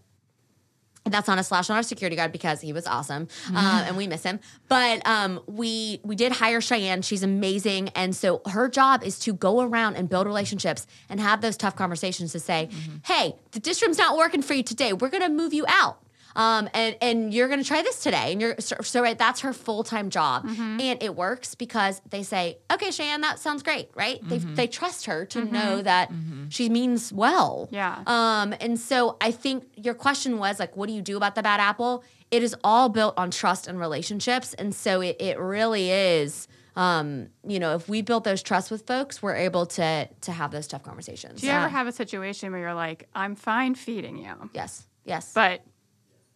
that's 1.05 1.29
on 1.29 1.37
a 1.39 1.43
slash 1.43 1.69
on 1.69 1.77
our 1.77 1.83
security 1.83 2.15
guard 2.15 2.31
because 2.31 2.61
he 2.61 2.73
was 2.73 2.87
awesome, 2.87 3.27
um, 3.49 3.55
and 3.55 3.97
we 3.97 4.07
miss 4.07 4.23
him. 4.23 4.39
But 4.67 5.05
um, 5.07 5.39
we 5.47 5.99
we 6.03 6.15
did 6.15 6.31
hire 6.31 6.61
Cheyenne. 6.61 7.01
She's 7.03 7.23
amazing, 7.23 7.89
and 7.89 8.15
so 8.15 8.41
her 8.47 8.67
job 8.67 9.03
is 9.03 9.19
to 9.19 9.33
go 9.33 9.61
around 9.61 9.95
and 9.95 10.09
build 10.09 10.25
relationships 10.27 10.87
and 11.09 11.19
have 11.19 11.41
those 11.41 11.57
tough 11.57 11.75
conversations 11.75 12.31
to 12.31 12.39
say, 12.39 12.69
"Hey, 13.05 13.35
the 13.51 13.59
district's 13.59 13.97
not 13.97 14.17
working 14.17 14.41
for 14.41 14.53
you 14.53 14.63
today. 14.63 14.93
We're 14.93 15.09
gonna 15.09 15.29
move 15.29 15.53
you 15.53 15.65
out." 15.67 15.99
Um, 16.35 16.69
and 16.73 16.95
and 17.01 17.33
you're 17.33 17.47
gonna 17.47 17.63
try 17.63 17.81
this 17.81 18.01
today, 18.03 18.31
and 18.31 18.41
you're 18.41 18.55
so, 18.59 18.75
so 18.81 19.01
right. 19.01 19.17
That's 19.17 19.41
her 19.41 19.53
full 19.53 19.83
time 19.83 20.09
job, 20.09 20.45
and 20.47 21.01
it 21.01 21.15
works 21.15 21.55
because 21.55 22.01
they 22.09 22.23
say, 22.23 22.57
"Okay, 22.71 22.91
Cheyenne, 22.91 23.21
that 23.21 23.39
sounds 23.39 23.63
great, 23.63 23.89
right?" 23.95 24.19
They 24.27 24.39
they 24.39 24.67
trust 24.67 25.05
her 25.05 25.25
to 25.27 25.45
know 25.45 25.81
that 25.81 26.11
she 26.49 26.69
means 26.69 27.13
well. 27.13 27.69
Yeah. 27.71 28.03
Um, 28.05 28.53
and 28.59 28.79
so 28.79 29.17
I 29.21 29.31
think 29.31 29.63
your 29.75 29.93
question 29.93 30.37
was 30.37 30.59
like, 30.59 30.75
what 30.75 30.87
do 30.87 30.93
you 30.93 31.01
do 31.01 31.17
about 31.17 31.35
the 31.35 31.43
bad 31.43 31.59
apple? 31.59 32.03
It 32.31 32.43
is 32.43 32.55
all 32.63 32.89
built 32.89 33.13
on 33.17 33.31
trust 33.31 33.67
and 33.67 33.79
relationships. 33.79 34.53
And 34.55 34.73
so 34.75 35.01
it, 35.01 35.15
it 35.19 35.39
really 35.39 35.91
is, 35.91 36.47
um, 36.75 37.27
you 37.47 37.59
know, 37.59 37.75
if 37.75 37.87
we 37.87 38.01
build 38.01 38.23
those 38.23 38.41
trusts 38.43 38.69
with 38.71 38.85
folks, 38.87 39.21
we're 39.21 39.35
able 39.35 39.65
to 39.67 40.07
to 40.21 40.31
have 40.31 40.51
those 40.51 40.67
tough 40.67 40.83
conversations. 40.83 41.41
Do 41.41 41.47
you 41.47 41.53
ever 41.53 41.69
have 41.69 41.87
a 41.87 41.91
situation 41.91 42.51
where 42.51 42.61
you're 42.61 42.73
like, 42.73 43.07
I'm 43.13 43.35
fine 43.35 43.75
feeding 43.75 44.17
you, 44.17 44.33
Yes. 44.53 44.85
Yes. 45.05 45.31
but 45.33 45.61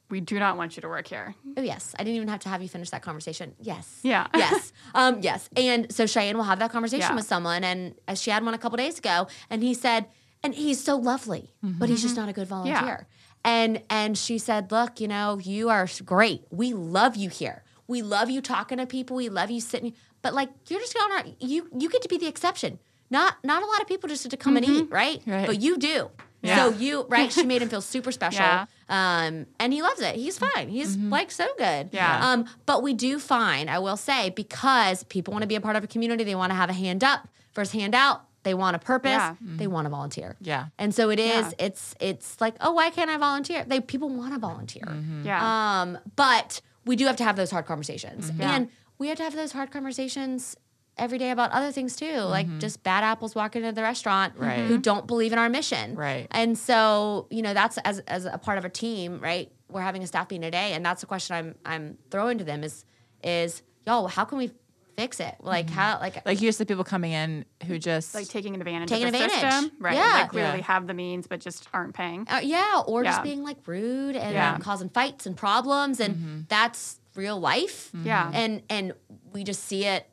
we 0.09 0.21
do 0.21 0.39
not 0.39 0.57
want 0.57 0.75
you 0.75 0.81
to 0.81 0.89
work 0.89 1.07
here? 1.07 1.35
oh, 1.57 1.61
yes. 1.61 1.93
I 1.97 2.03
didn't 2.03 2.15
even 2.15 2.27
have 2.27 2.39
to 2.41 2.49
have 2.49 2.61
you 2.61 2.69
finish 2.69 2.89
that 2.89 3.01
conversation. 3.01 3.55
Yes. 3.59 3.99
Yeah. 4.03 4.27
yes. 4.35 4.73
Um, 4.93 5.19
yes. 5.21 5.49
And 5.55 5.93
so 5.93 6.05
Cheyenne 6.05 6.37
will 6.37 6.43
have 6.45 6.59
that 6.59 6.71
conversation 6.71 7.09
Yeah. 7.09 7.15
with 7.15 7.25
someone. 7.25 7.63
And 7.63 7.95
as 8.07 8.21
she 8.21 8.31
had 8.31 8.43
one 8.43 8.53
a 8.53 8.57
couple 8.57 8.77
days 8.77 8.97
ago, 8.97 9.27
and 9.49 9.61
he 9.61 9.73
said, 9.73 10.07
and 10.43 10.55
he's 10.55 10.81
so 10.81 10.95
lovely, 10.95 11.53
but 11.61 11.89
he's 11.89 12.01
just 12.01 12.15
mm-hmm. 12.15 12.21
not 12.21 12.29
a 12.29 12.33
good 12.33 12.47
volunteer. 12.47 12.73
Yeah. 12.73 13.03
And 13.43 13.81
and 13.89 14.17
she 14.17 14.37
said, 14.37 14.71
look, 14.71 14.99
you 14.99 15.07
know, 15.07 15.39
you 15.39 15.69
are 15.69 15.87
great. 16.05 16.43
We 16.49 16.73
love 16.73 17.15
you 17.15 17.29
here. 17.29 17.63
We 17.87 18.01
love 18.01 18.29
you 18.29 18.41
talking 18.41 18.77
to 18.77 18.85
people. 18.85 19.15
We 19.17 19.29
love 19.29 19.49
you 19.49 19.61
sitting. 19.61 19.93
But 20.21 20.33
like, 20.33 20.49
you're 20.67 20.79
just 20.79 20.93
going. 20.93 21.35
You 21.39 21.69
you 21.77 21.89
get 21.89 22.01
to 22.03 22.09
be 22.09 22.17
the 22.17 22.27
exception. 22.27 22.79
Not 23.09 23.35
not 23.43 23.63
a 23.63 23.65
lot 23.65 23.81
of 23.81 23.87
people 23.87 24.09
just 24.09 24.23
get 24.23 24.31
to 24.31 24.37
come 24.37 24.57
and 24.57 24.65
mm-hmm. 24.65 24.75
eat, 24.83 24.91
right? 24.91 25.21
Right. 25.25 25.47
But 25.47 25.61
you 25.61 25.77
do. 25.77 26.11
Yeah. 26.41 26.55
So 26.55 26.69
you 26.77 27.05
right. 27.09 27.31
She 27.31 27.43
made 27.43 27.61
him 27.61 27.69
feel 27.69 27.81
super 27.81 28.11
special. 28.19 28.41
Yeah. 28.41 28.65
Um, 28.87 29.45
and 29.59 29.71
he 29.73 29.81
loves 29.81 30.01
it. 30.01 30.15
He's 30.15 30.37
fine. 30.37 30.69
He's 30.69 30.95
like 30.97 31.31
so 31.31 31.47
good. 31.57 31.89
Yeah. 31.91 32.31
Um, 32.31 32.45
but 32.65 32.81
we 32.81 32.93
do 32.93 33.19
find, 33.19 33.69
I 33.69 33.79
will 33.79 33.97
say, 33.97 34.29
because 34.31 35.03
people 35.03 35.31
want 35.33 35.43
to 35.43 35.47
be 35.47 35.55
a 35.55 35.61
part 35.61 35.75
of 35.75 35.83
a 35.83 35.87
community, 35.87 36.23
they 36.23 36.35
want 36.35 36.51
to 36.51 36.55
have 36.55 36.69
a 36.69 36.73
hand 36.73 37.03
up 37.03 37.27
versus 37.53 37.73
hand 37.73 37.93
out. 37.93 38.23
They 38.43 38.53
want 38.53 38.75
a 38.77 38.79
purpose. 38.79 39.11
Yeah. 39.11 39.35
They 39.41 39.67
want 39.67 39.85
to 39.85 39.89
volunteer. 39.89 40.37
Yeah. 40.39 40.67
And 40.77 40.95
so 40.95 41.09
it 41.09 41.19
is. 41.19 41.47
Yeah. 41.59 41.65
It's 41.65 41.93
it's 41.99 42.39
like, 42.39 42.55
oh, 42.61 42.71
why 42.71 42.89
can't 42.89 43.09
I 43.09 43.17
volunteer? 43.17 43.65
They 43.67 43.81
people 43.81 44.09
want 44.09 44.33
to 44.33 44.39
volunteer. 44.39 44.87
Yeah. 45.23 45.81
Um, 45.81 45.97
but 46.15 46.61
we 46.85 46.95
do 46.95 47.05
have 47.05 47.17
to 47.17 47.23
have 47.25 47.35
those 47.35 47.51
hard 47.51 47.65
conversations, 47.65 48.31
Yeah. 48.39 48.55
and 48.55 48.69
we 48.97 49.09
have 49.09 49.17
to 49.17 49.23
have 49.23 49.35
those 49.35 49.51
hard 49.51 49.71
conversations 49.71 50.55
every 50.99 51.17
day 51.17 51.31
about 51.31 51.51
other 51.51 51.71
things 51.71 51.95
too, 51.95 52.19
like 52.19 52.45
mm-hmm. 52.47 52.59
just 52.59 52.83
bad 52.83 53.03
apples 53.03 53.33
walking 53.35 53.63
into 53.63 53.73
the 53.75 53.81
restaurant 53.81 54.33
Right. 54.37 54.59
who 54.59 54.77
don't 54.77 55.07
believe 55.07 55.33
in 55.33 55.39
our 55.39 55.49
mission. 55.49 55.95
Right. 55.95 56.27
And 56.31 56.57
so, 56.57 57.27
you 57.29 57.41
know, 57.41 57.53
that's 57.53 57.77
as 57.79 57.99
as 57.99 58.25
a 58.25 58.37
part 58.37 58.57
of 58.57 58.65
a 58.65 58.69
team, 58.69 59.19
right? 59.19 59.51
We're 59.69 59.81
having 59.81 60.03
a 60.03 60.07
staff 60.07 60.29
meeting 60.29 60.41
today, 60.41 60.73
and 60.73 60.85
that's 60.85 61.01
the 61.01 61.07
question 61.07 61.35
I'm 61.35 61.55
I'm 61.65 61.97
throwing 62.11 62.37
to 62.39 62.43
them 62.43 62.63
is 62.63 62.85
is 63.23 63.61
y'all, 63.85 64.07
how 64.07 64.25
can 64.25 64.37
we 64.37 64.51
fix 64.95 65.19
it? 65.21 65.35
Like 65.39 65.67
mm-hmm. 65.67 65.75
how 65.75 65.99
like 65.99 66.25
Like 66.25 66.41
you 66.41 66.47
used 66.47 66.57
to 66.57 66.65
people 66.65 66.83
coming 66.83 67.11
in 67.13 67.45
who 67.67 67.79
just 67.79 68.13
like 68.13 68.27
taking 68.27 68.55
advantage 68.55 68.89
Taking 68.89 69.07
of 69.07 69.13
the 69.13 69.23
advantage. 69.23 69.51
system, 69.51 69.71
right? 69.79 69.95
Yeah. 69.95 70.11
Like 70.11 70.29
clearly 70.29 70.57
Yeah. 70.59 70.65
have 70.65 70.87
the 70.87 70.93
means 70.93 71.27
but 71.27 71.39
just 71.39 71.67
aren't 71.73 71.93
paying. 71.93 72.27
Uh, 72.29 72.41
yeah, 72.43 72.81
or 72.85 73.03
just 73.03 73.23
being 73.23 73.43
like 73.43 73.57
rude 73.65 74.15
and 74.15 74.33
Yeah. 74.33 74.55
Um, 74.55 74.61
causing 74.61 74.89
fights 74.89 75.25
and 75.25 75.37
problems, 75.37 75.99
and 75.99 76.45
that's 76.49 76.99
real 77.15 77.39
life. 77.39 77.91
Yeah. 78.03 78.29
and 78.33 78.61
and 78.69 78.93
we 79.31 79.43
just 79.43 79.63
see 79.63 79.85
it. 79.85 80.09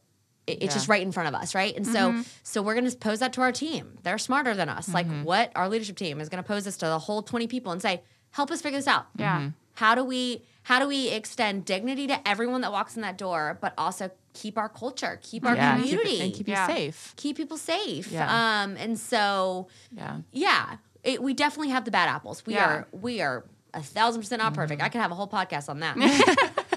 It- 0.46 0.58
It's 0.62 0.64
Yeah. 0.64 0.72
just 0.72 0.88
right 0.88 1.02
in 1.02 1.10
front 1.12 1.28
of 1.28 1.34
us, 1.34 1.54
right? 1.54 1.74
And 1.76 1.86
so, 1.86 2.22
so 2.42 2.62
we're 2.62 2.74
going 2.74 2.88
to 2.90 2.96
pose 2.96 3.18
that 3.20 3.32
to 3.34 3.40
our 3.40 3.52
team. 3.52 3.98
They're 4.02 4.18
smarter 4.18 4.54
than 4.54 4.68
us. 4.68 4.88
Like, 4.88 5.06
what 5.22 5.50
our 5.56 5.68
leadership 5.68 5.96
team 5.96 6.20
is 6.20 6.28
going 6.28 6.42
to 6.42 6.46
pose 6.46 6.64
this 6.64 6.76
to 6.78 6.86
the 6.86 6.98
whole 7.00 7.22
twenty 7.22 7.46
people 7.48 7.72
and 7.72 7.82
say, 7.82 8.02
"Help 8.30 8.50
us 8.50 8.60
figure 8.62 8.78
this 8.78 8.86
out." 8.86 9.06
Yeah. 9.16 9.50
How 9.74 9.94
do 9.94 10.04
we 10.04 10.42
how 10.62 10.78
do 10.80 10.88
we 10.88 11.08
extend 11.10 11.64
dignity 11.64 12.06
to 12.08 12.28
everyone 12.28 12.60
that 12.62 12.72
walks 12.72 12.96
in 12.96 13.02
that 13.02 13.16
door, 13.18 13.56
but 13.60 13.72
also 13.78 14.10
keep 14.34 14.58
our 14.58 14.68
culture, 14.68 15.18
keep 15.22 15.44
our 15.46 15.54
yeah, 15.54 15.76
keep 15.76 15.84
it- 15.84 15.88
community, 15.90 16.20
and 16.22 16.34
keep 16.34 16.48
Yeah. 16.48 16.66
you 16.68 16.74
safe. 16.74 17.14
keep 17.16 17.36
people 17.36 17.56
safe? 17.56 18.10
Yeah. 18.10 18.62
Um, 18.62 18.76
and 18.76 18.98
so 18.98 19.68
Yeah. 19.92 20.18
yeah, 20.32 20.76
it, 21.04 21.22
we 21.22 21.34
definitely 21.34 21.70
have 21.70 21.84
the 21.84 21.90
bad 21.92 22.08
apples. 22.08 22.44
We 22.46 22.54
Yeah. 22.54 22.66
are 22.66 22.88
we 22.92 23.20
are 23.20 23.44
a 23.74 23.82
thousand 23.82 24.22
percent 24.22 24.40
not 24.42 24.52
Mm-hmm. 24.52 24.60
perfect. 24.62 24.82
I 24.82 24.88
could 24.88 25.00
have 25.00 25.10
a 25.12 25.14
whole 25.14 25.28
podcast 25.28 25.68
on 25.68 25.80
that. 25.80 25.96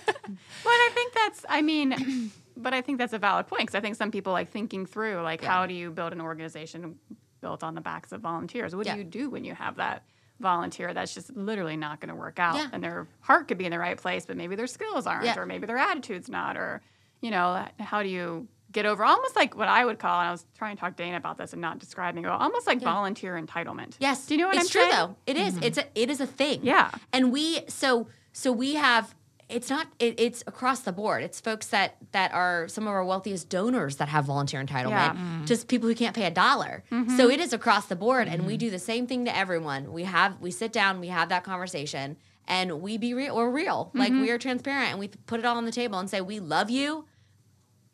But 0.64 0.72
I 0.72 0.92
think 0.94 1.14
that's, 1.14 1.46
I 1.50 1.62
mean, 1.62 2.32
but 2.60 2.74
I 2.74 2.82
think 2.82 2.98
that's 2.98 3.14
a 3.14 3.20
valid 3.20 3.48
point 3.48 3.62
because 3.62 3.76
I 3.76 3.80
think 3.82 3.96
some 3.96 4.12
people 4.12 4.34
like 4.34 4.50
thinking 4.52 4.86
through, 4.86 5.22
like, 5.22 5.44
how 5.44 5.66
do 5.66 5.74
you 5.74 5.90
build 5.92 6.12
an 6.14 6.22
organization 6.22 6.98
built 7.42 7.64
on 7.64 7.74
the 7.76 7.82
backs 7.82 8.12
of 8.12 8.22
volunteers? 8.22 8.76
What 8.76 8.86
Yeah. 8.86 8.94
do 8.94 9.00
you 9.00 9.06
do 9.06 9.30
when 9.30 9.44
you 9.46 9.56
have 9.56 9.76
that 9.78 10.04
volunteer 10.40 10.94
that's 10.94 11.14
just 11.14 11.36
literally 11.36 11.78
not 11.78 12.00
going 12.00 12.10
to 12.10 12.16
work 12.16 12.40
out? 12.40 12.56
Yeah. 12.56 12.68
And 12.72 12.84
their 12.84 13.08
heart 13.22 13.48
could 13.48 13.58
be 13.58 13.66
in 13.66 13.72
the 13.72 13.80
right 13.80 13.98
place, 13.98 14.26
but 14.26 14.38
maybe 14.38 14.56
their 14.56 14.68
skills 14.68 15.08
aren't, 15.08 15.26
Yeah. 15.26 15.38
or 15.40 15.46
maybe 15.46 15.66
their 15.66 15.78
attitude's 15.78 16.30
not, 16.30 16.58
or, 16.58 16.82
you 17.22 17.32
know, 17.32 17.66
how 17.80 18.04
do 18.04 18.10
you 18.10 18.48
get 18.72 18.86
over 18.86 19.04
almost 19.04 19.36
like 19.36 19.56
what 19.58 19.68
I 19.68 19.84
would 19.84 19.98
call, 19.98 20.20
and 20.20 20.28
I 20.28 20.32
was 20.32 20.46
trying 20.56 20.76
to 20.76 20.80
talk 20.80 20.96
to 20.96 21.04
Dana 21.04 21.18
about 21.18 21.38
this 21.38 21.54
and 21.54 21.62
not 21.62 21.80
describing 21.80 22.24
it, 22.24 22.30
almost 22.30 22.68
like 22.68 22.80
volunteer 22.82 23.34
entitlement. 23.42 23.96
yes, 24.00 24.28
Do 24.28 24.36
you 24.36 24.42
know 24.42 24.48
what 24.48 24.58
it's 24.58 24.66
I'm 24.66 24.70
true 24.70 24.82
saying? 24.82 24.94
though. 24.94 25.16
It 25.26 25.38
is. 25.38 25.54
Mm-hmm. 25.56 25.64
It's 25.64 25.78
a 25.80 25.86
it 26.00 26.10
is 26.12 26.22
a 26.22 26.28
thing. 26.28 26.60
Yeah. 26.64 26.92
and 27.12 27.32
we 27.32 27.62
so 27.68 28.08
so 28.32 28.52
we 28.52 28.76
have. 28.76 29.16
It's 29.50 29.70
not. 29.70 29.88
It, 29.98 30.20
it's 30.20 30.44
across 30.46 30.82
the 30.82 30.92
board. 30.92 31.24
It's 31.24 31.40
folks 31.40 31.68
that 31.68 31.96
that 32.12 32.32
are 32.34 32.68
some 32.68 32.84
of 32.86 32.94
our 32.94 33.04
wealthiest 33.04 33.50
donors 33.50 33.96
that 33.98 34.08
have 34.08 34.26
volunteer 34.26 34.64
entitlement. 34.64 34.90
Yeah. 34.92 35.14
Mm-hmm. 35.14 35.46
Just 35.46 35.68
people 35.68 35.90
who 35.90 35.96
can't 35.96 36.16
pay 36.16 36.26
a 36.26 36.32
dollar. 36.32 36.84
So 37.18 37.30
it 37.30 37.40
is 37.40 37.52
across 37.52 37.88
the 37.88 37.96
board, 37.96 38.28
and 38.28 38.46
we 38.46 38.58
do 38.58 38.70
the 38.70 38.78
same 38.80 39.08
thing 39.08 39.26
to 39.26 39.36
everyone. 39.36 39.92
We 39.92 40.04
have 40.04 40.40
we 40.40 40.52
sit 40.52 40.72
down, 40.72 41.00
we 41.00 41.08
have 41.08 41.30
that 41.30 41.44
conversation, 41.44 42.16
and 42.48 42.80
we 42.82 42.98
be 42.98 43.14
real. 43.16 43.36
We're 43.36 43.50
real. 43.50 43.90
Like 43.96 44.12
Mm-hmm. 44.12 44.22
we 44.22 44.30
are 44.32 44.38
transparent, 44.38 44.92
and 44.92 45.00
we 45.00 45.08
put 45.08 45.40
it 45.40 45.46
all 45.46 45.58
on 45.58 45.66
the 45.66 45.72
table 45.72 45.98
and 45.98 46.08
say 46.10 46.22
we 46.22 46.40
love 46.40 46.70
you, 46.70 47.06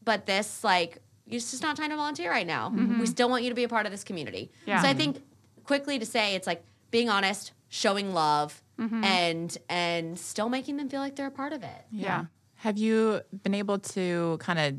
but 0.04 0.26
this 0.26 0.64
like 0.64 0.98
it's 1.28 1.50
just 1.52 1.64
not 1.64 1.76
time 1.78 1.90
to 1.90 1.96
volunteer 1.96 2.30
right 2.30 2.46
now. 2.46 2.70
We 3.00 3.08
still 3.08 3.30
want 3.30 3.44
you 3.44 3.50
to 3.50 3.56
be 3.56 3.64
a 3.64 3.70
part 3.70 3.86
of 3.88 3.92
this 3.92 4.04
community. 4.04 4.52
Mm-hmm. 4.62 4.70
Yeah. 4.70 4.82
So 4.82 4.88
I 4.90 4.94
think 4.94 5.24
quickly 5.64 5.98
to 6.00 6.06
say 6.06 6.36
it's 6.36 6.46
like 6.46 6.64
being 6.92 7.10
honest, 7.10 7.52
showing 7.70 8.14
love, 8.14 8.62
Mm-hmm. 8.78 9.04
and 9.06 9.58
and 9.70 10.20
still 10.20 10.50
making 10.50 10.76
them 10.76 10.90
feel 10.90 11.00
like 11.00 11.16
they're 11.16 11.28
a 11.28 11.32
part 11.32 11.54
of 11.54 11.64
it. 11.64 11.86
Yeah. 11.92 12.26
Have 12.56 12.78
you 12.78 13.22
been 13.44 13.54
able 13.54 13.80
to 13.80 14.38
kind 14.42 14.60
of 14.60 14.76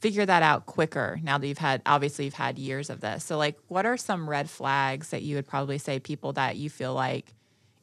figure 0.00 0.24
that 0.24 0.42
out 0.42 0.64
quicker 0.64 1.20
now 1.22 1.36
that 1.36 1.46
you've 1.46 1.58
had 1.58 1.82
obviously 1.84 2.24
you've 2.24 2.32
had 2.32 2.58
years 2.58 2.88
of 2.88 3.00
this? 3.02 3.22
So 3.24 3.36
like 3.36 3.58
what 3.68 3.84
are 3.84 3.98
some 3.98 4.30
red 4.30 4.48
flags 4.48 5.10
that 5.10 5.20
you 5.22 5.36
would 5.36 5.46
probably 5.46 5.76
say 5.76 5.98
people 6.00 6.32
that 6.32 6.56
you 6.56 6.70
feel 6.70 6.94
like 6.94 7.34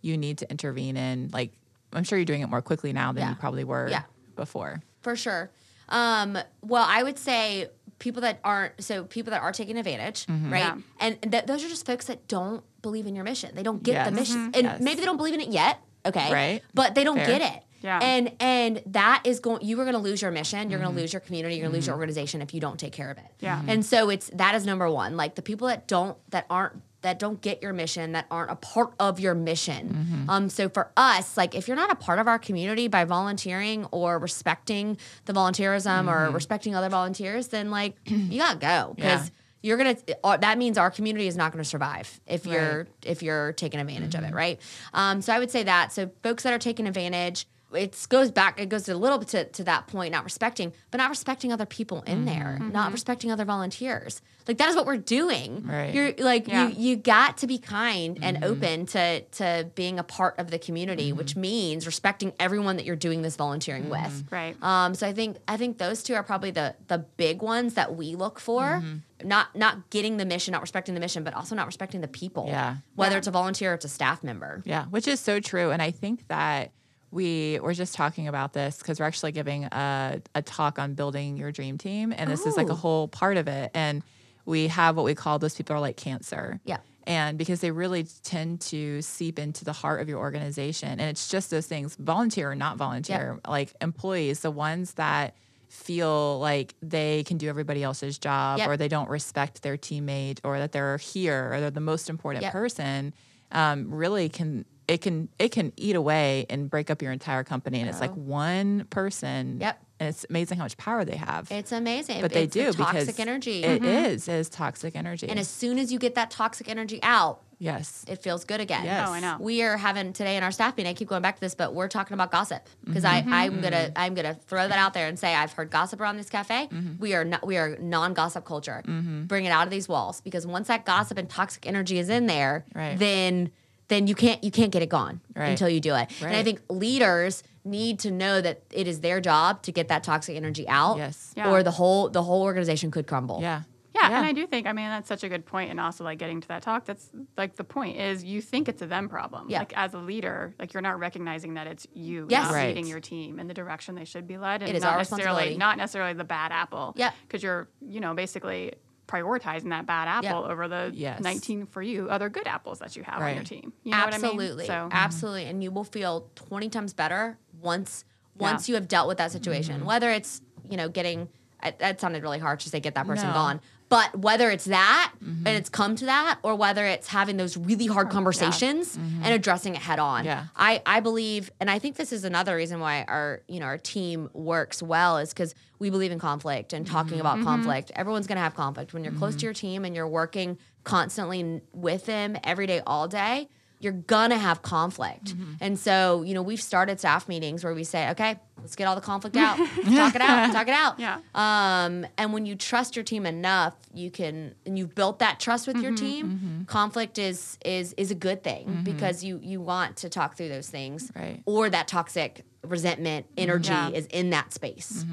you 0.01 0.17
need 0.17 0.39
to 0.39 0.49
intervene 0.49 0.97
in? 0.97 1.29
Like 1.31 1.53
I'm 1.93 2.03
sure 2.03 2.17
you're 2.17 2.25
doing 2.25 2.41
it 2.41 2.49
more 2.49 2.63
quickly 2.63 2.91
now 2.91 3.11
than 3.11 3.21
Yeah. 3.21 3.29
you 3.29 3.35
probably 3.35 3.63
were 3.63 3.87
Yeah. 3.87 4.03
before. 4.35 4.81
For 5.01 5.15
sure. 5.15 5.51
Um, 5.89 6.37
well, 6.61 6.85
I 6.87 7.03
would 7.03 7.19
say 7.19 7.67
people 7.99 8.21
that 8.21 8.39
aren't 8.43 8.81
so 8.83 9.03
people 9.03 9.31
that 9.31 9.41
are 9.41 9.51
taking 9.51 9.77
advantage, 9.77 10.25
Mm-hmm. 10.25 10.51
right? 10.51 10.59
Yeah. 10.59 10.77
And 10.99 11.21
th- 11.31 11.45
those 11.45 11.63
are 11.63 11.69
just 11.69 11.85
folks 11.85 12.05
that 12.05 12.27
don't 12.27 12.63
believe 12.81 13.05
in 13.07 13.15
your 13.15 13.23
mission. 13.25 13.53
They 13.55 13.63
don't 13.63 13.83
get 13.83 14.05
the 14.05 14.11
Yes. 14.11 14.19
mission, 14.19 14.51
and 14.53 14.63
Yes. 14.63 14.81
maybe 14.81 14.99
they 15.01 15.05
don't 15.05 15.17
believe 15.17 15.33
in 15.33 15.41
it 15.41 15.49
yet. 15.49 15.79
Okay, 16.05 16.31
Right. 16.31 16.61
But 16.73 16.95
they 16.95 17.03
don't 17.03 17.17
Fair. 17.17 17.27
get 17.27 17.41
it. 17.55 17.63
Yeah. 17.81 17.99
And 18.01 18.31
and 18.41 18.81
that 18.87 19.21
is 19.25 19.39
going. 19.39 19.61
You 19.61 19.79
are 19.79 19.83
going 19.85 19.93
to 19.95 19.99
lose 20.01 20.21
your 20.21 20.31
mission. 20.31 20.69
You're 20.69 20.79
going 20.79 20.89
Mm-hmm. 20.89 20.97
to 20.97 21.01
lose 21.01 21.13
your 21.13 21.19
community. 21.21 21.55
You're 21.55 21.63
going 21.63 21.71
to 21.71 21.77
lose 21.77 21.87
your 21.87 21.95
organization 21.95 22.41
if 22.41 22.53
you 22.53 22.59
don't 22.59 22.77
take 22.79 22.91
care 22.91 23.09
of 23.09 23.17
it. 23.17 23.23
Yeah. 23.39 23.61
And 23.67 23.85
so 23.85 24.09
it's 24.09 24.29
that 24.33 24.53
is 24.55 24.65
number 24.65 24.89
one. 24.89 25.15
Like 25.15 25.35
the 25.35 25.41
people 25.41 25.67
that 25.69 25.87
don't 25.87 26.17
that 26.31 26.45
aren't 26.49 26.81
that 27.01 27.17
don't 27.19 27.41
get 27.41 27.61
your 27.61 27.71
mission 27.73 28.11
that 28.11 28.25
aren't 28.29 28.51
a 28.51 28.55
part 28.55 28.93
of 28.99 29.19
your 29.19 29.33
mission. 29.33 29.89
Mm-hmm. 29.89 30.29
Um, 30.29 30.49
so 30.49 30.67
for 30.69 30.91
us, 30.97 31.37
like 31.37 31.55
if 31.55 31.67
you're 31.67 31.77
not 31.77 31.91
a 31.91 31.95
part 31.95 32.19
of 32.19 32.27
our 32.27 32.37
community 32.39 32.87
by 32.87 33.05
volunteering 33.05 33.85
or 33.91 34.19
respecting 34.19 34.97
the 35.25 35.33
volunteerism 35.33 36.05
Mm-hmm. 36.05 36.09
or 36.09 36.29
respecting 36.31 36.75
other 36.75 36.89
volunteers, 36.89 37.47
then 37.47 37.71
like 37.71 37.95
you 38.05 38.39
gotta 38.39 38.57
go 38.59 38.93
because 38.95 39.25
Yeah. 39.27 39.29
you're 39.61 39.77
gonna 39.77 39.95
uh, 40.23 40.37
that 40.37 40.57
means 40.57 40.77
our 40.77 40.91
community 40.91 41.27
is 41.27 41.37
not 41.37 41.51
gonna 41.51 41.63
survive 41.63 42.19
if 42.27 42.45
you're 42.45 42.87
if 43.05 43.23
you're 43.23 43.53
taking 43.53 43.79
advantage 43.79 44.15
of 44.15 44.23
it, 44.23 44.33
right? 44.33 44.59
Um, 44.93 45.21
so 45.21 45.33
I 45.33 45.39
would 45.39 45.51
say 45.51 45.63
that. 45.63 45.91
So 45.93 46.11
folks 46.23 46.43
that 46.43 46.53
are 46.53 46.59
taking 46.59 46.87
advantage, 46.87 47.45
it 47.73 48.07
goes 48.09 48.31
back, 48.31 48.59
it 48.59 48.69
goes 48.69 48.89
a 48.89 48.95
little 48.95 49.17
bit 49.17 49.27
to, 49.29 49.45
to 49.45 49.63
that 49.65 49.87
point, 49.87 50.11
not 50.11 50.23
respecting, 50.23 50.73
but 50.91 50.97
not 50.97 51.09
respecting 51.09 51.53
other 51.53 51.65
people 51.65 52.01
in 52.03 52.25
there, 52.25 52.57
mm-hmm. 52.59 52.71
not 52.71 52.85
mm-hmm. 52.85 52.93
respecting 52.93 53.31
other 53.31 53.45
volunteers. 53.45 54.21
Like 54.47 54.57
that 54.57 54.69
is 54.69 54.75
what 54.75 54.87
we're 54.87 54.97
doing. 54.97 55.63
Right. 55.67 55.93
You're 55.93 56.13
like 56.17 56.47
Yeah. 56.47 56.69
you 56.69 56.89
you 56.89 56.95
got 56.95 57.37
to 57.39 57.47
be 57.47 57.59
kind 57.59 58.17
and 58.23 58.37
mm-hmm. 58.37 58.51
open 58.51 58.85
to 58.87 59.21
to 59.21 59.69
being 59.75 59.99
a 59.99 60.03
part 60.03 60.39
of 60.39 60.49
the 60.49 60.57
community, 60.57 61.13
which 61.13 61.35
means 61.35 61.85
respecting 61.85 62.33
everyone 62.39 62.77
that 62.77 62.85
you're 62.85 62.95
doing 62.95 63.21
this 63.21 63.35
volunteering 63.35 63.89
with. 63.89 64.25
Right. 64.31 64.55
Um, 64.63 64.95
so 64.95 65.07
I 65.07 65.13
think 65.13 65.37
I 65.47 65.57
think 65.57 65.77
those 65.77 66.01
two 66.01 66.15
are 66.15 66.23
probably 66.23 66.51
the 66.51 66.75
the 66.87 66.97
big 66.97 67.43
ones 67.43 67.75
that 67.75 67.95
we 67.95 68.15
look 68.15 68.39
for. 68.39 68.61
Mm-hmm. 68.61 69.27
Not 69.27 69.55
not 69.55 69.89
getting 69.91 70.17
the 70.17 70.25
mission, 70.25 70.53
not 70.53 70.61
respecting 70.61 70.95
the 70.95 71.01
mission, 71.01 71.23
but 71.23 71.35
also 71.35 71.53
not 71.53 71.67
respecting 71.67 72.01
the 72.01 72.07
people. 72.07 72.45
Yeah. 72.47 72.77
Whether 72.95 73.15
Yeah. 73.15 73.17
it's 73.19 73.27
a 73.27 73.31
volunteer 73.31 73.71
or 73.71 73.75
it's 73.75 73.85
a 73.85 73.89
staff 73.89 74.23
member. 74.23 74.63
Yeah, 74.65 74.85
which 74.85 75.07
is 75.07 75.19
so 75.19 75.39
true. 75.39 75.69
And 75.69 75.81
I 75.81 75.91
think 75.91 76.27
that 76.29 76.71
we 77.11 77.59
were 77.61 77.73
just 77.73 77.95
talking 77.95 78.27
about 78.27 78.53
this 78.53 78.77
because 78.77 78.99
we're 78.99 79.05
actually 79.05 79.31
giving 79.31 79.65
a, 79.65 80.21
a 80.35 80.41
talk 80.41 80.77
on 80.77 80.93
building 80.93 81.37
your 81.37 81.51
dream 81.51 81.77
team. 81.77 82.13
And 82.15 82.29
this 82.29 82.45
is 82.45 82.55
like 82.55 82.69
a 82.69 82.73
oh. 82.73 82.75
whole 82.75 83.07
part 83.07 83.37
of 83.37 83.47
it. 83.47 83.71
And 83.73 84.03
we 84.45 84.67
have 84.67 84.95
what 84.95 85.05
we 85.05 85.15
call 85.15 85.39
those 85.39 85.55
people 85.55 85.75
are 85.75 85.79
like 85.79 85.97
cancer. 85.97 86.59
Yeah. 86.65 86.77
And 87.07 87.37
because 87.37 87.61
they 87.61 87.71
really 87.71 88.05
tend 88.23 88.61
to 88.61 89.01
seep 89.01 89.39
into 89.39 89.65
the 89.65 89.73
heart 89.73 90.01
of 90.01 90.09
your 90.09 90.19
organization. 90.19 90.89
And 90.89 91.01
it's 91.01 91.29
just 91.29 91.49
those 91.49 91.65
things, 91.65 91.95
volunteer 91.95 92.51
or 92.51 92.55
not 92.55 92.77
volunteer, 92.77 93.39
like 93.47 93.73
employees, 93.81 94.41
the 94.41 94.51
ones 94.51 94.93
that 94.95 95.35
feel 95.69 96.39
like 96.39 96.75
they 96.81 97.23
can 97.23 97.37
do 97.37 97.47
everybody 97.47 97.83
else's 97.83 98.17
job 98.17 98.59
Yep. 98.59 98.69
or 98.69 98.77
they 98.77 98.87
don't 98.87 99.09
respect 99.09 99.61
their 99.61 99.77
teammate 99.77 100.39
or 100.43 100.57
that 100.57 100.71
they're 100.71 100.97
here 100.97 101.51
or 101.53 101.59
they're 101.59 101.71
the 101.71 101.79
most 101.79 102.09
important 102.09 102.43
Yep. 102.43 102.51
person 102.51 103.13
um, 103.51 103.93
really 103.93 104.29
can 104.29 104.65
it 104.87 105.01
can 105.01 105.29
it 105.37 105.49
can 105.51 105.71
eat 105.77 105.95
away 105.95 106.45
and 106.49 106.69
break 106.69 106.89
up 106.89 107.01
your 107.01 107.11
entire 107.11 107.43
company 107.43 107.79
and 107.79 107.89
it's 107.89 108.01
like 108.01 108.13
one 108.15 108.85
person 108.89 109.59
Yep. 109.61 109.85
And 109.99 110.09
it's 110.09 110.25
amazing 110.29 110.57
how 110.57 110.63
much 110.65 110.77
power 110.77 111.03
they 111.05 111.17
have 111.17 111.51
It's 111.51 111.71
amazing. 111.71 112.21
but 112.21 112.31
they 112.31 112.43
It's 112.43 112.53
the 112.53 112.65
do 112.65 112.73
toxic 112.73 113.05
because 113.07 113.19
energy. 113.19 113.63
it 113.63 113.83
is 113.83 114.27
it 114.27 114.33
is 114.33 114.49
toxic 114.49 114.95
energy 114.95 115.27
and 115.29 115.39
as 115.39 115.47
soon 115.47 115.77
as 115.79 115.91
you 115.91 115.99
get 115.99 116.15
that 116.15 116.31
toxic 116.31 116.69
energy 116.69 116.99
out, 117.03 117.41
yes 117.57 118.05
it 118.07 118.23
feels 118.23 118.45
good 118.45 118.61
again. 118.61 118.85
Yes. 118.85 119.07
Oh, 119.09 119.13
I 119.13 119.19
know. 119.19 119.37
We 119.39 119.61
are 119.63 119.75
having 119.77 120.13
today 120.13 120.37
in 120.37 120.43
our 120.43 120.51
staff 120.51 120.77
meeting. 120.77 120.89
I 120.91 120.93
keep 120.93 121.09
going 121.09 121.21
back 121.21 121.35
to 121.35 121.41
this, 121.41 121.55
but 121.55 121.73
we're 121.73 121.89
talking 121.89 122.13
about 122.13 122.31
gossip 122.31 122.63
because 122.85 123.03
Mm-hmm. 123.03 123.33
I 123.33 123.43
I'm 123.45 123.59
gonna 123.61 123.91
I'm 123.95 124.13
gonna 124.13 124.33
throw 124.47 124.67
that 124.67 124.77
out 124.79 124.93
there 124.93 125.07
and 125.07 125.19
say 125.19 125.35
I've 125.35 125.51
heard 125.53 125.69
gossip 125.69 125.99
around 125.99 126.17
this 126.17 126.29
cafe. 126.29 126.67
Mm-hmm. 126.71 126.99
We 126.99 127.13
are 127.15 127.25
not 127.25 127.45
we 127.45 127.57
are 127.57 127.77
non 127.79 128.13
gossip 128.13 128.45
culture. 128.45 128.81
Bring 128.85 129.45
it 129.45 129.49
out 129.49 129.65
of 129.67 129.71
these 129.71 129.87
walls 129.89 130.21
because 130.21 130.47
once 130.47 130.67
that 130.69 130.85
gossip 130.85 131.17
and 131.17 131.29
toxic 131.29 131.67
energy 131.67 131.99
is 131.99 132.09
in 132.09 132.27
there, 132.27 132.65
Right. 132.73 132.97
then 132.97 133.51
then 133.89 134.07
you 134.07 134.15
can't 134.15 134.41
you 134.43 134.51
can't 134.51 134.71
get 134.71 134.81
it 134.83 134.89
gone 134.89 135.19
Right. 135.35 135.49
until 135.49 135.67
you 135.67 135.79
do 135.81 135.95
it. 135.95 136.09
And 136.21 136.35
I 136.35 136.43
think 136.43 136.61
leaders 136.69 137.43
need 137.69 137.99
to 137.99 138.11
know 138.11 138.41
that 138.41 138.63
it 138.71 138.87
is 138.87 138.99
their 139.01 139.21
job 139.21 139.61
to 139.63 139.71
get 139.71 139.87
that 139.89 140.03
toxic 140.03 140.35
energy 140.35 140.67
out. 140.67 140.97
Yes. 140.97 141.33
Yeah. 141.37 141.49
Or 141.51 141.63
the 141.63 141.71
whole 141.71 142.09
the 142.09 142.23
whole 142.23 142.41
organization 142.43 142.91
could 142.91 143.07
crumble. 143.07 143.39
yeah 143.41 143.61
Yeah, 143.95 144.05
and 144.17 144.25
I 144.25 144.33
do 144.33 144.47
think 144.47 144.65
I 144.67 144.73
mean 144.73 144.87
that's 144.89 145.07
such 145.07 145.23
a 145.23 145.29
good 145.29 145.45
point, 145.45 145.71
and 145.71 145.79
also 145.79 146.03
like 146.03 146.19
getting 146.19 146.39
to 146.41 146.47
that 146.49 146.61
talk. 146.61 146.85
That's 146.85 147.09
like 147.37 147.55
the 147.55 147.63
point 147.63 147.97
is 147.97 148.23
you 148.23 148.41
think 148.41 148.67
it's 148.69 148.81
a 148.81 148.87
them 148.87 149.09
problem. 149.09 149.49
Yeah. 149.49 149.59
Like 149.59 149.73
as 149.75 149.93
a 149.93 149.97
leader, 149.99 150.53
like 150.59 150.73
you're 150.73 150.81
not 150.89 150.99
recognizing 150.99 151.55
that 151.55 151.67
it's 151.67 151.85
you 151.93 152.25
Yes. 152.29 152.45
not 152.45 152.53
Right. 152.53 152.67
leading 152.69 152.87
your 152.87 152.99
team 153.01 153.39
in 153.39 153.47
the 153.47 153.53
direction 153.53 153.95
they 153.95 154.05
should 154.05 154.25
be 154.27 154.37
led, 154.37 154.61
and 154.61 154.69
It 154.69 154.75
is 154.75 154.83
not 154.83 154.93
our 154.93 154.97
necessarily 154.99 155.25
responsibility. 155.25 155.57
not 155.57 155.77
necessarily 155.77 156.13
the 156.13 156.23
bad 156.37 156.51
apple. 156.51 156.93
Yeah, 156.97 157.11
because 157.27 157.41
you're 157.43 157.67
you 157.81 157.99
know 157.99 158.13
basically 158.13 158.73
prioritizing 159.07 159.69
that 159.71 159.87
bad 159.87 160.07
apple 160.07 160.45
over 160.45 160.67
the 160.67 160.91
Yes. 160.93 161.19
19 161.19 161.65
for 161.65 161.81
you 161.81 162.09
other 162.11 162.29
good 162.29 162.45
apples 162.47 162.77
that 162.77 162.95
you 162.95 163.01
have 163.03 163.19
on 163.21 163.33
your 163.33 163.43
team. 163.43 163.73
You 163.83 163.91
know 163.91 163.97
absolutely 163.97 164.67
what 164.67 164.69
I 164.69 164.81
mean? 164.83 164.91
So 164.91 164.95
absolutely 164.95 165.45
and 165.45 165.63
you 165.63 165.71
will 165.71 165.83
feel 165.83 166.29
20 166.35 166.69
times 166.69 166.93
better 166.93 167.39
once 167.61 168.05
once 168.37 168.69
you 168.69 168.75
have 168.75 168.87
dealt 168.87 169.07
with 169.07 169.17
that 169.17 169.31
situation. 169.31 169.77
Mm-hmm. 169.77 169.85
Whether 169.85 170.11
it's 170.11 170.41
you 170.69 170.77
know 170.77 170.89
getting 170.89 171.29
that 171.61 171.99
sounded 171.99 172.23
really 172.23 172.39
harsh 172.39 172.63
to 172.63 172.69
say 172.69 172.79
get 172.79 172.95
that 172.95 173.05
person 173.05 173.27
No. 173.27 173.33
gone 173.33 173.61
but 173.89 174.15
whether 174.19 174.49
it's 174.49 174.65
that 174.65 175.11
mm-hmm. 175.15 175.47
and 175.47 175.57
it's 175.57 175.67
come 175.67 175.95
to 175.95 176.05
that 176.05 176.39
or 176.43 176.55
whether 176.55 176.85
it's 176.85 177.07
having 177.07 177.37
those 177.37 177.57
really 177.57 177.87
hard 177.87 178.09
conversations 178.09 178.95
mm-hmm. 178.95 179.23
and 179.23 179.33
addressing 179.33 179.75
it 179.75 179.81
head 179.81 179.99
on. 179.99 180.25
Yeah. 180.25 180.45
I, 180.55 180.81
I 180.85 180.99
believe 180.99 181.51
and 181.59 181.69
i 181.69 181.79
think 181.79 181.95
this 181.97 182.13
is 182.13 182.23
another 182.23 182.55
reason 182.55 182.79
why 182.79 183.03
our 183.07 183.41
you 183.47 183.59
know 183.59 183.65
our 183.65 183.77
team 183.77 184.29
works 184.33 184.81
well 184.81 185.17
is 185.17 185.33
because 185.33 185.55
we 185.79 185.89
believe 185.89 186.11
in 186.11 186.19
conflict 186.19 186.73
and 186.73 186.85
talking 186.85 187.19
about 187.21 187.41
conflict. 187.41 187.89
Everyone's 187.95 188.27
going 188.27 188.35
to 188.35 188.41
have 188.41 188.53
conflict. 188.53 188.93
When 188.93 189.05
you're 189.05 189.13
close 189.13 189.35
to 189.37 189.45
your 189.45 189.53
team 189.53 189.85
and 189.85 189.95
you're 189.95 190.09
working 190.09 190.57
constantly 190.83 191.61
with 191.73 192.05
them 192.05 192.37
every 192.43 192.67
day 192.67 192.81
all 192.85 193.07
day 193.07 193.47
you're 193.79 193.93
gonna 193.93 194.37
have 194.37 194.61
conflict 194.61 195.25
mm-hmm. 195.35 195.53
and 195.61 195.79
so 195.79 196.21
you 196.23 196.33
know 196.33 196.41
we've 196.41 196.61
started 196.61 196.99
staff 196.99 197.27
meetings 197.27 197.63
where 197.63 197.73
we 197.73 197.83
say 197.83 198.09
okay 198.09 198.37
let's 198.57 198.75
get 198.75 198.87
all 198.87 198.95
the 198.95 199.01
conflict 199.01 199.37
out 199.47 199.57
talk 199.57 200.15
it 200.15 200.21
out 200.21 200.51
talk 200.51 200.67
it 200.67 200.73
out 200.73 200.99
Yeah. 200.99 201.19
um, 201.33 202.05
and 202.17 202.33
when 202.33 202.45
you 202.45 202.55
trust 202.55 202.95
your 202.95 203.03
team 203.03 203.25
enough, 203.25 203.75
you 203.93 204.11
can, 204.11 204.53
and 204.65 204.77
you've 204.77 204.93
built 204.93 205.19
that 205.19 205.39
trust 205.39 205.65
with 205.65 205.77
your 205.77 205.93
mm-hmm, 205.93 206.05
team. 206.05 206.29
Mm-hmm. 206.29 206.63
Conflict 206.65 207.17
is 207.17 207.57
is 207.63 207.93
is 207.93 208.11
a 208.11 208.15
good 208.15 208.43
thing 208.43 208.81
because 208.83 209.23
you 209.23 209.39
you 209.41 209.61
want 209.61 209.97
to 209.97 210.09
talk 210.09 210.35
through 210.35 210.49
those 210.49 210.69
things, 210.69 211.11
Right. 211.15 211.41
Or 211.45 211.69
that 211.69 211.87
toxic 211.87 212.43
resentment 212.63 213.25
energy 213.37 213.69
Yeah. 213.69 213.89
is 213.89 214.05
in 214.07 214.31
that 214.31 214.53
space. 214.53 215.05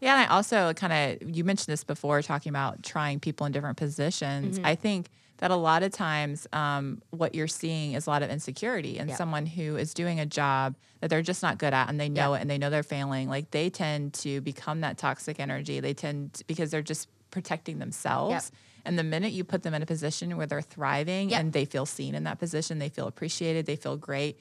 Yeah, 0.00 0.14
and 0.14 0.30
I 0.30 0.34
also 0.34 0.72
kind 0.74 0.92
of 1.22 1.36
you 1.36 1.44
mentioned 1.44 1.72
this 1.72 1.84
before, 1.84 2.22
talking 2.22 2.50
about 2.50 2.82
trying 2.82 3.20
people 3.20 3.46
in 3.46 3.52
different 3.52 3.76
positions. 3.76 4.58
I 4.64 4.74
think 4.74 5.08
that 5.38 5.50
a 5.50 5.56
lot 5.56 5.82
of 5.82 5.92
times, 5.92 6.46
um, 6.52 7.00
what 7.10 7.34
you're 7.34 7.48
seeing 7.48 7.94
is 7.94 8.06
a 8.06 8.10
lot 8.10 8.22
of 8.22 8.30
insecurity, 8.30 8.98
and 8.98 9.08
Yeah. 9.10 9.16
someone 9.16 9.46
who 9.46 9.76
is 9.76 9.94
doing 9.94 10.20
a 10.20 10.26
job 10.26 10.76
that 11.00 11.10
they're 11.10 11.22
just 11.22 11.42
not 11.42 11.58
good 11.58 11.72
at, 11.72 11.88
and 11.88 11.98
they 11.98 12.08
know 12.08 12.32
Yeah. 12.32 12.38
it, 12.38 12.42
and 12.42 12.50
they 12.50 12.58
know 12.58 12.70
they're 12.70 12.82
failing. 12.82 13.28
Like 13.28 13.50
they 13.50 13.70
tend 13.70 14.14
to 14.14 14.40
become 14.40 14.80
that 14.82 14.98
toxic 14.98 15.40
energy. 15.40 15.80
They 15.80 15.94
tend 15.94 16.34
to, 16.34 16.46
because 16.46 16.70
they're 16.70 16.82
just 16.82 17.08
protecting 17.30 17.78
themselves. 17.78 18.50
And 18.84 18.98
the 18.98 19.04
minute 19.04 19.32
you 19.32 19.44
put 19.44 19.62
them 19.62 19.74
in 19.74 19.82
a 19.82 19.86
position 19.86 20.36
where 20.36 20.46
they're 20.46 20.62
thriving 20.62 21.34
and 21.34 21.52
they 21.52 21.64
feel 21.66 21.84
seen 21.86 22.14
in 22.14 22.24
that 22.24 22.38
position, 22.38 22.78
they 22.78 22.88
feel 22.88 23.06
appreciated, 23.06 23.66
they 23.66 23.76
feel 23.76 23.96
great, 23.96 24.40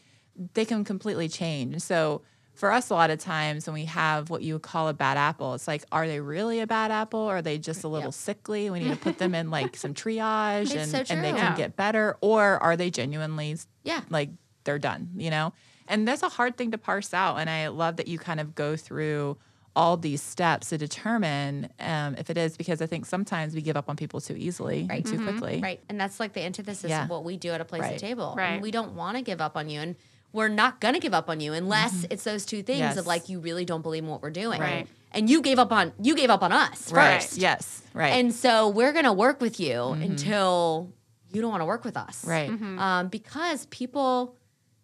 they 0.53 0.63
can 0.65 0.83
completely 0.85 1.27
change. 1.27 1.81
So 1.81 2.21
for 2.57 2.71
us, 2.71 2.89
a 2.89 2.93
lot 2.95 3.09
of 3.11 3.19
times 3.19 3.67
when 3.67 3.75
we 3.75 3.85
have 3.85 4.29
what 4.29 4.41
you 4.41 4.53
would 4.53 4.63
call 4.63 4.87
a 4.89 4.93
bad 4.93 5.15
apple, 5.17 5.53
it's 5.53 5.67
like, 5.67 5.83
are 5.91 6.07
they 6.07 6.19
really 6.19 6.59
a 6.59 6.67
bad 6.67 6.91
apple? 6.91 7.19
Or 7.19 7.37
are 7.37 7.41
they 7.41 7.57
just 7.59 7.83
a 7.83 7.87
little 7.87 8.07
Yep. 8.07 8.13
sickly? 8.15 8.69
We 8.69 8.79
need 8.79 8.89
to 8.89 8.95
put 8.97 9.19
them 9.19 9.35
in 9.35 9.49
like 9.51 9.75
some 9.77 9.93
triage 10.01 10.75
and, 10.75 10.89
so 10.89 10.97
and 11.13 11.23
they 11.23 11.29
true. 11.31 11.39
can 11.39 11.51
Yeah. 11.51 11.55
get 11.55 11.75
better. 11.75 12.17
Or 12.21 12.57
are 12.61 12.75
they 12.75 12.89
genuinely 12.89 13.55
Yeah. 13.83 14.01
like 14.09 14.29
they're 14.63 14.79
done, 14.79 15.09
you 15.15 15.29
know? 15.29 15.53
And 15.87 16.07
that's 16.07 16.23
a 16.23 16.29
hard 16.29 16.57
thing 16.57 16.71
to 16.71 16.77
parse 16.77 17.13
out. 17.13 17.37
And 17.37 17.49
I 17.49 17.67
love 17.69 17.95
that 17.97 18.07
you 18.07 18.17
kind 18.19 18.39
of 18.39 18.55
go 18.55 18.75
through 18.75 19.37
all 19.75 19.95
these 19.95 20.23
steps 20.23 20.69
to 20.69 20.77
determine 20.79 21.69
um, 21.79 22.15
if 22.17 22.31
it 22.31 22.37
is 22.37 22.57
because 22.57 22.81
I 22.81 22.87
think 22.87 23.05
sometimes 23.05 23.53
we 23.53 23.61
give 23.61 23.77
up 23.77 23.87
on 23.89 23.95
people 23.95 24.19
too 24.19 24.35
easily, 24.35 24.87
Right. 24.89 25.05
and 25.07 25.19
too 25.19 25.23
quickly. 25.23 25.59
Right. 25.61 25.79
And 25.87 26.01
that's 26.01 26.19
like 26.19 26.33
the 26.33 26.41
antithesis 26.41 26.89
Yeah. 26.89 27.03
of 27.03 27.09
what 27.11 27.23
we 27.23 27.37
do 27.37 27.51
at 27.51 27.61
a 27.61 27.65
place 27.65 27.83
Right. 27.83 27.93
at 27.93 27.99
table. 27.99 28.33
Right. 28.35 28.53
And 28.53 28.63
we 28.63 28.71
don't 28.71 28.95
want 28.95 29.17
to 29.17 29.21
give 29.23 29.39
up 29.39 29.55
on 29.55 29.69
you. 29.69 29.79
And 29.79 29.95
we're 30.37 30.47
not 30.47 30.79
going 30.79 30.93
to 30.93 30.99
give 30.99 31.13
up 31.13 31.29
on 31.29 31.39
you 31.39 31.51
unless 31.53 32.05
it's 32.11 32.23
those 32.23 32.45
two 32.45 32.61
things 32.63 32.79
Yes. 32.79 32.97
of 32.97 33.07
like, 33.07 33.27
you 33.27 33.39
really 33.39 33.65
don't 33.65 33.81
believe 33.81 34.03
in 34.03 34.09
what 34.09 34.21
we're 34.21 34.29
doing. 34.29 34.61
Right. 34.61 34.87
And 35.11 35.29
you 35.29 35.41
gave 35.41 35.57
up 35.57 35.71
on, 35.71 35.93
you 36.01 36.15
gave 36.15 36.29
up 36.29 36.43
on 36.43 36.51
us 36.51 36.91
Right. 36.91 37.21
first. 37.21 37.37
Yes. 37.37 37.81
Right. 37.93 38.13
And 38.13 38.33
so 38.33 38.69
we're 38.69 38.93
going 38.93 39.05
to 39.05 39.13
work 39.13 39.41
with 39.41 39.59
you 39.59 39.81
until 39.93 40.91
you 41.33 41.41
don't 41.41 41.49
want 41.51 41.61
to 41.61 41.65
work 41.65 41.83
with 41.83 41.97
us. 41.97 42.23
right. 42.25 42.49
Um, 42.49 43.07
because 43.07 43.65
people, 43.67 44.35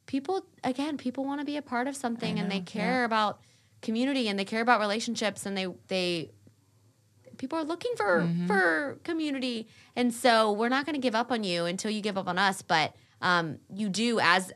people, 0.08 0.46
again, 0.64 0.98
people 0.98 1.24
want 1.24 1.40
to 1.42 1.46
be 1.46 1.56
a 1.58 1.62
part 1.62 1.88
of 1.88 1.96
something 1.96 2.40
and 2.40 2.50
they 2.52 2.60
know, 2.60 2.66
care 2.66 3.04
about 3.06 3.40
community 3.82 4.28
and 4.30 4.40
they 4.40 4.46
care 4.46 4.62
about 4.62 4.80
relationships 4.80 5.46
and 5.46 5.56
they, 5.58 5.68
they, 5.88 6.32
people 7.38 7.58
are 7.60 7.64
looking 7.64 7.94
for, 7.96 8.22
Mm-hmm. 8.22 8.48
for 8.48 8.98
community. 9.04 9.68
And 9.96 10.14
so 10.14 10.52
we're 10.52 10.70
not 10.70 10.86
going 10.86 10.96
to 10.96 11.02
give 11.02 11.16
up 11.16 11.32
on 11.32 11.44
you 11.44 11.66
until 11.66 11.92
you 11.92 12.02
give 12.02 12.18
up 12.18 12.28
on 12.28 12.38
us. 12.38 12.62
But, 12.62 12.96
um, 13.24 13.58
you 13.74 13.90
do 13.90 14.20
as, 14.20 14.52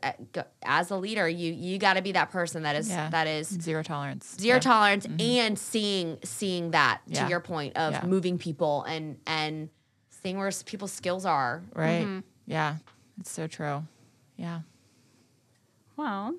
as 0.62 0.90
a 0.90 0.96
leader, 0.96 1.28
you, 1.28 1.52
you 1.52 1.78
got 1.78 1.94
to 1.94 2.02
be 2.02 2.12
that 2.12 2.30
person 2.30 2.62
that 2.62 2.76
is, 2.76 2.88
Yeah. 2.88 3.08
that 3.10 3.26
is 3.26 3.48
Zero 3.48 3.82
tolerance. 3.82 4.36
zero 4.38 4.56
Yeah. 4.56 4.60
tolerance 4.60 5.06
and 5.18 5.58
seeing 5.58 6.18
seeing 6.22 6.70
that 6.72 7.00
Yeah. 7.06 7.24
to 7.24 7.30
your 7.30 7.40
point 7.40 7.76
of 7.76 7.94
Yeah. 7.94 8.04
moving 8.06 8.38
people 8.38 8.84
and 8.84 9.18
and 9.26 9.70
seeing 10.10 10.36
where 10.36 10.50
people's 10.66 10.92
skills 10.92 11.24
are 11.24 11.62
Right. 11.74 12.04
Mm-hmm. 12.04 12.20
Yeah. 12.46 12.76
It's 13.18 13.30
so 13.32 13.46
true. 13.46 13.84
Yeah. 14.36 14.60
well, 15.96 16.34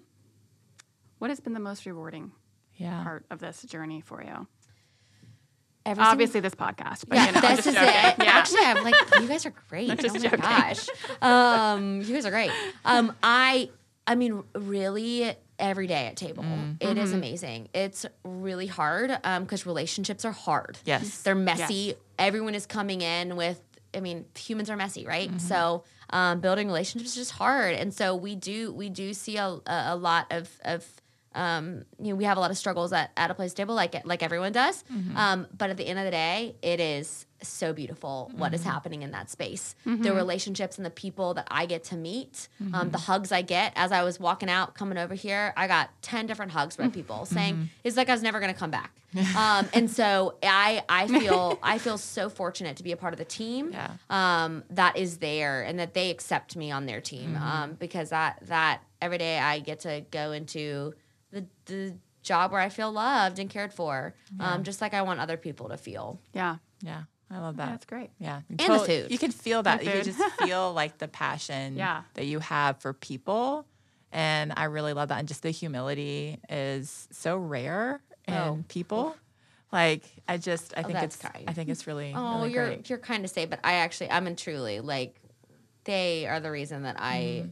what 1.17 1.30
has 1.30 1.39
been 1.41 1.53
the 1.53 1.59
most 1.59 1.86
rewarding 1.86 2.32
Yeah. 2.75 3.03
part 3.03 3.25
of 3.30 3.39
this 3.39 3.61
journey 3.63 4.01
for 4.01 4.23
you? 4.23 4.47
Every 5.89 6.01
single- 6.03 6.11
Obviously, 6.11 6.39
this 6.41 6.55
podcast. 6.55 7.05
But, 7.07 7.15
yeah, 7.17 7.25
you 7.27 7.31
know, 7.33 7.41
this 7.41 7.67
is 7.67 7.73
joking. 7.73 7.89
it. 7.89 8.15
Yeah. 8.19 8.23
Actually, 8.25 8.61
I'm 8.65 8.83
like, 8.83 8.95
you 9.21 9.27
guys 9.27 9.45
are 9.45 9.53
great. 9.69 9.89
oh 9.89 9.95
my 9.95 10.19
joking. 10.19 10.39
gosh, 10.39 10.87
um, 11.21 12.01
you 12.01 12.13
guys 12.13 12.25
are 12.25 12.31
great. 12.31 12.51
Um, 12.85 13.15
I, 13.23 13.69
I 14.07 14.15
mean, 14.15 14.43
really, 14.55 15.33
every 15.57 15.87
day 15.87 16.07
at 16.07 16.15
table. 16.15 16.45
It 16.79 16.97
is 16.97 17.11
amazing. 17.11 17.69
It's 17.73 18.05
really 18.23 18.67
hard 18.67 19.11
because 19.41 19.65
relationships 19.65 20.23
are 20.25 20.31
hard. 20.31 20.77
Yes. 20.85 21.21
They're 21.21 21.35
messy. 21.35 21.95
Everyone 22.17 22.55
is 22.55 22.65
coming 22.65 23.01
in 23.01 23.35
with, 23.35 23.61
I 23.93 23.99
mean, 23.99 24.25
humans 24.37 24.69
are 24.69 24.77
messy, 24.77 25.05
right? 25.05 25.27
Mm-hmm. 25.29 25.39
So 25.39 25.83
um, 26.11 26.39
building 26.39 26.67
relationships 26.67 27.11
is 27.11 27.15
just 27.15 27.31
hard. 27.31 27.75
And 27.75 27.93
so 27.93 28.15
we 28.15 28.35
do 28.35 28.71
we 28.71 28.89
do 28.89 29.13
see 29.13 29.37
a, 29.37 29.45
a, 29.47 29.61
a 29.87 29.95
lot 29.95 30.27
of 30.31 30.49
of 30.63 30.85
um, 31.39 31.83
you 31.99 32.09
know, 32.11 32.15
we 32.15 32.25
have 32.25 32.37
a 32.37 32.39
lot 32.41 32.51
of 32.51 32.57
struggles 32.57 32.91
at, 32.93 33.11
at 33.15 33.31
a 33.31 33.33
place 33.33 33.53
table 33.53 33.75
like 33.75 33.93
like 34.05 34.21
everyone 34.23 34.51
does. 34.51 34.83
Mm-hmm. 34.93 35.15
Um, 35.17 35.47
but 35.57 35.69
at 35.69 35.77
the 35.77 35.85
end 35.87 35.99
of 35.99 36.05
the 36.05 36.11
day, 36.11 36.55
it 36.61 36.79
is 36.79 37.25
so 37.41 37.71
beautiful 37.71 38.29
what 38.35 38.47
Mm-hmm. 38.47 38.55
is 38.55 38.63
happening 38.65 39.01
in 39.01 39.11
that 39.11 39.29
space. 39.29 39.75
The 39.85 40.13
relationships 40.13 40.75
and 40.77 40.85
the 40.85 40.89
people 41.05 41.33
that 41.35 41.47
I 41.49 41.65
get 41.65 41.81
to 41.85 41.95
meet, 41.95 42.49
Mm-hmm. 42.61 42.75
um, 42.75 42.91
the 42.91 42.97
hugs 42.97 43.31
I 43.31 43.41
get 43.41 43.71
as 43.77 43.91
I 43.93 44.03
was 44.03 44.19
walking 44.19 44.49
out 44.49 44.75
coming 44.75 44.97
over 44.97 45.13
here, 45.13 45.53
I 45.55 45.67
got 45.67 45.89
10 46.01 46.25
different 46.27 46.51
hugs 46.51 46.75
from 46.75 46.91
people 46.91 47.25
saying, 47.25 47.53
Mm-hmm. 47.55 47.63
it's 47.85 47.95
like 47.95 48.09
I 48.09 48.13
was 48.13 48.23
never 48.23 48.39
going 48.41 48.53
to 48.53 48.59
come 48.59 48.71
back. 48.71 48.91
um, 49.35 49.67
and 49.73 49.89
so 49.89 50.35
I, 50.43 50.83
I 50.89 51.07
feel, 51.19 51.57
I 51.63 51.77
feel 51.79 51.97
so 51.97 52.29
fortunate 52.29 52.75
to 52.77 52.83
be 52.83 52.91
a 52.91 52.97
part 52.97 53.13
of 53.13 53.17
the 53.19 53.25
team 53.25 53.71
Yeah. 53.71 53.91
um, 54.09 54.63
that 54.71 54.97
is 54.97 55.17
there 55.19 55.63
and 55.63 55.79
that 55.79 55.93
they 55.93 56.11
accept 56.11 56.55
me 56.57 56.71
on 56.71 56.85
their 56.85 57.01
team 57.01 57.33
Mm-hmm. 57.35 57.43
um, 57.61 57.73
because 57.79 58.09
that, 58.09 58.39
that 58.47 58.81
every 59.01 59.17
day 59.17 59.39
I 59.39 59.59
get 59.59 59.79
to 59.81 60.03
go 60.11 60.31
into 60.33 60.93
the, 61.32 61.45
the 61.65 61.95
job 62.23 62.51
where 62.51 62.61
I 62.61 62.69
feel 62.69 62.91
loved 62.91 63.39
and 63.39 63.49
cared 63.49 63.73
for, 63.73 64.13
um, 64.39 64.63
just 64.63 64.82
like 64.82 64.93
I 64.93 65.01
want 65.03 65.19
other 65.19 65.38
people 65.38 65.69
to 65.69 65.77
feel. 65.77 66.19
Yeah. 66.34 66.57
Yeah. 66.82 67.03
I 67.32 67.39
love 67.39 67.57
that. 67.57 67.69
That's 67.69 67.86
great. 67.86 68.09
Yeah. 68.19 68.41
You 68.49 68.57
the 68.57 68.80
food. 68.80 69.11
You 69.11 69.17
can 69.19 69.32
feel 69.32 69.61
that. 69.63 69.84
You 69.86 69.91
can 69.91 70.03
just 70.03 70.19
feel 70.43 70.73
like 70.73 70.97
the 70.97 71.07
passion 71.07 71.75
Yeah. 71.77 72.01
that 72.15 72.25
you 72.25 72.39
have 72.39 72.80
for 72.82 72.91
people. 72.93 73.65
And 74.11 74.51
I 74.57 74.63
really 74.65 74.93
love 74.93 75.09
that. 75.09 75.19
And 75.19 75.27
just 75.27 75.43
the 75.43 75.51
humility 75.51 76.39
is 76.49 77.07
so 77.11 77.38
rare 77.38 78.01
in 78.27 78.34
Oh. 78.34 78.63
people. 78.67 79.15
Like 79.71 80.03
I 80.27 80.38
just 80.38 80.73
I 80.75 80.82
think 80.82 80.97
it's 81.03 81.15
kind. 81.17 81.45
I 81.47 81.53
think 81.53 81.69
it's 81.69 81.86
really, 81.86 82.11
Oh, 82.15 82.38
really 82.39 82.53
you're 82.53 82.65
great. 82.65 82.89
you're 82.89 82.97
kind 82.97 83.23
to 83.23 83.27
say, 83.27 83.45
but 83.45 83.59
I 83.63 83.73
actually 83.75 84.09
I'm 84.09 84.25
in 84.25 84.36
truly 84.36 84.80
like 84.80 85.15
they 85.84 86.25
are 86.25 86.39
the 86.39 86.49
reason 86.49 86.84
that 86.84 86.95
I 86.99 87.43
Mm-hmm. 87.43 87.49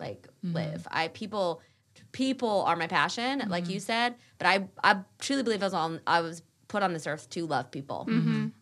like 0.00 0.28
live. 0.42 0.86
I 0.90 1.08
people 1.08 1.62
people 2.14 2.62
are 2.62 2.76
my 2.76 2.86
passion, 2.86 3.42
like 3.48 3.64
Mm-hmm. 3.64 3.72
you 3.74 3.80
said, 3.80 4.14
but 4.38 4.46
I 4.46 4.68
I 4.82 5.00
truly 5.18 5.42
believe 5.42 5.62
I 5.62 5.66
was 5.66 5.74
on 5.74 6.00
I 6.06 6.22
was 6.22 6.42
put 6.68 6.82
on 6.82 6.94
this 6.94 7.06
earth 7.06 7.28
to 7.30 7.44
love 7.46 7.70
people. 7.70 8.06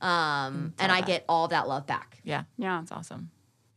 Um 0.00 0.74
and 0.80 0.90
I 0.90 1.00
that. 1.00 1.06
get 1.06 1.24
all 1.28 1.46
that 1.48 1.68
love 1.68 1.86
back. 1.86 2.18
Yeah. 2.24 2.44
Yeah. 2.58 2.82
It's 2.82 2.90
awesome. 2.90 3.30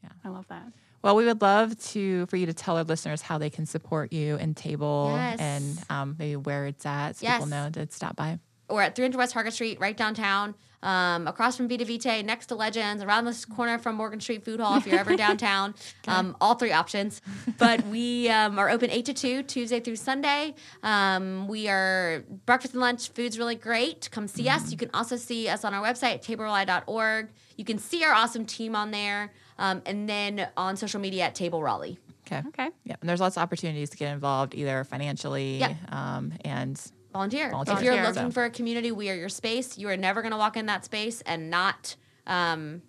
Yeah, 0.03 0.09
I 0.23 0.29
love 0.29 0.47
that. 0.47 0.63
Well, 1.03 1.15
we 1.15 1.25
would 1.25 1.41
love 1.41 1.77
to 1.91 2.25
for 2.27 2.37
you 2.37 2.47
to 2.47 2.53
tell 2.53 2.77
our 2.77 2.83
listeners 2.83 3.21
how 3.21 3.37
they 3.37 3.49
can 3.51 3.65
support 3.67 4.11
you 4.11 4.37
and 4.37 4.57
table 4.57 5.11
Yes. 5.15 5.39
and 5.39 5.77
um, 5.91 6.15
maybe 6.17 6.35
where 6.37 6.65
it's 6.65 6.85
at 6.85 7.17
so 7.17 7.23
Yes. 7.25 7.35
people 7.37 7.47
know 7.49 7.69
to 7.69 7.87
stop 7.91 8.15
by. 8.15 8.39
We're 8.69 8.81
at 8.81 8.95
300 8.95 9.15
West 9.17 9.35
Hargett 9.35 9.53
Street, 9.53 9.79
right 9.79 9.95
downtown, 9.95 10.55
um, 10.85 11.27
across 11.27 11.57
from 11.57 11.67
Vita 11.67 11.83
Vitae, 11.83 12.21
next 12.23 12.45
to 12.47 12.55
Legends, 12.55 13.03
around 13.03 13.25
this 13.25 13.43
corner 13.43 13.77
from 13.79 13.95
Morgan 13.95 14.19
Street 14.21 14.45
Food 14.45 14.59
Hall. 14.59 14.77
If 14.77 14.85
you're 14.85 14.99
ever 14.99 15.15
downtown, 15.25 15.73
um, 16.07 16.37
all 16.39 16.55
three 16.55 16.71
options. 16.71 17.21
But 17.57 17.85
we 17.87 18.29
um, 18.29 18.59
are 18.59 18.69
open 18.69 18.89
eight 18.91 19.05
to 19.05 19.13
two, 19.13 19.41
Tuesday 19.43 19.79
through 19.79 19.95
Sunday. 19.95 20.53
Um, 20.83 21.47
we 21.47 21.67
are 21.67 22.23
breakfast 22.45 22.73
and 22.73 22.81
lunch. 22.81 23.09
Food's 23.09 23.39
really 23.39 23.55
great. 23.55 24.09
Come 24.11 24.27
see 24.27 24.47
us. 24.49 24.71
You 24.71 24.77
can 24.77 24.89
also 24.93 25.15
see 25.15 25.47
us 25.47 25.63
on 25.63 25.73
our 25.73 25.83
website, 25.83 26.23
tableraleigh.org. 26.23 27.29
You 27.57 27.65
can 27.65 27.77
see 27.79 28.03
our 28.03 28.13
awesome 28.13 28.45
team 28.45 28.75
on 28.75 28.91
there, 28.91 29.31
um, 29.57 29.81
and 29.85 30.07
then 30.07 30.47
on 30.57 30.75
social 30.77 30.99
media 30.99 31.23
at 31.25 31.35
Table 31.35 31.61
Raleigh. 31.63 31.97
Okay. 32.27 32.41
Okay. 32.49 32.69
Yeah. 32.83 32.95
And 33.01 33.09
there's 33.09 33.21
lots 33.21 33.37
of 33.37 33.43
opportunities 33.43 33.89
to 33.91 33.97
get 33.97 34.11
involved 34.11 34.53
either 34.55 34.83
financially 34.83 35.57
Yep. 35.59 35.75
um, 35.93 36.33
and 36.43 36.79
volunteer. 37.15 37.49
Volunteer. 37.49 37.75
If 37.77 37.83
you're 37.83 37.93
Volunteer. 37.95 38.21
looking 38.23 38.31
for 38.33 38.43
a 38.43 38.49
community, 38.49 38.91
we 38.91 39.09
are 39.09 39.15
your 39.15 39.29
space. 39.29 39.77
You 39.77 39.87
are 39.89 39.97
never 39.97 40.21
going 40.21 40.31
to 40.33 40.37
walk 40.37 40.57
in 40.57 40.65
that 40.65 40.83
space 40.83 41.21
and 41.21 41.49
not 41.49 41.95
um, 42.27 42.81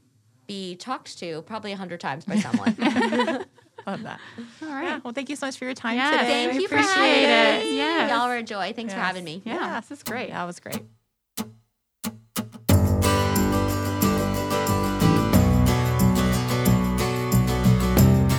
be 0.47 0.75
talked 0.77 1.19
to 1.19 1.43
probably 1.43 1.73
a 1.73 1.77
hundred 1.77 2.01
times 2.01 2.25
by 2.25 2.37
someone. 2.37 2.75
love 3.87 4.03
that. 4.03 4.19
All 4.63 4.69
right. 4.69 4.85
Yeah. 4.85 5.01
Well, 5.05 5.13
thank 5.13 5.29
you 5.29 5.37
so 5.37 5.47
much 5.47 5.57
for 5.59 5.65
your 5.65 5.75
time 5.75 5.97
Yes, 5.97 6.21
today. 6.21 6.45
Thank 6.47 6.53
We 6.57 6.63
you 6.63 6.69
for 6.69 6.75
appreciate 6.75 7.27
having 7.27 7.67
it. 7.69 7.71
me. 7.71 7.77
Yes. 7.77 8.11
Y'all 8.11 8.29
were 8.29 8.37
a 8.37 8.43
joy. 8.43 8.73
Thanks 8.75 8.93
for 8.93 9.01
having 9.01 9.25
me. 9.25 9.43
Yeah. 9.45 9.81
This 9.81 9.91
is 9.99 10.03
great. 10.03 10.31
That 10.31 10.45
was 10.45 10.59
great. 10.59 10.83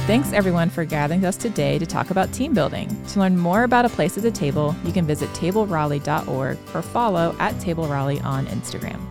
Thanks 0.08 0.32
everyone 0.32 0.70
for 0.70 0.86
gathering 0.86 1.26
us 1.26 1.36
today 1.36 1.78
to 1.78 1.86
talk 1.86 2.12
about 2.12 2.32
team 2.32 2.53
building. 2.53 2.88
To 3.08 3.20
learn 3.20 3.38
more 3.38 3.64
about 3.64 3.84
a 3.84 3.89
place 3.89 4.16
at 4.16 4.24
the 4.24 4.32
table, 4.32 4.74
you 4.86 4.93
can 4.93 5.05
visit 5.05 5.28
tableraleigh.org 5.32 6.58
or 6.74 6.82
follow 6.82 7.36
at 7.39 7.60
Table 7.60 7.89
Raleigh 7.89 8.22
on 8.22 8.45
Instagram. 8.45 9.01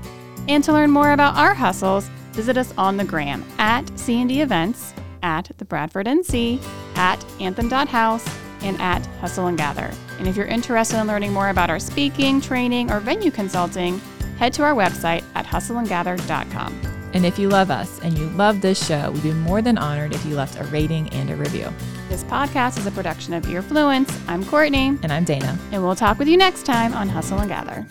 And 0.49 0.65
to 0.65 0.73
learn 0.73 0.91
more 0.91 1.13
about 1.13 1.37
our 1.37 1.53
hustles, 1.53 2.09
visit 2.33 2.57
us 2.57 2.73
on 2.79 2.97
the 2.97 3.05
gram 3.05 3.45
at 3.59 3.87
C&D 3.99 4.41
Events, 4.41 4.95
at 5.23 5.51
the 5.59 5.67
Bradford 5.67 6.07
NC, 6.07 6.65
at 6.97 7.23
anthem.house, 7.41 8.27
and 8.63 8.81
at 8.81 9.05
Hustle 9.21 9.49
and 9.49 9.59
Gather. 9.59 9.93
And 10.19 10.27
if 10.27 10.35
you're 10.35 10.47
interested 10.47 10.99
in 10.99 11.07
learning 11.07 11.35
more 11.35 11.51
about 11.51 11.69
our 11.69 11.79
speaking, 11.79 12.41
training, 12.41 12.91
or 12.91 13.01
venue 13.01 13.31
consulting, 13.31 13.99
head 14.39 14.55
to 14.55 14.63
our 14.63 14.73
website 14.73 15.25
at 15.35 15.45
hustleandgather.com. 15.45 16.96
And 17.17 17.25
if 17.25 17.39
you 17.39 17.49
love 17.49 17.71
us 17.71 17.99
and 18.01 18.19
you 18.19 18.27
love 18.29 18.61
this 18.61 18.87
show, 18.87 19.11
we'd 19.11 19.23
be 19.23 19.33
more 19.33 19.63
than 19.63 19.79
honored 19.79 20.15
if 20.15 20.23
you 20.27 20.35
left 20.37 20.61
a 20.61 20.65
rating 20.65 21.09
and 21.15 21.31
a 21.31 21.35
review. 21.35 21.73
This 22.11 22.23
podcast 22.25 22.77
is 22.77 22.85
a 22.87 22.91
production 22.91 23.33
of 23.33 23.45
Earfluence. 23.45 24.15
I'm 24.29 24.45
Courtney, 24.45 24.89
And 25.03 25.11
I'm 25.11 25.25
Dana. 25.25 25.59
and 25.73 25.83
we'll 25.83 25.97
talk 25.97 26.19
with 26.19 26.29
you 26.29 26.37
next 26.37 26.67
time 26.67 26.93
on 26.93 27.09
Hustle 27.09 27.39
and 27.39 27.49
Gather. 27.49 27.87